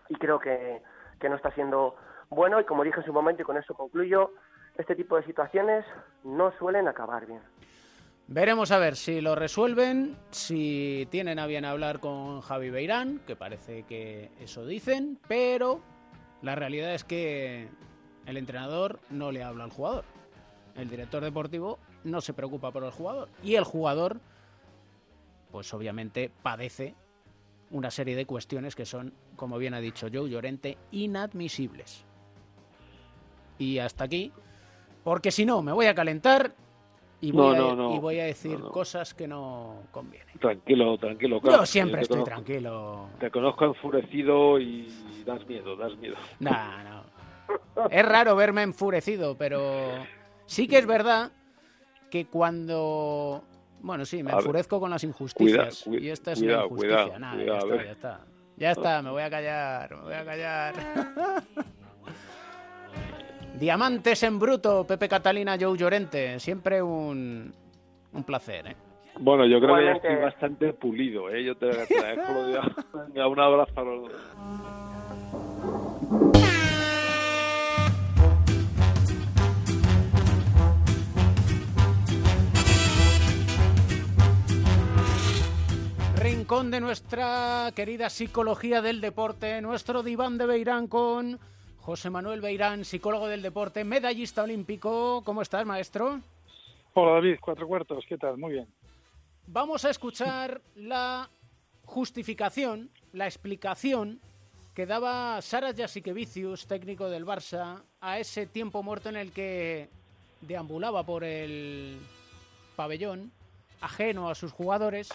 Y 0.08 0.16
creo 0.16 0.40
que, 0.40 0.82
no 1.22 1.36
está 1.36 1.52
siendo 1.52 1.94
bueno 2.28 2.60
y 2.60 2.64
como 2.64 2.82
dije 2.82 2.98
en 2.98 3.06
su 3.06 3.12
momento 3.12 3.42
y 3.42 3.44
con 3.44 3.56
eso 3.56 3.72
concluyo, 3.72 4.32
este 4.76 4.96
tipo 4.96 5.16
de 5.16 5.24
situaciones 5.24 5.86
no 6.24 6.52
suelen 6.58 6.88
acabar 6.88 7.26
bien. 7.26 7.40
Veremos 8.26 8.72
a 8.72 8.78
ver 8.78 8.96
si 8.96 9.20
lo 9.20 9.36
resuelven, 9.36 10.16
si 10.30 11.06
tienen 11.10 11.38
a 11.38 11.46
bien 11.46 11.64
hablar 11.64 12.00
con 12.00 12.40
Javi 12.40 12.70
Beirán, 12.70 13.20
que 13.26 13.36
parece 13.36 13.84
que 13.84 14.30
eso 14.40 14.66
dicen, 14.66 15.18
pero 15.28 15.80
la 16.42 16.56
realidad 16.56 16.92
es 16.92 17.04
que 17.04 17.68
el 18.26 18.36
entrenador 18.36 18.98
no 19.10 19.30
le 19.30 19.44
habla 19.44 19.64
al 19.64 19.70
jugador. 19.70 20.04
El 20.74 20.88
director 20.88 21.22
deportivo 21.22 21.78
no 22.02 22.20
se 22.20 22.34
preocupa 22.34 22.72
por 22.72 22.82
el 22.82 22.90
jugador 22.90 23.28
y 23.42 23.54
el 23.54 23.64
jugador 23.64 24.20
pues 25.50 25.72
obviamente 25.74 26.30
padece 26.42 26.94
una 27.70 27.90
serie 27.90 28.16
de 28.16 28.26
cuestiones 28.26 28.74
que 28.74 28.84
son, 28.84 29.12
como 29.36 29.58
bien 29.58 29.74
ha 29.74 29.80
dicho 29.80 30.08
Joe 30.12 30.28
Llorente, 30.28 30.76
inadmisibles. 30.90 32.04
Y 33.58 33.78
hasta 33.78 34.04
aquí, 34.04 34.32
porque 35.04 35.30
si 35.30 35.44
no, 35.44 35.62
me 35.62 35.72
voy 35.72 35.86
a 35.86 35.94
calentar 35.94 36.52
y 37.20 37.32
voy, 37.32 37.56
a, 37.56 37.94
y 37.94 37.98
voy 37.98 38.18
a 38.18 38.24
decir 38.24 38.58
cosas 38.60 39.12
que 39.12 39.28
no 39.28 39.82
convienen. 39.90 40.38
Tranquilo, 40.38 40.96
tranquilo. 40.98 41.40
Yo 41.42 41.66
siempre 41.66 42.02
estoy 42.02 42.24
tranquilo. 42.24 43.08
Te 43.20 43.30
conozco 43.30 43.66
enfurecido 43.66 44.58
y 44.58 44.88
das 45.26 45.46
miedo, 45.46 45.76
das 45.76 45.96
miedo. 45.98 46.16
No, 46.38 46.50
no. 46.50 47.04
Es 47.90 48.04
raro 48.04 48.34
verme 48.36 48.62
enfurecido, 48.62 49.36
pero 49.36 49.90
sí 50.46 50.66
que 50.66 50.78
es 50.78 50.86
verdad 50.86 51.30
que 52.10 52.26
cuando... 52.26 53.44
Bueno, 53.82 54.04
sí, 54.04 54.22
me 54.22 54.32
enfurezco 54.32 54.78
con 54.78 54.90
las 54.90 55.04
injusticias. 55.04 55.86
y 55.86 56.08
esta 56.08 56.32
es 56.32 56.42
una 56.42 56.64
injusticia. 56.64 57.18
Nada, 57.18 57.44
ya 57.44 57.58
está, 57.58 57.76
ya 57.76 57.92
está. 57.92 58.20
Ya 58.56 58.70
está, 58.72 59.02
me 59.02 59.10
voy 59.10 59.22
a 59.22 59.30
callar, 59.30 59.96
me 59.96 60.02
voy 60.02 60.14
a 60.14 60.24
callar. 60.24 60.74
Diamantes 63.58 64.22
en 64.22 64.38
bruto, 64.38 64.86
Pepe 64.86 65.08
Catalina, 65.08 65.56
Joe 65.58 65.76
Llorente. 65.76 66.38
Siempre 66.38 66.82
un, 66.82 67.52
un 68.12 68.24
placer, 68.24 68.66
¿eh? 68.66 68.76
Bueno, 69.18 69.46
yo 69.46 69.60
creo 69.60 69.76
que 69.76 69.84
ya 69.84 69.92
estoy 69.92 70.16
bastante 70.16 70.72
pulido, 70.72 71.28
¿eh? 71.30 71.44
Yo 71.44 71.56
te, 71.56 71.70
agradezco 71.70 72.46
de... 73.14 73.24
un 73.26 73.40
abrazo 73.40 73.80
a 73.80 73.82
los 73.82 74.10
Rincón 86.32 86.70
de 86.70 86.80
nuestra 86.80 87.72
querida 87.74 88.08
psicología 88.08 88.80
del 88.80 89.00
deporte, 89.00 89.60
nuestro 89.60 90.04
diván 90.04 90.38
de 90.38 90.46
Beirán 90.46 90.86
con 90.86 91.40
José 91.78 92.08
Manuel 92.08 92.40
Beirán, 92.40 92.84
psicólogo 92.84 93.26
del 93.26 93.42
deporte, 93.42 93.82
medallista 93.82 94.44
olímpico. 94.44 95.22
¿Cómo 95.24 95.42
estás, 95.42 95.66
maestro? 95.66 96.20
Hola, 96.94 97.14
David, 97.14 97.38
cuatro 97.40 97.66
cuartos. 97.66 98.04
¿Qué 98.08 98.16
tal? 98.16 98.38
Muy 98.38 98.52
bien. 98.52 98.68
Vamos 99.48 99.84
a 99.84 99.90
escuchar 99.90 100.62
la 100.76 101.28
justificación, 101.84 102.90
la 103.12 103.26
explicación 103.26 104.20
que 104.72 104.86
daba 104.86 105.42
Saras 105.42 105.74
Jasikevicius, 105.76 106.68
técnico 106.68 107.10
del 107.10 107.26
Barça, 107.26 107.82
a 108.00 108.20
ese 108.20 108.46
tiempo 108.46 108.84
muerto 108.84 109.08
en 109.08 109.16
el 109.16 109.32
que 109.32 109.88
deambulaba 110.42 111.02
por 111.02 111.24
el 111.24 111.98
pabellón, 112.76 113.32
ajeno 113.80 114.30
a 114.30 114.36
sus 114.36 114.52
jugadores, 114.52 115.10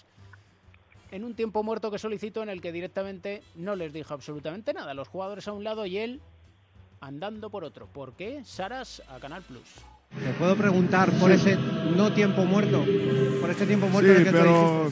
en 1.11 1.23
un 1.23 1.33
tiempo 1.35 1.63
muerto 1.63 1.91
que 1.91 1.99
solicitó 1.99 2.43
en 2.43 2.49
el 2.49 2.61
que 2.61 2.71
directamente 2.71 3.41
no 3.55 3.75
les 3.75 3.93
dijo 3.93 4.13
absolutamente 4.13 4.73
nada. 4.73 4.93
Los 4.93 5.07
jugadores 5.07 5.47
a 5.47 5.53
un 5.53 5.63
lado 5.63 5.85
y 5.85 5.97
él 5.97 6.21
andando 7.01 7.49
por 7.49 7.63
otro. 7.63 7.87
¿Por 7.87 8.13
qué? 8.13 8.43
Saras 8.43 9.01
a 9.09 9.19
Canal 9.19 9.43
Plus. 9.43 9.67
¿Te 10.19 10.33
puedo 10.33 10.55
preguntar 10.55 11.11
por 11.19 11.31
ese 11.31 11.55
no 11.55 12.13
tiempo 12.13 12.45
muerto? 12.45 12.85
Por 13.41 13.49
este 13.49 13.65
tiempo 13.65 13.87
muerto 13.87 14.13
sí, 14.15 14.23
pero 14.31 14.91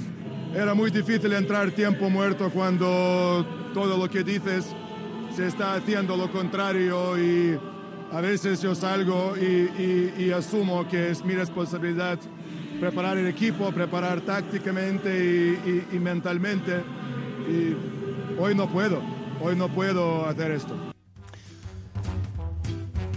era 0.53 0.73
muy 0.73 0.91
difícil 0.91 1.31
entrar 1.33 1.71
tiempo 1.71 2.09
muerto 2.09 2.49
cuando 2.51 3.45
todo 3.73 3.97
lo 3.97 4.09
que 4.09 4.23
dices 4.23 4.65
se 5.35 5.47
está 5.47 5.75
haciendo 5.75 6.15
lo 6.15 6.31
contrario 6.31 7.17
y 7.17 7.57
a 8.11 8.21
veces 8.21 8.61
yo 8.61 8.75
salgo 8.75 9.35
y, 9.35 10.13
y, 10.19 10.31
asumo 10.31 10.87
que 10.87 11.09
es 11.09 11.25
mi 11.25 11.33
responsabilidad 11.33 12.19
preparar 12.83 13.17
el 13.17 13.27
equipo, 13.27 13.71
preparar 13.71 14.19
tácticamente 14.19 15.09
y, 15.09 15.95
y 15.95 15.99
mentalmente. 15.99 16.83
Y 17.47 17.73
hoy 18.37 18.53
no 18.55 18.67
puedo, 18.67 19.01
hoy 19.41 19.55
no 19.55 19.69
puedo 19.69 20.25
hacer 20.25 20.51
esto. 20.51 20.75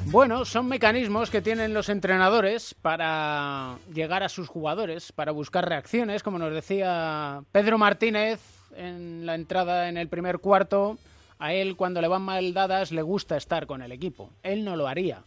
Bueno, 0.05 0.45
son 0.45 0.69
mecanismos 0.69 1.31
que 1.31 1.43
tienen 1.43 1.75
los 1.75 1.89
entrenadores 1.89 2.75
para 2.81 3.79
llegar 3.93 4.23
a 4.23 4.29
sus 4.29 4.47
jugadores, 4.47 5.11
para 5.11 5.33
buscar 5.33 5.69
reacciones, 5.69 6.23
como 6.23 6.39
nos 6.39 6.55
decía 6.55 7.43
Pedro 7.51 7.77
Martínez 7.77 8.39
en 8.77 9.27
la 9.27 9.35
entrada 9.35 9.89
en 9.89 9.97
el 9.97 10.07
primer 10.07 10.39
cuarto. 10.39 10.97
A 11.41 11.53
él 11.55 11.75
cuando 11.75 12.01
le 12.01 12.07
van 12.07 12.23
mal 12.23 12.55
dadas 12.55 12.93
le 12.93 13.03
gusta 13.03 13.37
estar 13.37 13.67
con 13.67 13.83
el 13.83 13.91
equipo. 13.91 14.31
Él 14.45 14.65
no 14.65 14.77
lo 14.77 14.87
haría. 14.87 15.23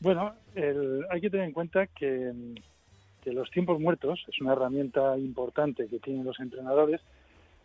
Bueno, 0.00 0.34
hay 0.54 1.20
que 1.20 1.30
tener 1.30 1.46
en 1.46 1.52
cuenta 1.52 1.86
que, 1.86 2.32
que 3.22 3.32
los 3.32 3.50
tiempos 3.50 3.80
muertos 3.80 4.24
es 4.28 4.40
una 4.40 4.52
herramienta 4.52 5.16
importante 5.18 5.86
que 5.86 5.98
tienen 5.98 6.24
los 6.24 6.40
entrenadores, 6.40 7.00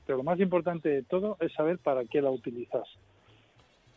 pero 0.05 0.17
lo 0.17 0.23
más 0.23 0.39
importante 0.39 0.89
de 0.89 1.03
todo 1.03 1.37
es 1.39 1.51
saber 1.53 1.79
para 1.79 2.05
qué 2.05 2.21
la 2.21 2.31
utilizas. 2.31 2.87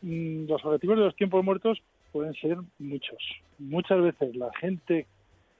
Mm, 0.03 0.47
los 0.47 0.65
objetivos 0.65 0.97
de 0.97 1.05
los 1.05 1.17
tiempos 1.17 1.45
muertos 1.45 1.79
pueden 2.13 2.35
ser 2.35 2.59
muchos. 2.79 3.19
Muchas 3.59 4.01
veces 4.01 4.37
la 4.37 4.53
gente 4.55 5.07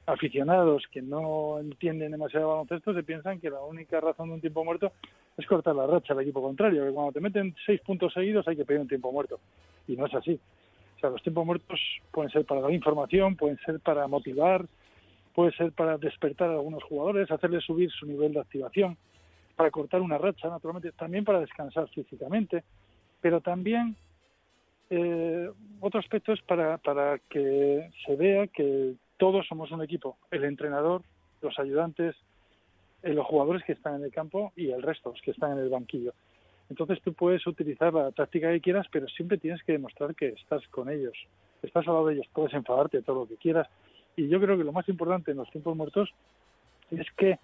aficionados 0.07 0.85
que 0.91 1.03
no 1.03 1.59
entienden 1.59 2.13
demasiado 2.13 2.49
baloncesto 2.49 2.95
se 2.95 3.03
piensan 3.03 3.41
que 3.41 3.51
la 3.51 3.61
única 3.61 4.01
razón 4.01 4.29
de 4.29 4.35
un 4.37 4.41
tiempo 4.41 4.65
muerto 4.65 4.93
es 5.37 5.47
cortar 5.47 5.77
la 5.77 5.87
racha 5.87 6.15
al 6.15 6.21
equipo 6.21 6.41
contrario, 6.41 6.87
que 6.87 6.93
cuando 6.93 7.13
te 7.13 7.21
meten 7.21 7.55
seis 7.67 7.81
puntos 7.83 8.15
seguidos 8.15 8.49
hay 8.49 8.57
que 8.57 8.65
pedir 8.65 8.81
un 8.81 8.89
tiempo 8.89 9.13
muerto. 9.13 9.39
Y 9.87 9.97
no 9.97 10.07
es 10.07 10.15
así. 10.15 10.41
O 10.99 11.01
sea, 11.01 11.11
los 11.11 11.23
tiempos 11.23 11.47
muertos 11.47 11.81
pueden 12.11 12.29
ser 12.31 12.45
para 12.45 12.61
dar 12.61 12.73
información, 12.73 13.37
pueden 13.37 13.57
ser 13.59 13.79
para 13.79 14.09
motivar, 14.09 14.67
puede 15.33 15.53
ser 15.53 15.71
para 15.71 15.97
despertar 15.97 16.51
a 16.51 16.55
algunos 16.55 16.83
jugadores, 16.83 17.31
hacerles 17.31 17.63
subir 17.63 17.89
su 17.93 18.05
nivel 18.05 18.33
de 18.33 18.41
activación, 18.41 18.99
para 19.55 19.71
cortar 19.71 20.01
una 20.01 20.19
racha, 20.19 20.49
naturalmente, 20.49 20.91
también 20.91 21.25
para 21.25 21.39
descansar 21.39 21.89
físicamente, 21.91 22.65
pero 23.21 23.41
también 23.41 23.95
eh, 24.91 25.49
otro 25.79 26.01
aspecto 26.01 26.33
es 26.33 26.43
para, 26.43 26.79
para 26.79 27.21
que 27.31 27.91
se 28.05 28.17
vea 28.17 28.49
que 28.49 28.95
todos 29.19 29.47
somos 29.47 29.71
un 29.71 29.85
equipo, 29.85 30.17
el 30.33 30.43
entrenador, 30.43 31.03
los 31.43 31.57
ayudantes, 31.61 32.17
eh, 33.05 33.13
los 33.13 33.27
jugadores 33.27 33.63
que 33.63 33.73
están 33.73 33.95
en 33.97 34.05
el 34.05 34.11
campo 34.11 34.53
y 34.57 34.71
el 34.71 34.83
resto, 34.83 35.11
los 35.11 35.23
que 35.23 35.31
están 35.31 35.53
en 35.53 35.59
el 35.59 35.69
banquillo. 35.69 36.13
Entonces 36.71 37.01
tú 37.03 37.13
puedes 37.15 37.47
utilizar 37.47 37.95
la 37.95 38.13
táctica 38.13 38.51
que 38.51 38.61
quieras, 38.61 38.87
pero 38.91 39.09
siempre 39.09 39.39
tienes 39.39 39.63
que 39.63 39.73
demostrar 39.73 40.15
que 40.15 40.29
estás 40.29 40.67
con 40.69 40.91
ellos, 40.91 41.17
estás 41.63 41.87
al 41.89 41.95
lado 41.95 42.07
de 42.07 42.15
ellos, 42.15 42.27
puedes 42.33 42.53
enfadarte 42.53 43.03
todo 43.03 43.21
lo 43.21 43.29
que 43.29 43.37
quieras. 43.37 43.69
Y 44.17 44.29
yo 44.29 44.41
creo 44.41 44.59
que 44.59 44.65
lo 44.65 44.73
más 44.73 44.89
importante 44.89 45.31
en 45.31 45.39
los 45.39 45.51
tiempos 45.51 45.77
muertos 45.77 46.11
es 46.91 47.07
que, 47.17 47.39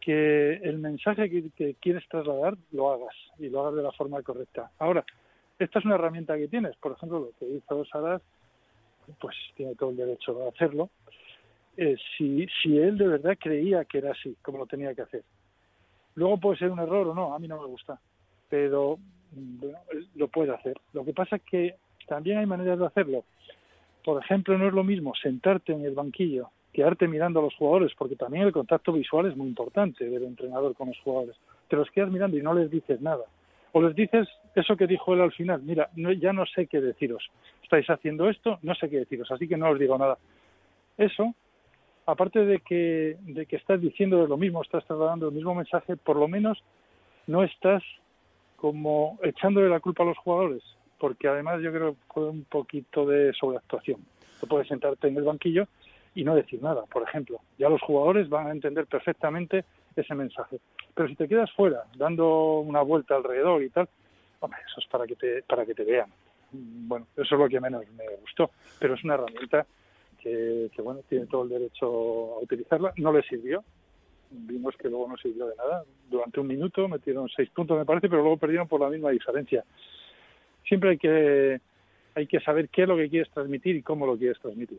que 0.00 0.54
el 0.54 0.78
mensaje 0.78 1.28
que, 1.30 1.74
quieres 1.80 2.06
trasladar 2.08 2.56
lo 2.70 2.92
hagas 2.92 3.14
y 3.38 3.48
lo 3.48 3.62
hagas 3.62 3.74
de 3.74 3.82
la 3.82 3.92
forma 3.92 4.22
correcta. 4.22 4.70
Ahora, 4.78 5.04
esta 5.58 5.78
es 5.78 5.84
una 5.84 5.96
herramienta 5.96 6.36
que 6.36 6.48
tienes. 6.48 6.76
Por 6.76 6.92
ejemplo, 6.92 7.18
lo 7.18 7.30
que 7.38 7.46
hizo 7.46 7.84
Saras, 7.86 8.22
pues 9.20 9.36
tiene 9.56 9.74
todo 9.74 9.90
el 9.90 9.96
derecho 9.96 10.34
de 10.34 10.48
hacerlo. 10.48 10.90
Eh, 11.76 11.96
si, 12.16 12.46
si 12.62 12.78
él 12.78 12.98
de 12.98 13.08
verdad 13.08 13.36
creía 13.40 13.84
que 13.84 13.98
era 13.98 14.12
así, 14.12 14.36
como 14.42 14.58
lo 14.58 14.66
tenía 14.66 14.94
que 14.94 15.02
hacer. 15.02 15.24
Luego 16.14 16.38
puede 16.38 16.58
ser 16.58 16.70
un 16.70 16.80
error 16.80 17.08
o 17.08 17.14
no, 17.14 17.34
a 17.34 17.38
mí 17.38 17.48
no 17.48 17.58
me 17.58 17.66
gusta, 17.66 17.98
pero 18.52 18.98
bueno, 19.22 19.78
lo 20.14 20.28
puede 20.28 20.54
hacer. 20.54 20.76
Lo 20.92 21.06
que 21.06 21.14
pasa 21.14 21.36
es 21.36 21.42
que 21.44 21.76
también 22.06 22.36
hay 22.36 22.44
maneras 22.44 22.78
de 22.78 22.84
hacerlo. 22.84 23.24
Por 24.04 24.22
ejemplo, 24.22 24.58
no 24.58 24.68
es 24.68 24.74
lo 24.74 24.84
mismo 24.84 25.14
sentarte 25.14 25.72
en 25.72 25.86
el 25.86 25.94
banquillo, 25.94 26.50
quedarte 26.70 27.08
mirando 27.08 27.40
a 27.40 27.44
los 27.44 27.54
jugadores, 27.54 27.92
porque 27.96 28.14
también 28.14 28.44
el 28.44 28.52
contacto 28.52 28.92
visual 28.92 29.24
es 29.24 29.38
muy 29.38 29.46
importante 29.46 30.04
del 30.04 30.24
entrenador 30.24 30.74
con 30.74 30.88
los 30.88 30.98
jugadores. 30.98 31.34
Te 31.68 31.76
los 31.76 31.90
quedas 31.92 32.10
mirando 32.10 32.36
y 32.36 32.42
no 32.42 32.52
les 32.52 32.70
dices 32.70 33.00
nada 33.00 33.24
o 33.72 33.80
les 33.80 33.96
dices 33.96 34.28
eso 34.54 34.76
que 34.76 34.86
dijo 34.86 35.14
él 35.14 35.22
al 35.22 35.32
final, 35.32 35.62
mira, 35.62 35.88
ya 35.96 36.34
no 36.34 36.44
sé 36.44 36.66
qué 36.66 36.82
deciros, 36.82 37.30
estáis 37.62 37.88
haciendo 37.88 38.28
esto, 38.28 38.58
no 38.60 38.74
sé 38.74 38.90
qué 38.90 38.98
deciros, 38.98 39.32
así 39.32 39.48
que 39.48 39.56
no 39.56 39.70
os 39.70 39.78
digo 39.78 39.96
nada. 39.96 40.18
Eso, 40.98 41.34
aparte 42.04 42.44
de 42.44 42.58
que, 42.58 43.16
de 43.22 43.46
que 43.46 43.56
estás 43.56 43.80
diciendo 43.80 44.26
lo 44.26 44.36
mismo, 44.36 44.60
estás 44.60 44.84
trasladando 44.84 45.28
el 45.28 45.34
mismo 45.34 45.54
mensaje, 45.54 45.96
por 45.96 46.16
lo 46.16 46.28
menos 46.28 46.62
no 47.26 47.42
estás 47.44 47.82
como 48.62 49.18
echándole 49.24 49.68
la 49.68 49.80
culpa 49.80 50.04
a 50.04 50.06
los 50.06 50.18
jugadores, 50.18 50.62
porque 50.96 51.26
además 51.26 51.60
yo 51.60 51.72
creo 51.72 51.94
que 51.94 52.00
fue 52.14 52.28
un 52.28 52.44
poquito 52.44 53.04
de 53.04 53.32
sobreactuación. 53.32 54.00
Tú 54.40 54.46
puedes 54.46 54.68
sentarte 54.68 55.08
en 55.08 55.16
el 55.16 55.24
banquillo 55.24 55.66
y 56.14 56.22
no 56.22 56.36
decir 56.36 56.62
nada, 56.62 56.84
por 56.86 57.02
ejemplo. 57.02 57.40
Ya 57.58 57.68
los 57.68 57.82
jugadores 57.82 58.28
van 58.28 58.46
a 58.46 58.52
entender 58.52 58.86
perfectamente 58.86 59.64
ese 59.96 60.14
mensaje. 60.14 60.60
Pero 60.94 61.08
si 61.08 61.16
te 61.16 61.26
quedas 61.26 61.50
fuera, 61.50 61.82
dando 61.96 62.60
una 62.60 62.82
vuelta 62.82 63.16
alrededor 63.16 63.64
y 63.64 63.70
tal, 63.70 63.88
hombre, 64.38 64.60
eso 64.64 64.78
es 64.78 64.86
para 64.86 65.08
que 65.08 65.16
te, 65.16 65.42
para 65.42 65.66
que 65.66 65.74
te 65.74 65.82
vean. 65.82 66.12
Bueno, 66.52 67.08
eso 67.16 67.34
es 67.34 67.40
lo 67.40 67.48
que 67.48 67.58
menos 67.58 67.82
me 67.96 68.04
gustó, 68.20 68.52
pero 68.78 68.94
es 68.94 69.02
una 69.02 69.14
herramienta 69.14 69.66
que, 70.20 70.70
que 70.72 70.82
bueno, 70.82 71.00
tiene 71.08 71.26
todo 71.26 71.42
el 71.42 71.48
derecho 71.48 71.86
a 72.36 72.38
utilizarla. 72.38 72.92
No 72.98 73.12
le 73.12 73.22
sirvió, 73.22 73.64
vimos 74.32 74.76
que 74.76 74.88
luego 74.88 75.08
no 75.08 75.16
sirvió 75.16 75.46
de 75.46 75.56
nada. 75.56 75.84
Durante 76.10 76.40
un 76.40 76.46
minuto 76.46 76.88
metieron 76.88 77.28
seis 77.28 77.50
puntos, 77.50 77.78
me 77.78 77.84
parece, 77.84 78.08
pero 78.08 78.22
luego 78.22 78.36
perdieron 78.36 78.68
por 78.68 78.80
la 78.80 78.88
misma 78.88 79.10
diferencia. 79.10 79.64
Siempre 80.66 80.90
hay 80.90 80.98
que, 80.98 81.60
hay 82.14 82.26
que 82.26 82.40
saber 82.40 82.68
qué 82.68 82.82
es 82.82 82.88
lo 82.88 82.96
que 82.96 83.08
quieres 83.08 83.30
transmitir 83.30 83.76
y 83.76 83.82
cómo 83.82 84.06
lo 84.06 84.16
quieres 84.16 84.38
transmitir. 84.40 84.78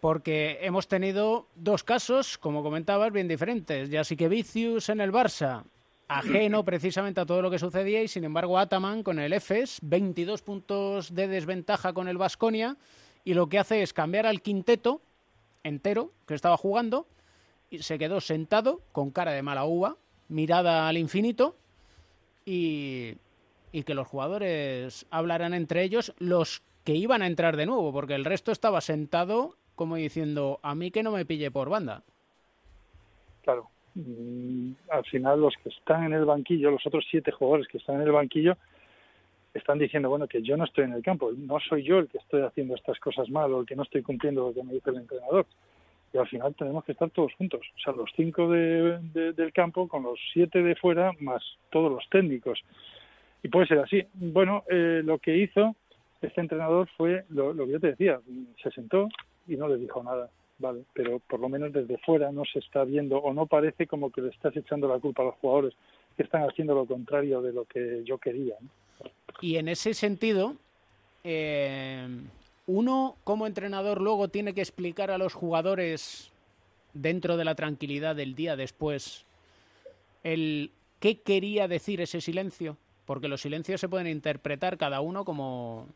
porque 0.00 0.58
hemos 0.60 0.86
tenido 0.86 1.46
dos 1.54 1.82
casos, 1.82 2.36
como 2.36 2.62
comentabas, 2.62 3.10
bien 3.10 3.26
diferentes. 3.26 3.88
Ya 3.88 4.04
sí 4.04 4.16
que 4.16 4.28
Vicius 4.28 4.90
en 4.90 5.00
el 5.00 5.12
Barça, 5.12 5.64
ajeno 6.08 6.62
precisamente 6.66 7.20
a 7.20 7.26
todo 7.26 7.40
lo 7.40 7.50
que 7.50 7.58
sucedía, 7.58 8.02
y 8.02 8.08
sin 8.08 8.24
embargo 8.24 8.58
Ataman 8.58 9.02
con 9.02 9.18
el 9.18 9.32
EFES, 9.32 9.78
22 9.82 10.42
puntos 10.42 11.14
de 11.14 11.26
desventaja 11.26 11.94
con 11.94 12.08
el 12.08 12.18
Vasconia, 12.18 12.76
y 13.24 13.32
lo 13.32 13.48
que 13.48 13.58
hace 13.58 13.82
es 13.82 13.94
cambiar 13.94 14.26
al 14.26 14.42
quinteto 14.42 15.00
entero 15.62 16.12
que 16.26 16.34
estaba 16.34 16.58
jugando, 16.58 17.06
se 17.80 17.98
quedó 17.98 18.20
sentado 18.20 18.80
con 18.92 19.10
cara 19.10 19.32
de 19.32 19.42
mala 19.42 19.64
uva, 19.64 19.96
mirada 20.28 20.88
al 20.88 20.96
infinito, 20.96 21.56
y, 22.46 23.14
y 23.72 23.82
que 23.82 23.94
los 23.94 24.06
jugadores 24.06 25.06
hablaran 25.10 25.54
entre 25.54 25.82
ellos, 25.82 26.14
los 26.18 26.62
que 26.84 26.94
iban 26.94 27.22
a 27.22 27.26
entrar 27.26 27.56
de 27.56 27.66
nuevo, 27.66 27.92
porque 27.92 28.14
el 28.14 28.24
resto 28.24 28.52
estaba 28.52 28.80
sentado 28.80 29.56
como 29.74 29.96
diciendo, 29.96 30.60
a 30.62 30.74
mí 30.74 30.90
que 30.90 31.02
no 31.02 31.10
me 31.10 31.24
pille 31.24 31.50
por 31.50 31.68
banda. 31.68 32.02
Claro. 33.42 33.68
Mm, 33.94 34.72
al 34.90 35.04
final 35.04 35.40
los 35.40 35.54
que 35.62 35.68
están 35.68 36.04
en 36.04 36.12
el 36.14 36.24
banquillo, 36.24 36.70
los 36.70 36.86
otros 36.86 37.04
siete 37.10 37.30
jugadores 37.32 37.68
que 37.68 37.78
están 37.78 37.96
en 37.96 38.02
el 38.02 38.12
banquillo, 38.12 38.56
están 39.52 39.78
diciendo, 39.78 40.08
bueno, 40.08 40.26
que 40.26 40.42
yo 40.42 40.56
no 40.56 40.64
estoy 40.64 40.84
en 40.84 40.94
el 40.94 41.02
campo, 41.02 41.30
no 41.32 41.60
soy 41.60 41.84
yo 41.84 41.98
el 41.98 42.08
que 42.08 42.18
estoy 42.18 42.42
haciendo 42.42 42.74
estas 42.74 42.98
cosas 42.98 43.30
mal 43.30 43.52
o 43.52 43.60
el 43.60 43.66
que 43.66 43.76
no 43.76 43.84
estoy 43.84 44.02
cumpliendo 44.02 44.48
lo 44.48 44.54
que 44.54 44.64
me 44.64 44.72
dice 44.72 44.90
el 44.90 44.96
entrenador. 44.96 45.46
Y 46.14 46.18
al 46.18 46.28
final 46.28 46.54
tenemos 46.54 46.84
que 46.84 46.92
estar 46.92 47.10
todos 47.10 47.34
juntos, 47.34 47.60
o 47.76 47.80
sea, 47.80 47.92
los 47.92 48.08
cinco 48.14 48.48
de, 48.48 49.00
del 49.32 49.52
campo 49.52 49.88
con 49.88 50.04
los 50.04 50.18
siete 50.32 50.62
de 50.62 50.76
fuera 50.76 51.10
más 51.18 51.42
todos 51.70 51.90
los 51.90 52.08
técnicos. 52.08 52.60
Y 53.42 53.48
puede 53.48 53.66
ser 53.66 53.80
así. 53.80 54.00
Bueno, 54.14 54.62
eh, 54.70 55.02
lo 55.04 55.18
que 55.18 55.36
hizo 55.36 55.74
este 56.22 56.40
entrenador 56.40 56.88
fue 56.96 57.24
lo, 57.30 57.52
que 57.54 57.72
yo 57.72 57.80
te 57.80 57.88
decía, 57.88 58.20
se 58.62 58.70
sentó, 58.70 59.08
y 59.48 59.56
no 59.56 59.66
le 59.66 59.76
dijo 59.76 60.04
nada, 60.04 60.30
vale, 60.58 60.84
pero 60.94 61.18
por 61.18 61.40
lo 61.40 61.48
menos 61.48 61.72
desde 61.72 61.98
fuera 61.98 62.30
no 62.30 62.44
se 62.44 62.60
está 62.60 62.84
viendo 62.84 63.18
o 63.18 63.34
no 63.34 63.46
parece 63.46 63.88
como 63.88 64.10
que 64.10 64.22
le 64.22 64.28
estás 64.28 64.56
echando 64.56 64.86
la 64.86 65.00
culpa 65.00 65.22
a 65.22 65.26
los 65.26 65.34
jugadores 65.36 65.74
que 66.16 66.22
están 66.22 66.42
haciendo 66.42 66.76
lo 66.76 66.86
contrario 66.86 67.42
de 67.42 67.52
lo 67.52 67.64
que 67.64 68.02
yo 68.04 68.18
quería. 68.18 68.54
Y 69.40 69.56
en 69.56 69.66
ese 69.66 69.94
sentido, 69.94 70.54
eh, 71.24 72.06
uno 72.66 73.16
como 73.24 73.46
entrenador 73.46 74.00
luego 74.00 74.28
tiene 74.28 74.54
que 74.54 74.60
explicar 74.60 75.10
a 75.10 75.18
los 75.18 75.34
jugadores 75.34 76.32
dentro 76.92 77.36
de 77.36 77.44
la 77.44 77.54
tranquilidad 77.54 78.16
del 78.16 78.34
día 78.34 78.56
después 78.56 79.26
el 80.22 80.70
qué 81.00 81.20
quería 81.20 81.68
decir 81.68 82.00
ese 82.00 82.20
silencio, 82.20 82.78
porque 83.04 83.28
los 83.28 83.42
silencios 83.42 83.80
se 83.80 83.88
pueden 83.88 84.06
interpretar 84.06 84.78
cada 84.78 85.00
uno 85.00 85.24
como 85.24 85.86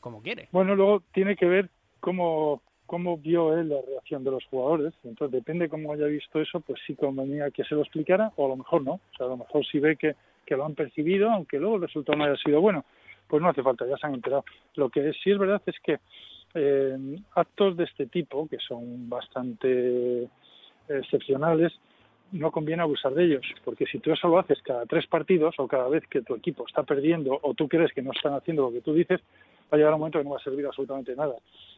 como 0.00 0.20
quiere. 0.20 0.48
Bueno, 0.52 0.74
luego 0.74 1.02
tiene 1.12 1.34
que 1.34 1.46
ver 1.46 1.70
cómo 2.00 2.60
cómo 2.86 3.16
vio 3.16 3.56
él 3.58 3.70
la 3.70 3.80
reacción 3.80 4.22
de 4.24 4.30
los 4.30 4.44
jugadores. 4.46 4.92
Entonces, 5.04 5.32
depende 5.32 5.70
cómo 5.70 5.92
haya 5.92 6.04
visto 6.04 6.40
eso, 6.40 6.60
pues 6.60 6.78
sí 6.86 6.94
convenía 6.94 7.50
que 7.50 7.64
se 7.64 7.74
lo 7.74 7.80
explicara 7.80 8.32
o 8.36 8.44
a 8.44 8.48
lo 8.50 8.56
mejor 8.56 8.82
no. 8.82 8.92
O 8.92 9.16
sea, 9.16 9.26
a 9.26 9.30
lo 9.30 9.38
mejor 9.38 9.64
si 9.64 9.78
ve 9.78 9.96
que, 9.96 10.14
que 10.44 10.56
lo 10.56 10.66
han 10.66 10.74
percibido, 10.74 11.30
aunque 11.30 11.58
luego 11.58 11.76
el 11.76 11.82
resultado 11.82 12.18
no 12.18 12.24
haya 12.24 12.36
sido 12.36 12.60
bueno, 12.60 12.84
pues 13.28 13.42
no 13.42 13.48
hace 13.48 13.62
falta, 13.62 13.86
ya 13.86 13.96
se 13.96 14.06
han 14.06 14.14
enterado. 14.14 14.44
Lo 14.74 14.88
que 14.90 15.12
sí 15.12 15.30
es 15.30 15.38
verdad 15.38 15.62
es 15.66 15.76
que 15.80 15.98
eh, 16.54 17.18
actos 17.34 17.76
de 17.76 17.84
este 17.84 18.06
tipo, 18.06 18.48
que 18.48 18.58
son 18.58 19.08
bastante 19.08 20.28
excepcionales, 20.88 21.72
no 22.32 22.50
conviene 22.50 22.82
abusar 22.82 23.14
de 23.14 23.24
ellos, 23.24 23.46
porque 23.64 23.86
si 23.86 23.98
tú 23.98 24.12
eso 24.12 24.28
lo 24.28 24.38
haces 24.38 24.60
cada 24.62 24.86
tres 24.86 25.06
partidos 25.06 25.54
o 25.58 25.68
cada 25.68 25.88
vez 25.88 26.04
que 26.08 26.22
tu 26.22 26.34
equipo 26.34 26.66
está 26.66 26.82
perdiendo 26.82 27.38
o 27.42 27.54
tú 27.54 27.68
crees 27.68 27.92
que 27.92 28.02
no 28.02 28.12
están 28.12 28.34
haciendo 28.34 28.62
lo 28.62 28.72
que 28.72 28.80
tú 28.80 28.92
dices, 28.92 29.20
va 29.20 29.72
a 29.72 29.76
llegar 29.76 29.94
un 29.94 30.00
momento 30.00 30.18
que 30.18 30.24
no 30.24 30.30
va 30.30 30.38
a 30.38 30.42
servir 30.42 30.66
absolutamente 30.66 31.14
nada. 31.14 31.34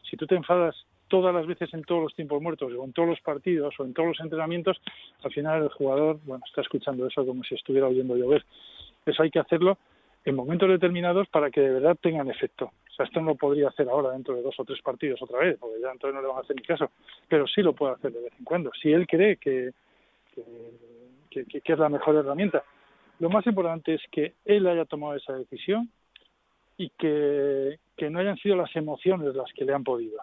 Si 0.09 0.17
tú 0.17 0.25
te 0.25 0.35
enfadas 0.35 0.75
todas 1.07 1.33
las 1.33 1.45
veces 1.45 1.73
en 1.73 1.83
todos 1.83 2.01
los 2.01 2.15
tiempos 2.15 2.41
muertos 2.41 2.73
o 2.73 2.83
en 2.83 2.93
todos 2.93 3.09
los 3.09 3.21
partidos 3.21 3.75
o 3.79 3.85
en 3.85 3.93
todos 3.93 4.09
los 4.09 4.19
entrenamientos, 4.19 4.77
al 5.23 5.31
final 5.31 5.63
el 5.63 5.69
jugador, 5.69 6.19
bueno, 6.25 6.43
está 6.45 6.61
escuchando 6.61 7.07
eso 7.07 7.25
como 7.25 7.43
si 7.43 7.55
estuviera 7.55 7.87
oyendo 7.87 8.15
llover. 8.15 8.43
Eso 9.05 9.23
hay 9.23 9.29
que 9.29 9.39
hacerlo 9.39 9.77
en 10.27 10.35
momentos 10.35 10.67
determinados 10.67 11.29
para 11.29 11.49
que 11.49 11.61
de 11.61 11.69
verdad 11.69 11.97
tengan 12.01 12.29
efecto. 12.29 12.65
O 12.65 12.93
sea, 12.93 13.05
esto 13.05 13.21
no 13.21 13.27
lo 13.27 13.35
podría 13.35 13.69
hacer 13.69 13.87
ahora 13.87 14.11
dentro 14.11 14.35
de 14.35 14.41
dos 14.41 14.59
o 14.59 14.65
tres 14.65 14.81
partidos 14.81 15.21
otra 15.21 15.39
vez, 15.39 15.57
porque 15.57 15.79
ya 15.81 15.89
entonces 15.89 16.15
no 16.15 16.21
le 16.21 16.27
van 16.27 16.37
a 16.37 16.41
hacer 16.41 16.55
ni 16.57 16.63
caso, 16.63 16.91
pero 17.29 17.47
sí 17.47 17.61
lo 17.61 17.71
puede 17.71 17.93
hacer 17.93 18.11
de 18.11 18.23
vez 18.23 18.33
en 18.37 18.43
cuando. 18.43 18.69
Si 18.81 18.91
él 18.91 19.07
cree 19.07 19.37
que, 19.37 19.71
que, 21.29 21.45
que, 21.45 21.61
que 21.61 21.73
es 21.73 21.79
la 21.79 21.87
mejor 21.87 22.15
herramienta. 22.17 22.61
Lo 23.19 23.29
más 23.29 23.47
importante 23.47 23.93
es 23.93 24.01
que 24.11 24.33
él 24.43 24.67
haya 24.67 24.83
tomado 24.83 25.15
esa 25.15 25.31
decisión 25.31 25.89
y 26.75 26.89
que, 26.89 27.79
que 27.95 28.09
no 28.09 28.19
hayan 28.19 28.37
sido 28.37 28.57
las 28.57 28.75
emociones 28.75 29.33
las 29.33 29.51
que 29.53 29.63
le 29.63 29.73
han 29.73 29.85
podido 29.85 30.19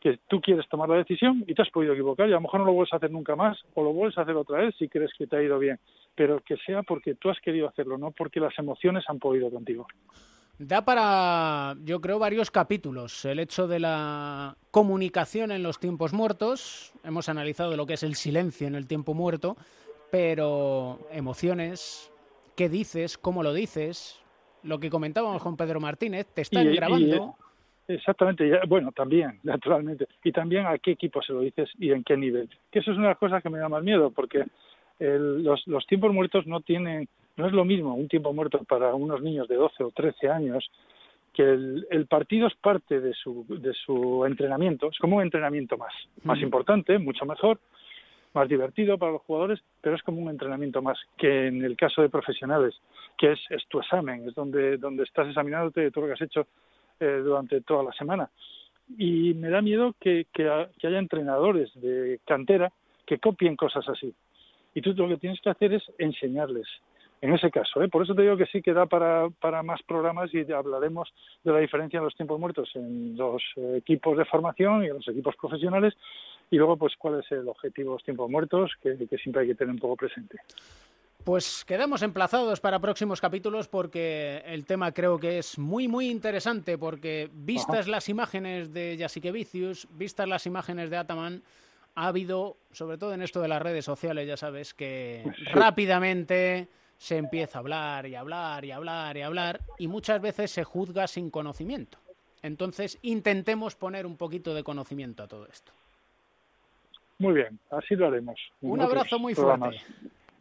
que 0.00 0.18
tú 0.28 0.40
quieres 0.40 0.66
tomar 0.68 0.88
la 0.88 0.96
decisión 0.96 1.44
y 1.46 1.54
te 1.54 1.62
has 1.62 1.70
podido 1.70 1.92
equivocar 1.92 2.26
y 2.28 2.32
a 2.32 2.36
lo 2.36 2.40
mejor 2.40 2.60
no 2.60 2.66
lo 2.66 2.72
vuelves 2.72 2.92
a 2.92 2.96
hacer 2.96 3.10
nunca 3.10 3.36
más 3.36 3.58
o 3.74 3.82
lo 3.84 3.92
vuelves 3.92 4.16
a 4.16 4.22
hacer 4.22 4.34
otra 4.34 4.58
vez 4.58 4.74
si 4.78 4.88
crees 4.88 5.10
que 5.16 5.26
te 5.26 5.36
ha 5.36 5.42
ido 5.42 5.58
bien, 5.58 5.78
pero 6.14 6.40
que 6.40 6.56
sea 6.64 6.82
porque 6.82 7.14
tú 7.14 7.28
has 7.28 7.38
querido 7.40 7.68
hacerlo, 7.68 7.98
no 7.98 8.10
porque 8.10 8.40
las 8.40 8.58
emociones 8.58 9.04
han 9.08 9.18
podido 9.18 9.50
contigo. 9.50 9.86
Da 10.58 10.84
para, 10.84 11.74
yo 11.84 12.00
creo, 12.02 12.18
varios 12.18 12.50
capítulos. 12.50 13.24
El 13.24 13.38
hecho 13.38 13.66
de 13.66 13.80
la 13.80 14.56
comunicación 14.70 15.52
en 15.52 15.62
los 15.62 15.78
tiempos 15.80 16.12
muertos. 16.12 16.92
Hemos 17.02 17.30
analizado 17.30 17.76
lo 17.78 17.86
que 17.86 17.94
es 17.94 18.02
el 18.02 18.14
silencio 18.14 18.66
en 18.66 18.74
el 18.74 18.86
tiempo 18.86 19.14
muerto, 19.14 19.56
pero 20.10 20.98
emociones, 21.12 22.12
qué 22.56 22.68
dices, 22.68 23.16
cómo 23.16 23.42
lo 23.42 23.54
dices, 23.54 24.20
lo 24.62 24.78
que 24.80 24.90
comentábamos 24.90 25.42
con 25.42 25.56
Pedro 25.56 25.80
Martínez, 25.80 26.26
te 26.34 26.42
están 26.42 26.70
Y- 26.70 26.76
grabando. 26.76 27.36
Exactamente, 27.94 28.60
bueno, 28.68 28.92
también, 28.92 29.38
naturalmente. 29.42 30.06
Y 30.24 30.32
también 30.32 30.66
a 30.66 30.78
qué 30.78 30.92
equipo 30.92 31.22
se 31.22 31.32
lo 31.32 31.40
dices 31.40 31.70
y 31.78 31.90
en 31.92 32.04
qué 32.04 32.16
nivel. 32.16 32.48
Que 32.70 32.80
eso 32.80 32.90
es 32.92 32.96
una 32.96 33.08
de 33.08 33.12
las 33.12 33.18
cosas 33.18 33.42
que 33.42 33.50
me 33.50 33.58
da 33.58 33.68
más 33.68 33.82
miedo, 33.82 34.10
porque 34.10 34.44
el- 34.98 35.42
los, 35.42 35.66
los 35.66 35.86
tiempos 35.86 36.12
muertos 36.12 36.46
no 36.46 36.60
tienen, 36.60 37.08
no 37.36 37.46
es 37.46 37.52
lo 37.52 37.64
mismo 37.64 37.94
un 37.94 38.08
tiempo 38.08 38.32
muerto 38.32 38.62
para 38.64 38.94
unos 38.94 39.22
niños 39.22 39.48
de 39.48 39.56
12 39.56 39.82
o 39.84 39.90
13 39.90 40.28
años, 40.28 40.70
que 41.32 41.42
el, 41.42 41.86
el 41.90 42.06
partido 42.06 42.48
es 42.48 42.54
parte 42.56 43.00
de 43.00 43.14
su, 43.14 43.46
de 43.48 43.72
su 43.72 44.24
entrenamiento, 44.26 44.88
es 44.88 44.98
como 44.98 45.16
un 45.16 45.22
entrenamiento 45.22 45.78
más, 45.78 45.92
más 46.24 46.36
Ujú. 46.38 46.44
importante, 46.46 46.98
mucho 46.98 47.24
mejor, 47.24 47.58
más 48.34 48.48
divertido 48.48 48.98
para 48.98 49.12
los 49.12 49.22
jugadores, 49.22 49.60
pero 49.80 49.96
es 49.96 50.02
como 50.02 50.20
un 50.20 50.28
entrenamiento 50.28 50.82
más 50.82 50.98
que 51.16 51.46
en 51.48 51.64
el 51.64 51.76
caso 51.76 52.02
de 52.02 52.08
profesionales, 52.08 52.74
que 53.16 53.32
es, 53.32 53.40
es 53.50 53.64
tu 53.68 53.78
examen, 53.80 54.28
es 54.28 54.34
donde, 54.34 54.76
donde 54.76 55.04
estás 55.04 55.28
examinándote 55.28 55.80
de 55.82 55.90
todo 55.90 56.02
lo 56.02 56.08
que 56.08 56.14
has 56.14 56.28
hecho 56.28 56.46
eh, 57.00 57.20
durante 57.24 57.60
toda 57.62 57.82
la 57.84 57.92
semana. 57.92 58.30
Y 58.98 59.34
me 59.34 59.50
da 59.50 59.62
miedo 59.62 59.94
que, 60.00 60.26
que, 60.32 60.68
que 60.78 60.86
haya 60.86 60.98
entrenadores 60.98 61.70
de 61.74 62.20
cantera 62.26 62.72
que 63.06 63.18
copien 63.18 63.56
cosas 63.56 63.88
así. 63.88 64.14
Y 64.74 64.82
tú 64.82 64.92
lo 64.94 65.08
que 65.08 65.16
tienes 65.16 65.40
que 65.40 65.50
hacer 65.50 65.72
es 65.72 65.82
enseñarles. 65.98 66.66
En 67.22 67.34
ese 67.34 67.50
caso, 67.50 67.82
¿eh? 67.82 67.88
por 67.88 68.02
eso 68.02 68.14
te 68.14 68.22
digo 68.22 68.36
que 68.36 68.46
sí 68.46 68.62
que 68.62 68.72
da 68.72 68.86
para, 68.86 69.28
para 69.40 69.62
más 69.62 69.82
programas 69.82 70.32
y 70.32 70.50
hablaremos 70.52 71.12
de 71.44 71.52
la 71.52 71.58
diferencia 71.58 71.98
en 71.98 72.04
los 72.04 72.14
tiempos 72.14 72.40
muertos 72.40 72.70
en 72.74 73.14
los 73.14 73.42
equipos 73.74 74.16
de 74.16 74.24
formación 74.24 74.84
y 74.84 74.86
en 74.86 74.94
los 74.94 75.08
equipos 75.08 75.36
profesionales 75.36 75.94
y 76.50 76.56
luego 76.56 76.78
pues 76.78 76.94
cuál 76.96 77.20
es 77.20 77.30
el 77.30 77.46
objetivo 77.46 77.90
de 77.90 77.96
los 77.96 78.04
tiempos 78.04 78.30
muertos 78.30 78.72
que, 78.82 78.96
que 79.06 79.18
siempre 79.18 79.42
hay 79.42 79.48
que 79.48 79.54
tener 79.54 79.74
un 79.74 79.80
poco 79.80 79.96
presente. 79.96 80.38
Pues 81.30 81.64
quedamos 81.64 82.02
emplazados 82.02 82.58
para 82.58 82.80
próximos 82.80 83.20
capítulos 83.20 83.68
porque 83.68 84.42
el 84.46 84.66
tema 84.66 84.90
creo 84.90 85.16
que 85.16 85.38
es 85.38 85.60
muy 85.60 85.86
muy 85.86 86.10
interesante 86.10 86.76
porque 86.76 87.30
vistas 87.32 87.86
las 87.86 88.08
imágenes 88.08 88.72
de 88.72 88.96
Jasikevicius, 88.98 89.86
vistas 89.92 90.26
las 90.26 90.44
imágenes 90.46 90.90
de 90.90 90.96
Ataman, 90.96 91.44
ha 91.94 92.08
habido, 92.08 92.56
sobre 92.72 92.98
todo 92.98 93.14
en 93.14 93.22
esto 93.22 93.40
de 93.40 93.46
las 93.46 93.62
redes 93.62 93.84
sociales, 93.84 94.26
ya 94.26 94.36
sabes, 94.36 94.74
que 94.74 95.22
Sí. 95.36 95.44
rápidamente 95.52 96.66
se 96.98 97.18
empieza 97.18 97.58
a 97.58 97.60
hablar 97.60 98.06
y 98.08 98.16
hablar 98.16 98.64
y 98.64 98.72
hablar 98.72 99.16
y 99.16 99.22
hablar 99.22 99.60
y 99.78 99.86
muchas 99.86 100.20
veces 100.20 100.50
se 100.50 100.64
juzga 100.64 101.06
sin 101.06 101.30
conocimiento. 101.30 101.98
Entonces 102.42 102.98
intentemos 103.02 103.76
poner 103.76 104.04
un 104.04 104.16
poquito 104.16 104.52
de 104.52 104.64
conocimiento 104.64 105.22
a 105.22 105.28
todo 105.28 105.46
esto. 105.46 105.70
Muy 107.20 107.34
bien, 107.34 107.60
así 107.70 107.94
lo 107.94 108.08
haremos. 108.08 108.40
Un 108.62 108.80
abrazo 108.80 109.18
muy 109.18 109.34
programas. 109.34 109.76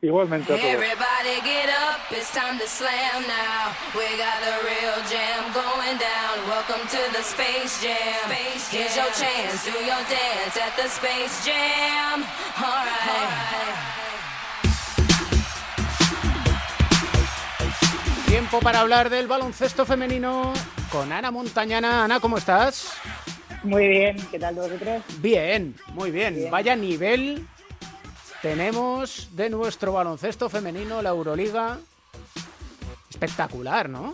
Igualmente 0.02 0.54
a 0.54 0.56
todos. 0.56 0.64
Everybody 0.64 1.42
get 1.44 1.68
up, 1.68 2.00
it's 2.10 2.32
time 2.32 2.58
to 2.58 2.66
slam 2.68 3.22
now. 3.28 3.76
We 3.94 4.08
got 4.16 4.40
the 4.40 4.56
real 4.64 4.96
jam 5.12 5.52
going 5.52 5.98
down. 6.00 6.48
Welcome 6.48 6.88
to 6.88 7.12
the 7.12 7.22
Space 7.22 7.82
Jam. 7.84 8.32
Here's 8.72 8.96
your 8.96 9.12
chance, 9.12 9.66
do 9.66 9.78
your 9.84 10.00
dance 10.08 10.56
at 10.56 10.74
the 10.78 10.88
Space 10.88 11.46
Jam. 11.46 12.24
Alright. 12.56 14.00
Tiempo 18.26 18.62
para 18.62 18.80
hablar 18.80 19.10
del 19.10 19.28
baloncesto 19.28 19.86
femenino 19.86 20.54
con 20.90 21.12
Ana 21.12 21.30
Montañana. 21.30 22.06
Ana, 22.06 22.22
¿cómo 22.22 22.38
estás? 22.38 22.94
Muy 23.64 23.86
bien, 23.90 24.16
¿qué 24.32 24.40
tal 24.40 24.56
vosotros? 24.56 25.04
Bien, 25.18 25.76
muy 25.94 26.10
bien. 26.10 26.36
Bien. 26.36 26.52
Vaya 26.52 26.74
nivel 26.78 27.46
tenemos 28.42 29.36
de 29.36 29.50
nuestro 29.50 29.94
baloncesto 29.94 30.50
femenino, 30.50 31.02
la 31.02 31.10
Euroliga. 31.10 31.78
Espectacular, 33.10 33.90
¿no? 33.90 34.14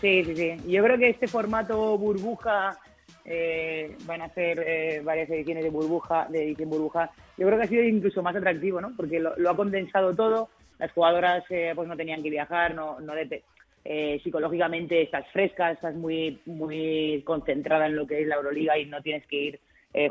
Sí, 0.00 0.24
sí, 0.24 0.36
sí. 0.36 0.56
Yo 0.66 0.84
creo 0.84 0.98
que 0.98 1.08
este 1.08 1.26
formato 1.26 1.98
burbuja 1.98 2.78
eh, 3.24 3.96
van 4.04 4.22
a 4.22 4.26
hacer 4.26 4.62
eh, 4.64 5.00
varias 5.02 5.28
ediciones 5.30 5.64
de 5.64 5.70
burbuja, 5.70 6.26
de 6.28 6.44
edición 6.44 6.70
burbuja. 6.70 7.10
Yo 7.36 7.46
creo 7.46 7.58
que 7.58 7.64
ha 7.64 7.68
sido 7.68 7.82
incluso 7.82 8.22
más 8.22 8.36
atractivo, 8.36 8.80
¿no? 8.80 8.92
Porque 8.96 9.18
lo, 9.18 9.32
ha 9.50 9.56
condensado 9.56 10.14
todo. 10.14 10.48
Las 10.78 10.92
jugadoras 10.92 11.44
eh, 11.50 11.72
pues 11.74 11.88
no 11.88 11.96
tenían 11.96 12.22
que 12.22 12.30
viajar, 12.30 12.74
no, 12.74 13.00
no 13.00 13.14
de, 13.14 13.42
eh, 13.84 14.20
psicológicamente 14.22 15.02
estás 15.02 15.26
fresca, 15.32 15.70
estás 15.72 15.94
muy 15.94 16.38
muy 16.44 17.22
concentrada 17.24 17.86
en 17.86 17.96
lo 17.96 18.06
que 18.06 18.20
es 18.20 18.26
la 18.26 18.36
Euroliga 18.36 18.78
y 18.78 18.84
no 18.86 19.00
tienes 19.00 19.26
que 19.26 19.36
ir 19.36 19.60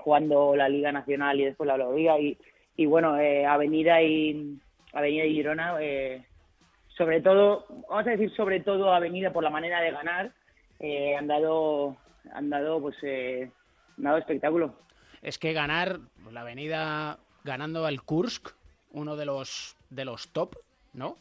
jugando 0.03 0.55
la 0.55 0.67
Liga 0.67 0.91
Nacional 0.91 1.39
y 1.39 1.45
después 1.45 1.67
la 1.67 1.75
Euroliga 1.75 2.19
y, 2.19 2.35
y 2.77 2.85
bueno, 2.85 3.17
eh, 3.19 3.45
Avenida 3.45 4.01
y 4.01 4.57
Avenida 4.93 5.25
y 5.25 5.33
Girona, 5.33 5.75
eh, 5.81 6.23
sobre 6.97 7.21
todo, 7.21 7.65
vamos 7.89 8.07
a 8.07 8.11
decir 8.11 8.31
sobre 8.35 8.59
todo 8.61 8.93
Avenida 8.93 9.31
por 9.33 9.43
la 9.43 9.49
manera 9.49 9.81
de 9.81 9.91
ganar, 9.91 10.31
eh, 10.79 11.15
han 11.15 11.27
dado 11.27 11.97
han 12.33 12.49
dado 12.49 12.81
pues 12.81 12.95
eh, 13.03 13.49
han 13.97 14.03
dado 14.03 14.17
espectáculo. 14.17 14.75
Es 15.21 15.37
que 15.37 15.53
ganar 15.53 15.99
pues, 16.21 16.33
la 16.33 16.41
avenida 16.41 17.17
ganando 17.43 17.85
al 17.85 18.01
Kursk, 18.01 18.49
uno 18.91 19.15
de 19.15 19.25
los 19.25 19.75
de 19.89 20.05
los 20.05 20.29
top, 20.29 20.55
¿no? 20.93 21.15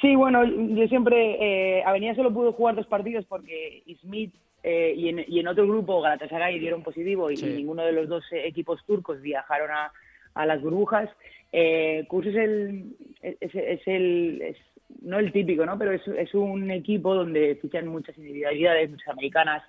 Sí, 0.00 0.14
bueno, 0.14 0.44
yo 0.44 0.86
siempre, 0.86 1.78
eh, 1.78 1.82
Avenida 1.84 2.14
solo 2.14 2.32
pudo 2.32 2.52
jugar 2.52 2.76
dos 2.76 2.86
partidos 2.86 3.24
porque 3.24 3.82
Smith 4.00 4.32
eh, 4.62 4.94
y, 4.96 5.08
en, 5.08 5.24
y 5.26 5.40
en 5.40 5.48
otro 5.48 5.66
grupo 5.66 6.00
Galatasaray 6.00 6.58
dieron 6.60 6.84
positivo 6.84 7.30
y, 7.30 7.36
Sí. 7.36 7.46
y 7.46 7.56
ninguno 7.56 7.82
de 7.82 7.92
los 7.92 8.08
dos 8.08 8.24
equipos 8.30 8.84
turcos 8.86 9.20
viajaron 9.20 9.70
a, 9.72 9.92
a 10.38 10.46
las 10.46 10.62
burbujas. 10.62 11.10
Eh, 11.52 12.04
Kurs 12.08 12.28
es 12.28 12.36
el, 12.36 12.96
es, 13.22 13.54
es 13.54 13.80
el, 13.86 14.40
es- 14.42 14.56
no 15.02 15.18
el 15.18 15.32
típico, 15.32 15.66
¿no? 15.66 15.76
Pero 15.78 15.92
es, 15.92 16.34
un 16.34 16.70
equipo 16.70 17.14
donde 17.14 17.56
fichan 17.60 17.88
muchas 17.88 18.16
individualidades, 18.16 18.90
muchas 18.90 19.08
americanas 19.08 19.62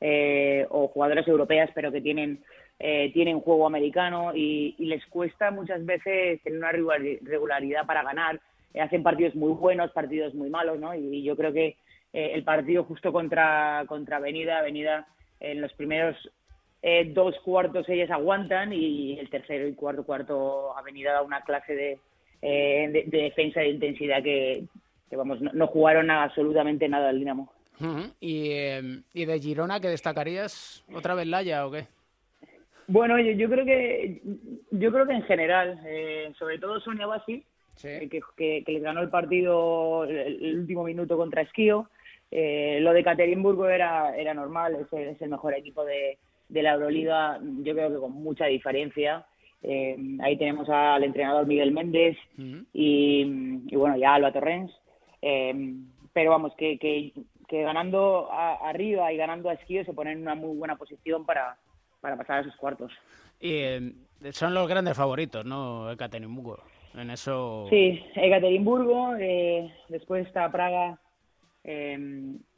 eh, 0.00 0.66
o 0.70 0.88
jugadoras 0.88 1.26
europeas, 1.26 1.70
pero 1.74 1.90
que 1.90 2.00
tienen 2.00 2.40
eh, 2.78 3.10
tienen 3.12 3.40
juego 3.40 3.66
americano 3.66 4.32
y, 4.34 4.74
y 4.78 4.86
les 4.86 5.04
cuesta 5.06 5.50
muchas 5.50 5.84
veces 5.84 6.40
tener 6.42 6.58
una 6.58 6.72
regulari- 6.72 7.18
regularidad 7.22 7.84
para 7.84 8.02
ganar. 8.02 8.40
Eh, 8.72 8.80
hacen 8.80 9.02
partidos 9.02 9.34
muy 9.34 9.52
buenos, 9.52 9.90
partidos 9.92 10.32
muy 10.34 10.48
malos, 10.48 10.78
¿no? 10.78 10.94
Y, 10.94 11.22
yo 11.22 11.36
creo 11.36 11.52
que 11.52 11.76
eh, 12.12 12.30
el 12.34 12.42
partido 12.42 12.84
justo 12.84 13.12
contra, 13.12 13.84
contra 13.86 14.16
Avenida, 14.16 14.58
Avenida 14.58 15.06
en 15.40 15.60
los 15.60 15.72
primeros 15.74 16.16
eh, 16.82 17.10
dos 17.12 17.34
cuartos 17.44 17.88
ellas 17.88 18.10
aguantan 18.10 18.72
y 18.72 19.18
el 19.18 19.28
tercero 19.28 19.66
y 19.66 19.74
cuarto 19.74 20.04
cuarto 20.04 20.76
Avenida 20.76 21.12
da 21.12 21.22
una 21.22 21.42
clase 21.42 21.74
de, 21.74 21.98
eh, 22.42 22.88
de, 22.90 23.04
de 23.06 23.22
defensa 23.24 23.60
de 23.60 23.68
intensidad 23.68 24.22
que, 24.22 24.64
que, 25.08 25.16
vamos, 25.16 25.40
no, 25.40 25.50
no 25.52 25.66
jugaron 25.66 26.10
absolutamente 26.10 26.88
nada 26.88 27.10
al 27.10 27.18
Dinamo. 27.18 27.52
Ujú. 27.80 28.12
y, 28.20 28.50
eh, 28.50 29.02
¿Y 29.14 29.24
de 29.24 29.40
Girona 29.40 29.80
qué 29.80 29.88
destacarías? 29.88 30.84
¿Otra 30.92 31.14
vez 31.14 31.26
Laya 31.26 31.66
o 31.66 31.70
qué? 31.70 31.86
Bueno, 32.86 33.18
yo, 33.18 33.32
yo 33.32 33.48
creo 33.48 33.64
que 33.64 34.20
yo 34.70 34.92
creo 34.92 35.06
que 35.06 35.14
en 35.14 35.22
general, 35.22 35.80
eh, 35.86 36.32
sobre 36.38 36.58
todo 36.58 36.80
Sonia 36.80 37.06
Basi, 37.06 37.44
eh, 37.84 38.08
que, 38.10 38.20
que, 38.36 38.64
que 38.64 38.72
les 38.72 38.82
ganó 38.82 39.00
el 39.00 39.08
partido 39.08 40.04
el, 40.04 40.44
el 40.44 40.58
último 40.60 40.84
minuto 40.84 41.16
contra 41.16 41.42
Esquío. 41.42 41.88
Eh, 42.32 42.78
lo 42.80 42.92
de 42.92 43.02
Caterinburgo 43.02 43.68
era, 43.68 44.16
era 44.16 44.34
normal, 44.34 44.76
es 44.76 44.92
el, 44.92 45.08
es 45.08 45.22
el 45.22 45.30
mejor 45.30 45.54
equipo 45.54 45.84
de, 45.84 46.18
de 46.50 46.62
la 46.62 46.74
Euroliga, 46.74 47.38
yo 47.62 47.72
creo 47.74 47.90
que 47.90 47.98
con 47.98 48.12
mucha 48.12 48.46
diferencia. 48.46 49.24
Eh, 49.62 49.96
ahí 50.22 50.36
tenemos 50.38 50.68
al 50.70 51.04
entrenador 51.04 51.46
Miguel 51.46 51.70
Méndez 51.72 52.16
y, 52.72 53.22
y 53.66 53.76
bueno, 53.76 53.96
ya 53.96 54.14
Alba 54.14 54.32
Torrens. 54.32 54.72
Eh, 55.22 55.74
pero 56.12 56.30
vamos, 56.30 56.52
que, 56.56 56.78
que, 56.78 57.12
que 57.46 57.62
ganando 57.62 58.30
a- 58.32 58.68
arriba 58.68 59.12
y 59.12 59.16
ganando 59.16 59.48
a 59.50 59.54
Esquío 59.54 59.84
se 59.84 59.92
ponen 59.92 60.14
en 60.14 60.22
una 60.22 60.34
muy 60.34 60.56
buena 60.56 60.76
posición 60.76 61.24
para, 61.26 61.56
para 62.00 62.16
pasar 62.16 62.38
a 62.40 62.44
sus 62.44 62.56
cuartos. 62.56 62.90
Y 63.38 63.52
eh, 63.52 63.92
son 64.32 64.54
los 64.54 64.66
grandes 64.68 64.96
favoritos, 64.96 65.44
¿no? 65.44 65.90
Ekaterimburgo. 65.90 66.62
En 66.94 67.10
eso. 67.10 67.66
Sí, 67.70 68.02
Ekaterimburgo, 68.16 69.14
eh, 69.20 69.72
después 69.88 70.26
está 70.26 70.50
Praga, 70.50 70.98
eh, 71.64 71.98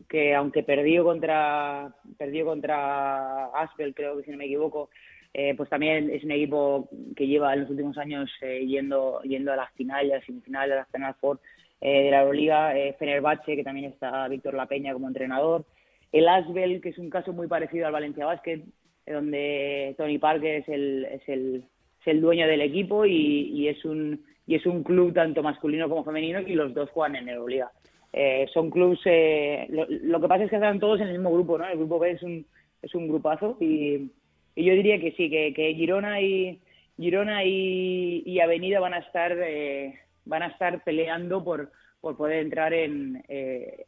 que 0.08 0.34
aunque 0.34 0.62
perdió 0.62 1.04
contra 1.04 1.94
perdió 2.18 2.46
contra 2.46 3.46
Aspel, 3.46 3.94
creo 3.94 4.16
que 4.16 4.24
si 4.24 4.30
no 4.30 4.36
me 4.36 4.44
equivoco, 4.44 4.90
eh, 5.34 5.54
pues 5.56 5.68
también 5.68 6.10
es 6.10 6.22
un 6.24 6.32
equipo 6.32 6.88
que 7.16 7.26
lleva 7.26 7.54
en 7.54 7.60
los 7.60 7.70
últimos 7.70 7.96
años 7.98 8.30
eh, 8.42 8.64
yendo 8.66 9.20
yendo 9.22 9.52
a 9.52 9.56
las 9.56 9.72
finales, 9.72 10.12
a 10.22 10.26
semifinales, 10.26 10.74
a 10.74 10.80
las 10.80 10.90
Final 10.90 11.14
Four 11.20 11.40
eh, 11.80 12.04
de 12.04 12.10
la 12.10 12.20
Euroliga, 12.22 12.78
eh, 12.78 12.94
Fenerbahce, 12.98 13.56
que 13.56 13.64
también 13.64 13.90
está 13.90 14.28
Víctor 14.28 14.54
La 14.54 14.66
Peña 14.66 14.92
como 14.92 15.08
entrenador, 15.08 15.64
el 16.12 16.28
Asbel, 16.28 16.80
que 16.80 16.90
es 16.90 16.98
un 16.98 17.10
caso 17.10 17.32
muy 17.32 17.48
parecido 17.48 17.86
al 17.86 17.92
Valencia 17.92 18.26
Basket, 18.26 18.62
donde 19.06 19.94
Tony 19.96 20.18
Parker 20.18 20.56
es 20.56 20.68
el, 20.68 21.06
es 21.06 21.28
el, 21.28 21.64
es 22.00 22.06
el 22.06 22.20
dueño 22.20 22.46
del 22.46 22.60
equipo 22.60 23.04
y, 23.06 23.48
y 23.52 23.68
es 23.68 23.84
un 23.84 24.24
y 24.46 24.56
es 24.56 24.66
un 24.66 24.82
club 24.82 25.14
tanto 25.14 25.42
masculino 25.42 25.88
como 25.88 26.04
femenino 26.04 26.40
y 26.40 26.54
los 26.54 26.74
dos 26.74 26.90
juegan 26.90 27.16
en 27.16 27.28
Euroliga. 27.28 27.70
Eh, 28.12 28.46
son 28.52 28.70
clubes, 28.70 29.00
eh, 29.06 29.66
lo, 29.70 29.86
lo 29.88 30.20
que 30.20 30.28
pasa 30.28 30.44
es 30.44 30.50
que 30.50 30.56
están 30.56 30.78
todos 30.78 31.00
en 31.00 31.06
el 31.06 31.14
mismo 31.14 31.32
grupo, 31.32 31.56
¿no? 31.56 31.66
El 31.66 31.78
grupo 31.78 31.98
B 31.98 32.10
es 32.10 32.22
un, 32.22 32.44
es 32.82 32.94
un 32.94 33.08
grupazo 33.08 33.56
y, 33.60 34.10
y 34.54 34.64
yo 34.64 34.74
diría 34.74 35.00
que 35.00 35.12
sí, 35.12 35.30
que, 35.30 35.54
que 35.54 35.74
Girona 35.74 36.20
y 36.20 36.60
Girona 36.98 37.42
y, 37.44 38.22
y 38.26 38.40
Avenida 38.40 38.80
van 38.80 38.92
a 38.94 38.98
estar 38.98 39.32
eh, 39.40 39.98
van 40.26 40.42
a 40.42 40.48
estar 40.48 40.84
peleando 40.84 41.42
por, 41.42 41.72
por 42.02 42.16
poder 42.18 42.40
entrar 42.40 42.74
en 42.74 43.24
eh, 43.28 43.86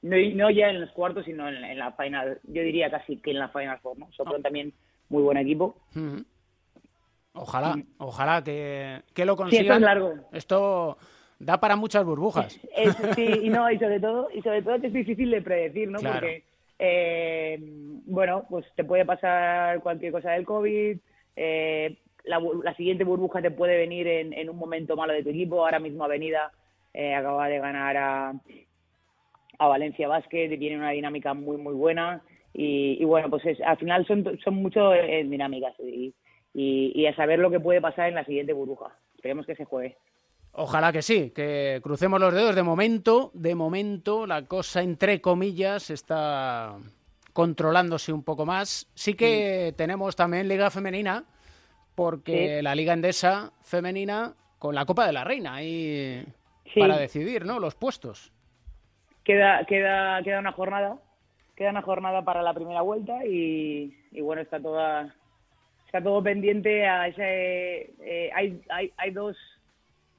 no, 0.00 0.16
no 0.34 0.50
ya 0.50 0.70
en 0.70 0.80
los 0.80 0.90
cuartos 0.92 1.26
sino 1.26 1.46
en, 1.48 1.56
en 1.62 1.78
la 1.78 1.92
final 1.92 2.40
yo 2.44 2.62
diría 2.62 2.90
casi 2.90 3.18
que 3.18 3.32
en 3.32 3.40
la 3.40 3.50
final 3.50 3.78
four 3.80 3.98
¿no? 3.98 4.08
son 4.12 4.42
también 4.42 4.72
muy 5.10 5.22
buen 5.22 5.36
equipo. 5.36 5.76
Ojalá, 7.34 7.76
ojalá 7.98 8.42
que, 8.42 9.02
que 9.14 9.26
lo 9.26 9.34
Mm. 9.36 9.50
Sí, 9.50 9.56
esto 9.58 9.68
consigan. 9.68 9.76
es 9.76 9.82
largo. 9.82 10.14
Esto 10.32 10.96
da 11.38 11.58
para 11.58 11.76
muchas 11.76 12.04
burbujas. 12.04 12.58
Sí, 13.14 13.26
y 13.42 13.48
no, 13.48 13.70
y 13.70 13.78
sobre 13.78 14.00
todo, 14.00 14.28
y 14.32 14.42
sobre 14.42 14.62
todo 14.62 14.80
que 14.80 14.88
es 14.88 14.92
difícil 14.92 15.30
de 15.30 15.42
predecir, 15.42 15.88
¿no? 15.88 15.98
Claro. 15.98 16.20
Porque, 16.20 16.44
eh, 16.78 17.58
bueno, 18.06 18.44
pues 18.48 18.66
te 18.74 18.84
puede 18.84 19.04
pasar 19.04 19.80
cualquier 19.80 20.12
cosa 20.12 20.32
del 20.32 20.44
COVID, 20.44 20.98
eh, 21.36 21.96
la, 22.24 22.40
la 22.62 22.74
siguiente 22.74 23.04
burbuja 23.04 23.40
te 23.40 23.50
puede 23.50 23.76
venir 23.76 24.06
en, 24.06 24.32
en 24.32 24.50
un 24.50 24.56
momento 24.56 24.96
malo 24.96 25.12
de 25.12 25.22
tu 25.22 25.30
equipo. 25.30 25.64
Ahora 25.64 25.78
mismo 25.78 26.04
Avenida 26.04 26.50
eh, 26.92 27.14
acaba 27.14 27.48
de 27.48 27.58
ganar 27.58 27.96
a, 27.96 28.34
a 29.58 29.68
Valencia 29.68 30.08
Basket 30.08 30.52
y 30.52 30.58
tiene 30.58 30.76
una 30.76 30.90
dinámica 30.90 31.34
muy, 31.34 31.56
muy 31.56 31.74
buena. 31.74 32.22
Y, 32.52 32.96
y 33.00 33.04
bueno, 33.04 33.30
pues 33.30 33.44
es, 33.46 33.60
al 33.60 33.76
final 33.76 34.06
son, 34.06 34.38
son 34.42 34.54
mucho 34.54 34.90
dinámicas 34.92 35.74
y, 35.78 36.14
y, 36.52 36.92
y 36.94 37.06
a 37.06 37.14
saber 37.14 37.38
lo 37.38 37.50
que 37.50 37.60
puede 37.60 37.80
pasar 37.80 38.08
en 38.08 38.14
la 38.14 38.24
siguiente 38.24 38.52
burbuja. 38.54 38.96
Esperemos 39.14 39.46
que 39.46 39.54
se 39.54 39.64
juegue. 39.64 39.96
Ojalá 40.58 40.90
que 40.92 41.02
sí, 41.02 41.32
que 41.34 41.80
crucemos 41.82 42.18
los 42.18 42.32
dedos. 42.32 42.54
De 42.54 42.62
momento, 42.62 43.30
de 43.34 43.54
momento, 43.54 44.26
la 44.26 44.42
cosa 44.46 44.82
entre 44.82 45.20
comillas 45.20 45.90
está 45.90 46.76
controlándose 47.34 48.12
un 48.12 48.22
poco 48.22 48.46
más. 48.46 48.88
Sí 48.94 49.14
que 49.14 49.74
tenemos 49.76 50.16
también 50.16 50.48
Liga 50.48 50.70
Femenina, 50.70 51.24
porque 51.94 52.56
Sí. 52.56 52.62
la 52.62 52.74
Liga 52.74 52.94
Endesa 52.94 53.52
Femenina 53.62 54.32
con 54.58 54.74
la 54.74 54.86
Copa 54.86 55.06
de 55.06 55.12
la 55.12 55.24
Reina 55.24 55.56
ahí 55.56 56.24
Sí. 56.72 56.80
para 56.80 56.96
decidir, 56.96 57.44
¿no? 57.44 57.60
Los 57.60 57.74
puestos. 57.74 58.32
queda 59.24 59.64
queda 59.66 60.22
queda 60.22 60.38
una 60.38 60.52
jornada 60.52 60.98
queda 61.56 61.70
una 61.70 61.82
jornada 61.82 62.22
para 62.22 62.42
la 62.42 62.54
primera 62.54 62.80
vuelta 62.82 63.24
y, 63.26 63.92
y 64.12 64.20
bueno 64.20 64.40
está 64.40 64.60
toda 64.60 65.14
está 65.86 66.00
todo 66.00 66.22
pendiente 66.22 66.86
a 66.86 67.08
ese 67.08 67.90
eh, 68.00 68.30
hay, 68.34 68.62
hay 68.70 68.92
hay 68.96 69.10
dos 69.10 69.36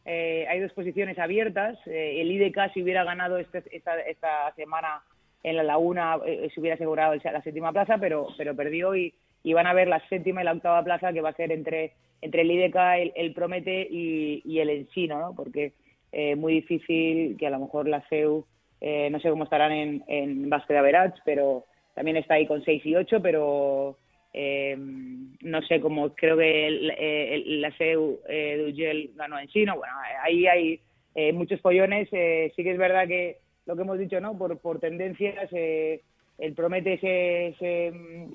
eh, 0.09 0.45
hay 0.47 0.61
dos 0.61 0.71
posiciones 0.71 1.19
abiertas. 1.19 1.77
Eh, 1.85 2.21
el 2.21 2.31
IDK 2.31 2.73
si 2.73 2.81
hubiera 2.81 3.03
ganado 3.03 3.37
este, 3.37 3.61
esta 3.71 3.99
esta 3.99 4.53
semana 4.55 5.03
en 5.43 5.57
la 5.57 5.63
Laguna 5.63 6.17
eh, 6.25 6.49
se 6.53 6.59
hubiera 6.61 6.75
asegurado 6.75 7.13
la 7.13 7.41
séptima 7.41 7.73
plaza 7.73 7.97
pero 7.97 8.27
pero 8.37 8.55
perdió 8.55 8.95
y, 8.95 9.13
y 9.43 9.53
van 9.53 9.67
a 9.67 9.73
ver 9.73 9.89
la 9.89 9.99
séptima 10.07 10.41
y 10.41 10.45
la 10.45 10.53
octava 10.53 10.83
plaza 10.83 11.11
que 11.11 11.21
va 11.21 11.29
a 11.29 11.33
ser 11.33 11.51
entre 11.51 11.93
entre 12.21 12.41
el 12.41 12.51
IDK 12.51 12.75
el, 12.97 13.13
el 13.15 13.33
Promete 13.33 13.85
y, 13.89 14.59
el 14.59 14.69
Encino 14.69 15.19
no 15.19 15.35
porque 15.35 15.73
eh, 16.13 16.35
muy 16.35 16.53
difícil 16.53 17.35
que 17.37 17.47
a 17.47 17.51
lo 17.51 17.59
mejor 17.59 17.87
la 17.87 18.01
CEU 18.09 18.45
eh, 18.79 19.09
no 19.11 19.19
sé 19.19 19.29
cómo 19.29 19.43
estarán 19.43 19.71
en, 19.71 20.03
en 20.07 20.49
básquet 20.49 20.75
de 20.75 20.77
average, 20.77 21.19
pero 21.25 21.65
también 21.95 22.17
está 22.17 22.35
ahí 22.35 22.45
con 22.45 22.63
6 22.63 22.85
y 22.85 22.95
8, 22.95 23.21
pero 23.21 23.97
eh, 24.33 24.75
no 24.77 25.61
sé 25.63 25.79
cómo, 25.81 26.13
creo 26.15 26.37
que 26.37 26.67
el, 26.67 26.91
eh, 26.91 27.35
el- 27.35 27.61
la 27.61 27.71
CEU 27.77 28.19
eh, 28.27 28.57
de 28.57 28.71
Ugel 28.71 29.11
ganó 29.15 29.39
en 29.39 29.47
chino. 29.47 29.75
Bueno, 29.77 29.93
ahí 30.23 30.47
hay 30.47 30.79
eh, 31.15 31.33
muchos 31.33 31.59
pollones. 31.61 32.07
eh, 32.11 32.51
sí 32.55 32.63
que 32.63 32.71
es 32.71 32.77
verdad 32.77 33.07
que 33.07 33.37
lo 33.65 33.75
que 33.75 33.81
hemos 33.81 33.97
dicho, 33.99 34.19
¿no? 34.21 34.37
Por, 34.37 34.57
por 34.59 34.79
tendencias, 34.79 35.49
eh, 35.51 36.01
el 36.37 36.53
Promete 36.53 36.99
se, 36.99 37.55
se, 37.59 37.87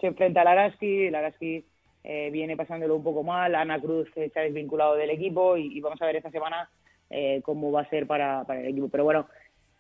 enfrenta 0.07 0.41
al 0.43 0.49
Araski, 0.49 1.07
el 1.07 1.15
Araski 1.15 1.65
eh, 2.05 2.31
viene 2.33 2.57
pasándolo 2.57 2.97
un 2.97 3.05
poco 3.05 3.23
mal, 3.23 3.55
Ana 3.55 3.81
Cruz 3.81 4.09
eh, 4.17 4.31
ha 4.35 4.41
desvinculado 4.41 4.97
del 4.97 5.11
equipo 5.11 5.57
y, 5.57 5.77
y 5.77 5.81
vamos 5.81 6.03
a 6.03 6.07
ver 6.07 6.17
esta 6.17 6.31
semana 6.31 6.69
eh, 7.11 7.41
cómo 7.45 7.71
va 7.71 7.83
a 7.83 7.89
ser 7.91 8.07
para, 8.07 8.45
para 8.45 8.61
el 8.61 8.67
equipo. 8.69 8.89
Pero 8.89 9.05
bueno, 9.05 9.27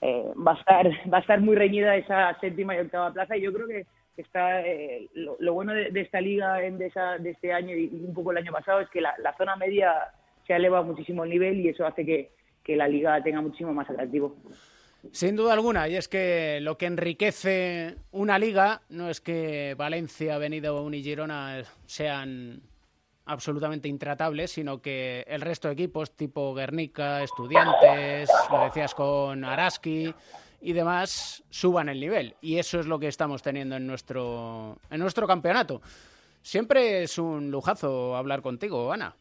eh, 0.00 0.24
va 0.46 0.52
a 0.52 0.58
estar 0.58 0.86
va 1.12 1.18
a 1.18 1.20
estar 1.20 1.40
muy 1.40 1.56
reñida 1.56 1.96
esa 1.96 2.38
séptima 2.40 2.74
y 2.76 2.80
octava 2.80 3.12
plaza 3.12 3.36
y 3.36 3.42
yo 3.42 3.52
creo 3.52 3.66
que 3.66 3.86
está 4.16 4.60
eh, 4.60 5.08
lo, 5.14 5.36
lo, 5.40 5.54
bueno 5.54 5.72
de, 5.72 5.90
de, 5.90 6.00
esta 6.02 6.20
liga 6.20 6.62
en 6.62 6.78
de, 6.78 6.86
esa, 6.86 7.18
de 7.18 7.30
este 7.30 7.52
año 7.52 7.74
y 7.76 7.86
un 7.86 8.12
poco 8.12 8.32
el 8.32 8.38
año 8.38 8.52
pasado 8.52 8.80
es 8.80 8.90
que 8.90 9.00
la, 9.00 9.14
la 9.18 9.34
zona 9.36 9.56
media 9.56 10.12
se 10.46 10.52
ha 10.52 10.56
elevado 10.56 10.84
muchísimo 10.84 11.24
el 11.24 11.30
nivel 11.30 11.60
y 11.60 11.68
eso 11.68 11.86
hace 11.86 12.04
que, 12.04 12.30
que 12.62 12.76
la 12.76 12.88
liga 12.88 13.22
tenga 13.22 13.40
muchísimo 13.40 13.72
más 13.72 13.88
atractivo. 13.88 14.36
Sin 15.10 15.34
duda 15.34 15.54
alguna, 15.54 15.88
y 15.88 15.96
es 15.96 16.06
que 16.06 16.60
lo 16.62 16.78
que 16.78 16.86
enriquece 16.86 17.96
una 18.12 18.38
liga 18.38 18.82
no 18.88 19.08
es 19.08 19.20
que 19.20 19.74
Valencia, 19.76 20.38
Benidorm 20.38 20.94
y 20.94 21.02
Girona 21.02 21.64
sean 21.86 22.62
absolutamente 23.24 23.88
intratables, 23.88 24.52
sino 24.52 24.80
que 24.80 25.24
el 25.26 25.40
resto 25.40 25.68
de 25.68 25.74
equipos 25.74 26.16
tipo 26.16 26.54
Guernica, 26.54 27.22
Estudiantes, 27.22 28.30
lo 28.50 28.64
decías 28.64 28.94
con 28.94 29.44
Araski 29.44 30.14
y 30.62 30.72
demás, 30.72 31.44
suban 31.50 31.88
el 31.88 32.00
nivel. 32.00 32.34
Y 32.40 32.58
eso 32.58 32.80
es 32.80 32.86
lo 32.86 32.98
que 32.98 33.08
estamos 33.08 33.42
teniendo 33.42 33.76
en 33.76 33.86
nuestro, 33.86 34.78
en 34.90 35.00
nuestro 35.00 35.26
campeonato. 35.26 35.82
Siempre 36.40 37.02
es 37.02 37.18
un 37.18 37.50
lujazo 37.50 38.16
hablar 38.16 38.42
contigo, 38.42 38.92
Ana. 38.92 39.14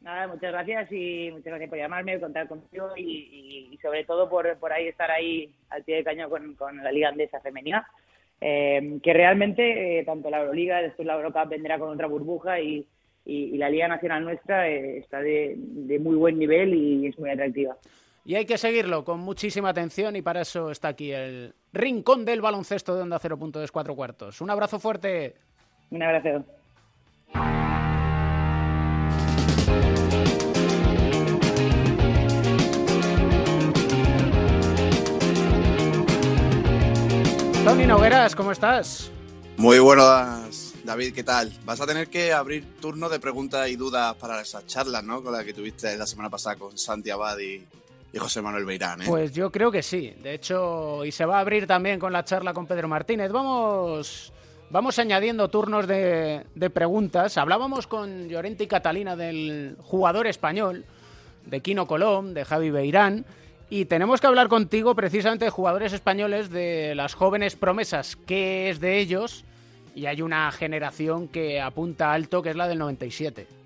Nada, 0.00 0.28
muchas 0.28 0.52
gracias 0.52 0.90
y 0.92 1.30
muchas 1.30 1.46
gracias 1.46 1.68
por 1.68 1.78
llamarme, 1.78 2.20
contar 2.20 2.48
contigo 2.48 2.88
y, 2.96 3.02
y, 3.02 3.74
y 3.74 3.76
sobre 3.78 4.04
todo 4.04 4.30
por, 4.30 4.56
por 4.58 4.72
ahí 4.72 4.88
estar 4.88 5.10
ahí 5.10 5.52
al 5.68 5.84
pie 5.84 5.96
de 5.96 6.04
cañón 6.04 6.30
con, 6.30 6.54
con 6.54 6.82
la 6.82 6.90
Liga 6.90 7.10
Andesa 7.10 7.40
Femenina. 7.40 7.86
Eh, 8.42 8.98
que 9.02 9.12
realmente 9.12 9.98
eh, 9.98 10.04
tanto 10.04 10.30
la 10.30 10.40
Euroliga, 10.40 10.80
después 10.80 11.06
la 11.06 11.14
Eurocup 11.14 11.50
vendrá 11.50 11.78
con 11.78 11.90
otra 11.90 12.06
burbuja 12.06 12.58
y, 12.58 12.86
y, 13.26 13.58
la 13.58 13.68
Liga 13.68 13.86
Nacional 13.86 14.24
nuestra 14.24 14.66
eh, 14.66 14.96
está 14.96 15.20
de, 15.20 15.56
de, 15.58 15.98
muy 15.98 16.16
buen 16.16 16.38
nivel 16.38 16.72
y 16.72 17.06
es 17.06 17.18
muy 17.18 17.28
atractiva. 17.28 17.76
Y 18.24 18.34
hay 18.34 18.44
que 18.44 18.58
seguirlo 18.58 19.04
con 19.04 19.20
muchísima 19.20 19.70
atención 19.70 20.14
y 20.14 20.22
para 20.22 20.42
eso 20.42 20.70
está 20.70 20.88
aquí 20.88 21.10
el 21.10 21.54
rincón 21.72 22.24
del 22.24 22.40
baloncesto 22.40 22.94
de 22.94 23.02
Onda 23.02 23.18
0.24 23.18 23.94
cuartos. 23.94 24.40
Un 24.40 24.50
abrazo 24.50 24.78
fuerte. 24.78 25.36
Un 25.90 26.02
abrazo. 26.02 26.44
Tony 37.64 37.86
Nogueras, 37.86 38.34
¿cómo 38.34 38.52
estás? 38.52 39.10
Muy 39.56 39.78
buenas, 39.78 40.74
David, 40.84 41.14
¿qué 41.14 41.22
tal? 41.22 41.52
Vas 41.64 41.80
a 41.80 41.86
tener 41.86 42.08
que 42.08 42.32
abrir 42.32 42.64
turno 42.80 43.08
de 43.08 43.20
preguntas 43.20 43.68
y 43.68 43.76
dudas 43.76 44.14
para 44.16 44.40
esas 44.40 44.66
charlas, 44.66 45.04
¿no? 45.04 45.22
Con 45.22 45.32
la 45.32 45.44
que 45.44 45.52
tuviste 45.52 45.96
la 45.96 46.06
semana 46.06 46.30
pasada 46.30 46.56
con 46.56 46.76
Santi 46.76 47.10
Abad 47.10 47.38
y, 47.38 47.66
y 48.12 48.18
José 48.18 48.42
Manuel 48.42 48.64
Beirán, 48.64 49.02
¿eh? 49.02 49.04
Pues 49.06 49.32
yo 49.32 49.50
creo 49.50 49.70
que 49.70 49.82
sí. 49.82 50.14
De 50.22 50.34
hecho, 50.34 51.04
y 51.04 51.12
se 51.12 51.24
va 51.24 51.38
a 51.38 51.40
abrir 51.40 51.66
también 51.66 51.98
con 52.00 52.12
la 52.12 52.24
charla 52.24 52.52
con 52.52 52.66
Pedro 52.66 52.88
Martínez. 52.88 53.30
Vamos, 53.30 54.32
vamos 54.70 54.98
añadiendo 54.98 55.48
turnos 55.48 55.86
de, 55.86 56.44
de 56.54 56.70
preguntas. 56.70 57.38
Hablábamos 57.38 57.86
con 57.86 58.28
Llorente 58.28 58.64
y 58.64 58.66
Catalina 58.66 59.14
del 59.14 59.76
jugador 59.78 60.26
español, 60.26 60.84
de 61.46 61.60
Kino 61.60 61.86
Colom, 61.86 62.34
de 62.34 62.44
Javi 62.44 62.70
Beirán. 62.70 63.24
Y 63.68 63.84
tenemos 63.84 64.20
que 64.20 64.26
hablar 64.26 64.48
contigo 64.48 64.96
precisamente 64.96 65.44
de 65.44 65.50
jugadores 65.52 65.92
españoles, 65.92 66.50
de 66.50 66.94
las 66.96 67.14
jóvenes 67.14 67.54
promesas, 67.54 68.16
qué 68.26 68.68
es 68.70 68.80
de 68.80 68.98
ellos. 68.98 69.44
Y 69.94 70.06
hay 70.06 70.22
una 70.22 70.50
generación 70.50 71.28
que 71.28 71.60
apunta 71.60 72.12
alto, 72.12 72.42
que 72.42 72.50
es 72.50 72.56
la 72.56 72.66
del 72.66 72.78
97. 72.78 73.59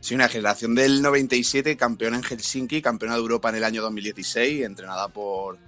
Sí, 0.00 0.14
una 0.14 0.28
generación 0.28 0.74
del 0.74 1.02
97, 1.02 1.76
campeona 1.76 2.16
en 2.16 2.22
Helsinki, 2.22 2.80
campeona 2.80 3.14
de 3.14 3.20
Europa 3.20 3.48
en 3.50 3.56
el 3.56 3.64
año 3.64 3.82
2016, 3.82 4.64
entrenada 4.64 5.08
por 5.08 5.58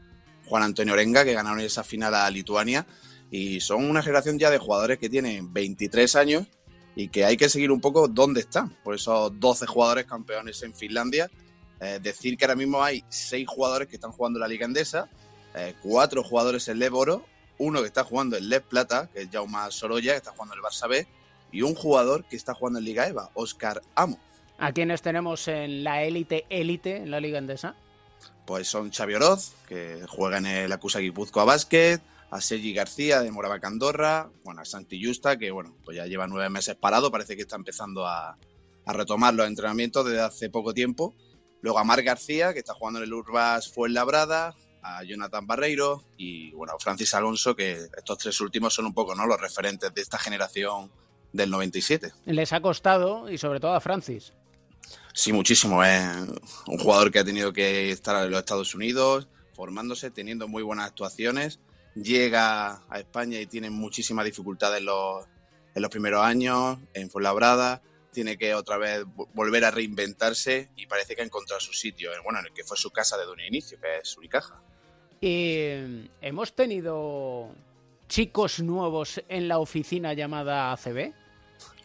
Juan 0.46 0.62
Antonio 0.62 0.94
Orenga, 0.94 1.24
que 1.24 1.32
ganaron 1.32 1.60
esa 1.60 1.82
final 1.82 2.14
a 2.14 2.30
Lituania. 2.30 2.86
Y 3.30 3.60
son 3.60 3.88
una 3.88 4.02
generación 4.02 4.38
ya 4.38 4.50
de 4.50 4.58
jugadores 4.58 4.98
que 4.98 5.08
tienen 5.08 5.52
23 5.52 6.16
años 6.16 6.46
y 6.94 7.08
que 7.08 7.24
hay 7.24 7.36
que 7.36 7.48
seguir 7.48 7.70
un 7.70 7.80
poco 7.80 8.08
dónde 8.08 8.40
están. 8.40 8.70
Por 8.84 8.94
esos 8.94 9.38
12 9.38 9.66
jugadores 9.66 10.06
campeones 10.06 10.62
en 10.62 10.74
Finlandia 10.74 11.30
eh, 11.80 11.98
decir 12.00 12.36
que 12.36 12.44
ahora 12.44 12.56
mismo 12.56 12.82
hay 12.82 13.02
seis 13.08 13.48
jugadores 13.48 13.88
que 13.88 13.96
están 13.96 14.12
jugando 14.12 14.38
la 14.38 14.46
Liga 14.46 14.66
Endesa, 14.66 15.08
eh, 15.54 15.74
cuatro 15.82 16.22
jugadores 16.22 16.68
en 16.68 16.78
Lev 16.78 16.94
Oro, 16.94 17.24
uno 17.58 17.80
que 17.80 17.86
está 17.86 18.04
jugando 18.04 18.36
en 18.36 18.48
Lev 18.48 18.62
Plata, 18.62 19.08
que 19.12 19.22
es 19.22 19.30
Jaume 19.30 19.58
Sorolla, 19.70 20.12
que 20.12 20.18
está 20.18 20.32
jugando 20.32 20.54
en 20.54 20.60
el 20.60 20.64
Barça 20.64 20.88
B, 20.88 21.06
y 21.52 21.62
un 21.62 21.74
jugador 21.74 22.24
que 22.24 22.36
está 22.36 22.54
jugando 22.54 22.78
en 22.78 22.84
Liga 22.84 23.06
EVA, 23.08 23.30
Oscar 23.34 23.82
Amo. 23.94 24.18
¿A 24.58 24.72
quiénes 24.72 25.02
tenemos 25.02 25.48
en 25.48 25.84
la 25.84 26.02
élite 26.02 26.44
élite 26.50 26.96
en 26.96 27.10
la 27.10 27.20
Liga 27.20 27.38
Endesa? 27.38 27.74
Pues 28.46 28.68
son 28.68 28.90
Xavi 28.90 29.14
Oroz, 29.14 29.52
que 29.68 30.04
juega 30.08 30.38
en 30.38 30.46
el 30.46 30.72
Acusa 30.72 30.98
Guipúzcoa 30.98 31.44
Basket, 31.44 32.00
a 32.30 32.40
Sergi 32.40 32.72
García 32.72 33.20
de 33.20 33.30
Moravaca 33.30 33.68
Andorra, 33.68 34.30
bueno, 34.44 34.60
a 34.60 34.64
Santi 34.64 35.02
Justa, 35.02 35.38
que 35.38 35.50
bueno, 35.50 35.76
pues 35.84 35.96
ya 35.96 36.06
lleva 36.06 36.26
nueve 36.26 36.50
meses 36.50 36.76
parado, 36.76 37.10
parece 37.10 37.36
que 37.36 37.42
está 37.42 37.56
empezando 37.56 38.06
a, 38.06 38.36
a 38.86 38.92
retomar 38.92 39.34
los 39.34 39.46
entrenamientos 39.46 40.04
desde 40.04 40.20
hace 40.20 40.50
poco 40.50 40.74
tiempo. 40.74 41.14
Luego 41.62 41.78
a 41.78 41.84
Marc 41.84 42.04
García, 42.04 42.52
que 42.52 42.60
está 42.60 42.74
jugando 42.74 43.00
en 43.00 43.06
el 43.06 43.12
Urbas 43.12 43.72
Fuenlabrada, 43.72 44.54
a 44.82 45.02
Jonathan 45.04 45.46
Barreiro 45.46 46.04
y 46.16 46.52
bueno, 46.52 46.78
Francis 46.78 47.14
Alonso, 47.14 47.54
que 47.54 47.72
estos 47.96 48.18
tres 48.18 48.40
últimos 48.40 48.74
son 48.74 48.86
un 48.86 48.94
poco 48.94 49.14
¿no? 49.14 49.26
los 49.26 49.40
referentes 49.40 49.92
de 49.92 50.00
esta 50.00 50.18
generación 50.18 50.90
del 51.32 51.50
97. 51.50 52.12
Les 52.26 52.52
ha 52.52 52.60
costado 52.60 53.30
y 53.30 53.38
sobre 53.38 53.60
todo 53.60 53.74
a 53.74 53.80
Francis. 53.80 54.32
Sí, 55.12 55.32
muchísimo. 55.32 55.82
Es 55.84 56.06
un 56.66 56.78
jugador 56.78 57.10
que 57.10 57.18
ha 57.18 57.24
tenido 57.24 57.52
que 57.52 57.90
estar 57.90 58.24
en 58.24 58.30
los 58.30 58.40
Estados 58.40 58.74
Unidos, 58.74 59.28
formándose, 59.54 60.10
teniendo 60.10 60.48
muy 60.48 60.62
buenas 60.62 60.86
actuaciones. 60.86 61.60
Llega 61.94 62.82
a 62.88 62.98
España 62.98 63.40
y 63.40 63.46
tiene 63.46 63.70
muchísimas 63.70 64.24
dificultades 64.24 64.78
en 64.78 64.86
los, 64.86 65.26
en 65.74 65.82
los 65.82 65.90
primeros 65.90 66.24
años, 66.24 66.78
en 66.94 67.10
Fuenlabrada 67.10 67.82
tiene 68.10 68.36
que 68.36 68.54
otra 68.54 68.76
vez 68.76 69.04
volver 69.34 69.64
a 69.64 69.70
reinventarse 69.70 70.70
y 70.76 70.86
parece 70.86 71.14
que 71.14 71.22
ha 71.22 71.24
encontrado 71.24 71.60
su 71.60 71.72
sitio, 71.72 72.10
bueno, 72.24 72.40
en 72.40 72.46
el 72.46 72.52
que 72.52 72.64
fue 72.64 72.76
su 72.76 72.90
casa 72.90 73.16
desde 73.16 73.32
un 73.32 73.40
inicio, 73.40 73.78
que 73.80 73.98
es 73.98 74.16
Unicaja. 74.16 74.60
Y 75.20 76.08
hemos 76.20 76.54
tenido 76.54 77.50
chicos 78.10 78.58
nuevos 78.58 79.22
en 79.28 79.46
la 79.46 79.60
oficina 79.60 80.12
llamada 80.14 80.72
ACB. 80.72 81.14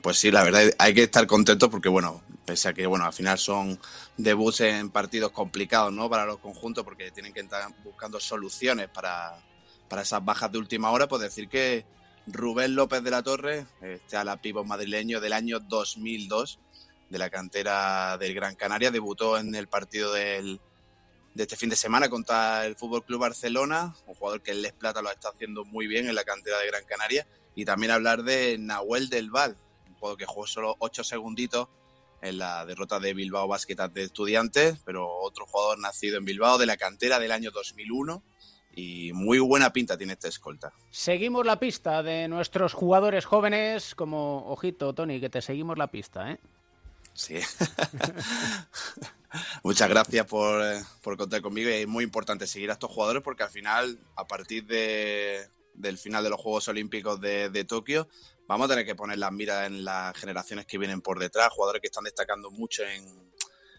Pues 0.01 0.17
sí, 0.17 0.31
la 0.31 0.43
verdad 0.43 0.63
hay 0.79 0.93
que 0.93 1.03
estar 1.03 1.25
contentos 1.27 1.69
porque, 1.69 1.87
bueno, 1.87 2.23
pese 2.45 2.69
a 2.69 2.73
que, 2.73 2.87
bueno, 2.87 3.05
al 3.05 3.13
final 3.13 3.37
son 3.37 3.79
debuts 4.17 4.61
en 4.61 4.89
partidos 4.89 5.31
complicados, 5.31 5.93
¿no? 5.93 6.09
Para 6.09 6.25
los 6.25 6.39
conjuntos 6.39 6.83
porque 6.83 7.11
tienen 7.11 7.31
que 7.31 7.41
estar 7.41 7.63
buscando 7.83 8.19
soluciones 8.19 8.89
para, 8.89 9.37
para 9.87 10.01
esas 10.01 10.25
bajas 10.25 10.51
de 10.51 10.57
última 10.57 10.89
hora, 10.89 11.07
pues 11.07 11.21
decir 11.21 11.47
que 11.47 11.85
Rubén 12.25 12.75
López 12.75 13.03
de 13.03 13.11
la 13.11 13.21
Torre, 13.21 13.67
este 13.81 14.17
ala 14.17 14.37
pívot 14.37 14.65
madrileño 14.65 15.21
del 15.21 15.33
año 15.33 15.59
2002, 15.59 16.59
de 17.07 17.17
la 17.19 17.29
cantera 17.29 18.17
del 18.17 18.33
Gran 18.33 18.55
Canaria, 18.55 18.89
debutó 18.89 19.37
en 19.37 19.53
el 19.53 19.67
partido 19.67 20.11
del, 20.11 20.59
de 21.35 21.43
este 21.43 21.57
fin 21.57 21.69
de 21.69 21.75
semana 21.75 22.09
contra 22.09 22.65
el 22.65 22.75
Fútbol 22.75 23.03
Club 23.03 23.19
Barcelona, 23.19 23.93
un 24.07 24.15
jugador 24.15 24.41
que 24.41 24.51
en 24.51 24.61
Les 24.61 24.71
Plata 24.71 25.01
lo 25.01 25.11
está 25.11 25.29
haciendo 25.29 25.65
muy 25.65 25.85
bien 25.85 26.07
en 26.07 26.15
la 26.15 26.23
cantera 26.23 26.57
de 26.59 26.67
Gran 26.67 26.85
Canaria, 26.85 27.27
y 27.53 27.65
también 27.65 27.91
hablar 27.91 28.23
de 28.23 28.57
Nahuel 28.57 29.09
del 29.09 29.29
Val, 29.29 29.57
un 29.87 29.95
jugador 29.95 30.17
que 30.17 30.25
jugó 30.25 30.47
solo 30.47 30.75
8 30.79 31.03
segunditos 31.03 31.67
en 32.21 32.37
la 32.37 32.65
derrota 32.65 33.01
de 33.01 33.13
Bilbao 33.13 33.49
Basket 33.49 33.75
de 33.75 34.03
Estudiantes, 34.03 34.79
pero 34.85 35.09
otro 35.09 35.45
jugador 35.45 35.77
nacido 35.77 36.17
en 36.17 36.25
Bilbao 36.25 36.57
de 36.57 36.65
la 36.65 36.77
cantera 36.77 37.19
del 37.19 37.33
año 37.33 37.51
2001 37.51 38.23
y 38.73 39.11
muy 39.13 39.39
buena 39.39 39.71
pinta 39.73 39.97
tiene 39.97 40.13
esta 40.13 40.29
escolta. 40.29 40.71
Seguimos 40.89 41.45
la 41.45 41.59
pista 41.59 42.01
de 42.01 42.29
nuestros 42.29 42.73
jugadores 42.73 43.25
jóvenes, 43.25 43.93
como, 43.93 44.49
ojito, 44.49 44.93
Tony, 44.93 45.19
que 45.19 45.29
te 45.29 45.41
seguimos 45.41 45.77
la 45.77 45.87
pista, 45.87 46.31
¿eh? 46.31 46.39
Sí. 47.15 47.35
Muchas 49.63 49.89
gracias 49.89 50.27
por, 50.27 50.61
por, 51.01 51.17
contar 51.17 51.41
conmigo 51.41 51.69
y 51.69 51.73
es 51.73 51.87
muy 51.87 52.03
importante 52.03 52.45
seguir 52.45 52.69
a 52.69 52.73
estos 52.73 52.91
jugadores 52.91 53.23
porque 53.23 53.43
al 53.43 53.49
final, 53.49 53.97
a 54.17 54.27
partir 54.27 54.65
de, 54.65 55.47
del 55.73 55.97
final 55.97 56.25
de 56.25 56.29
los 56.29 56.41
Juegos 56.41 56.67
Olímpicos 56.67 57.21
de, 57.21 57.65
Tokio, 57.65 58.09
vamos 58.47 58.65
a 58.65 58.69
tener 58.69 58.85
que 58.85 58.95
poner 58.95 59.17
las 59.17 59.31
miras 59.31 59.67
en 59.67 59.85
las 59.85 60.15
generaciones 60.17 60.65
que 60.65 60.77
vienen 60.77 61.01
por 61.01 61.17
detrás, 61.17 61.49
jugadores 61.51 61.81
que 61.81 61.87
están 61.87 62.03
destacando 62.03 62.51
mucho 62.51 62.83
en, 62.83 63.31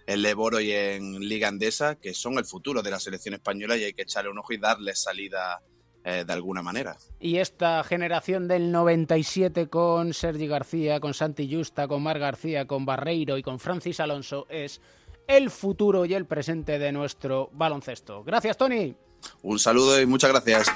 en 0.06 0.22
Leboro 0.22 0.58
y 0.58 0.72
en 0.72 1.20
Liga 1.20 1.48
Andesa, 1.48 1.96
que 1.96 2.14
son 2.14 2.38
el 2.38 2.46
futuro 2.46 2.82
de 2.82 2.90
la 2.90 2.98
selección 2.98 3.34
española 3.34 3.76
y 3.76 3.84
hay 3.84 3.92
que 3.92 4.02
echarle 4.02 4.30
un 4.30 4.38
ojo 4.38 4.54
y 4.54 4.58
darle 4.58 4.94
salida 4.94 5.62
eh, 6.08 6.24
de 6.24 6.32
alguna 6.32 6.62
manera. 6.62 6.96
Y 7.18 7.38
esta 7.38 7.82
generación 7.82 8.46
del 8.46 8.70
97 8.70 9.66
con 9.66 10.14
Sergi 10.14 10.46
García, 10.46 11.00
con 11.00 11.14
Santi 11.14 11.52
Justa, 11.52 11.88
con 11.88 12.00
Mar 12.00 12.20
García, 12.20 12.68
con 12.68 12.86
Barreiro 12.86 13.36
y 13.36 13.42
con 13.42 13.58
Francis 13.58 13.98
Alonso 13.98 14.46
es 14.48 14.80
el 15.26 15.50
futuro 15.50 16.04
y 16.04 16.14
el 16.14 16.24
presente 16.24 16.78
de 16.78 16.92
nuestro 16.92 17.50
baloncesto. 17.52 18.22
Gracias, 18.22 18.56
Tony. 18.56 18.94
Un 19.42 19.58
saludo 19.58 20.00
y 20.00 20.06
muchas 20.06 20.30
gracias. 20.30 20.68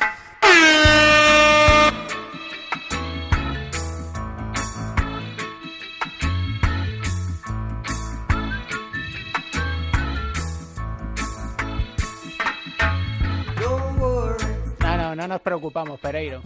Pereiro. 16.00 16.42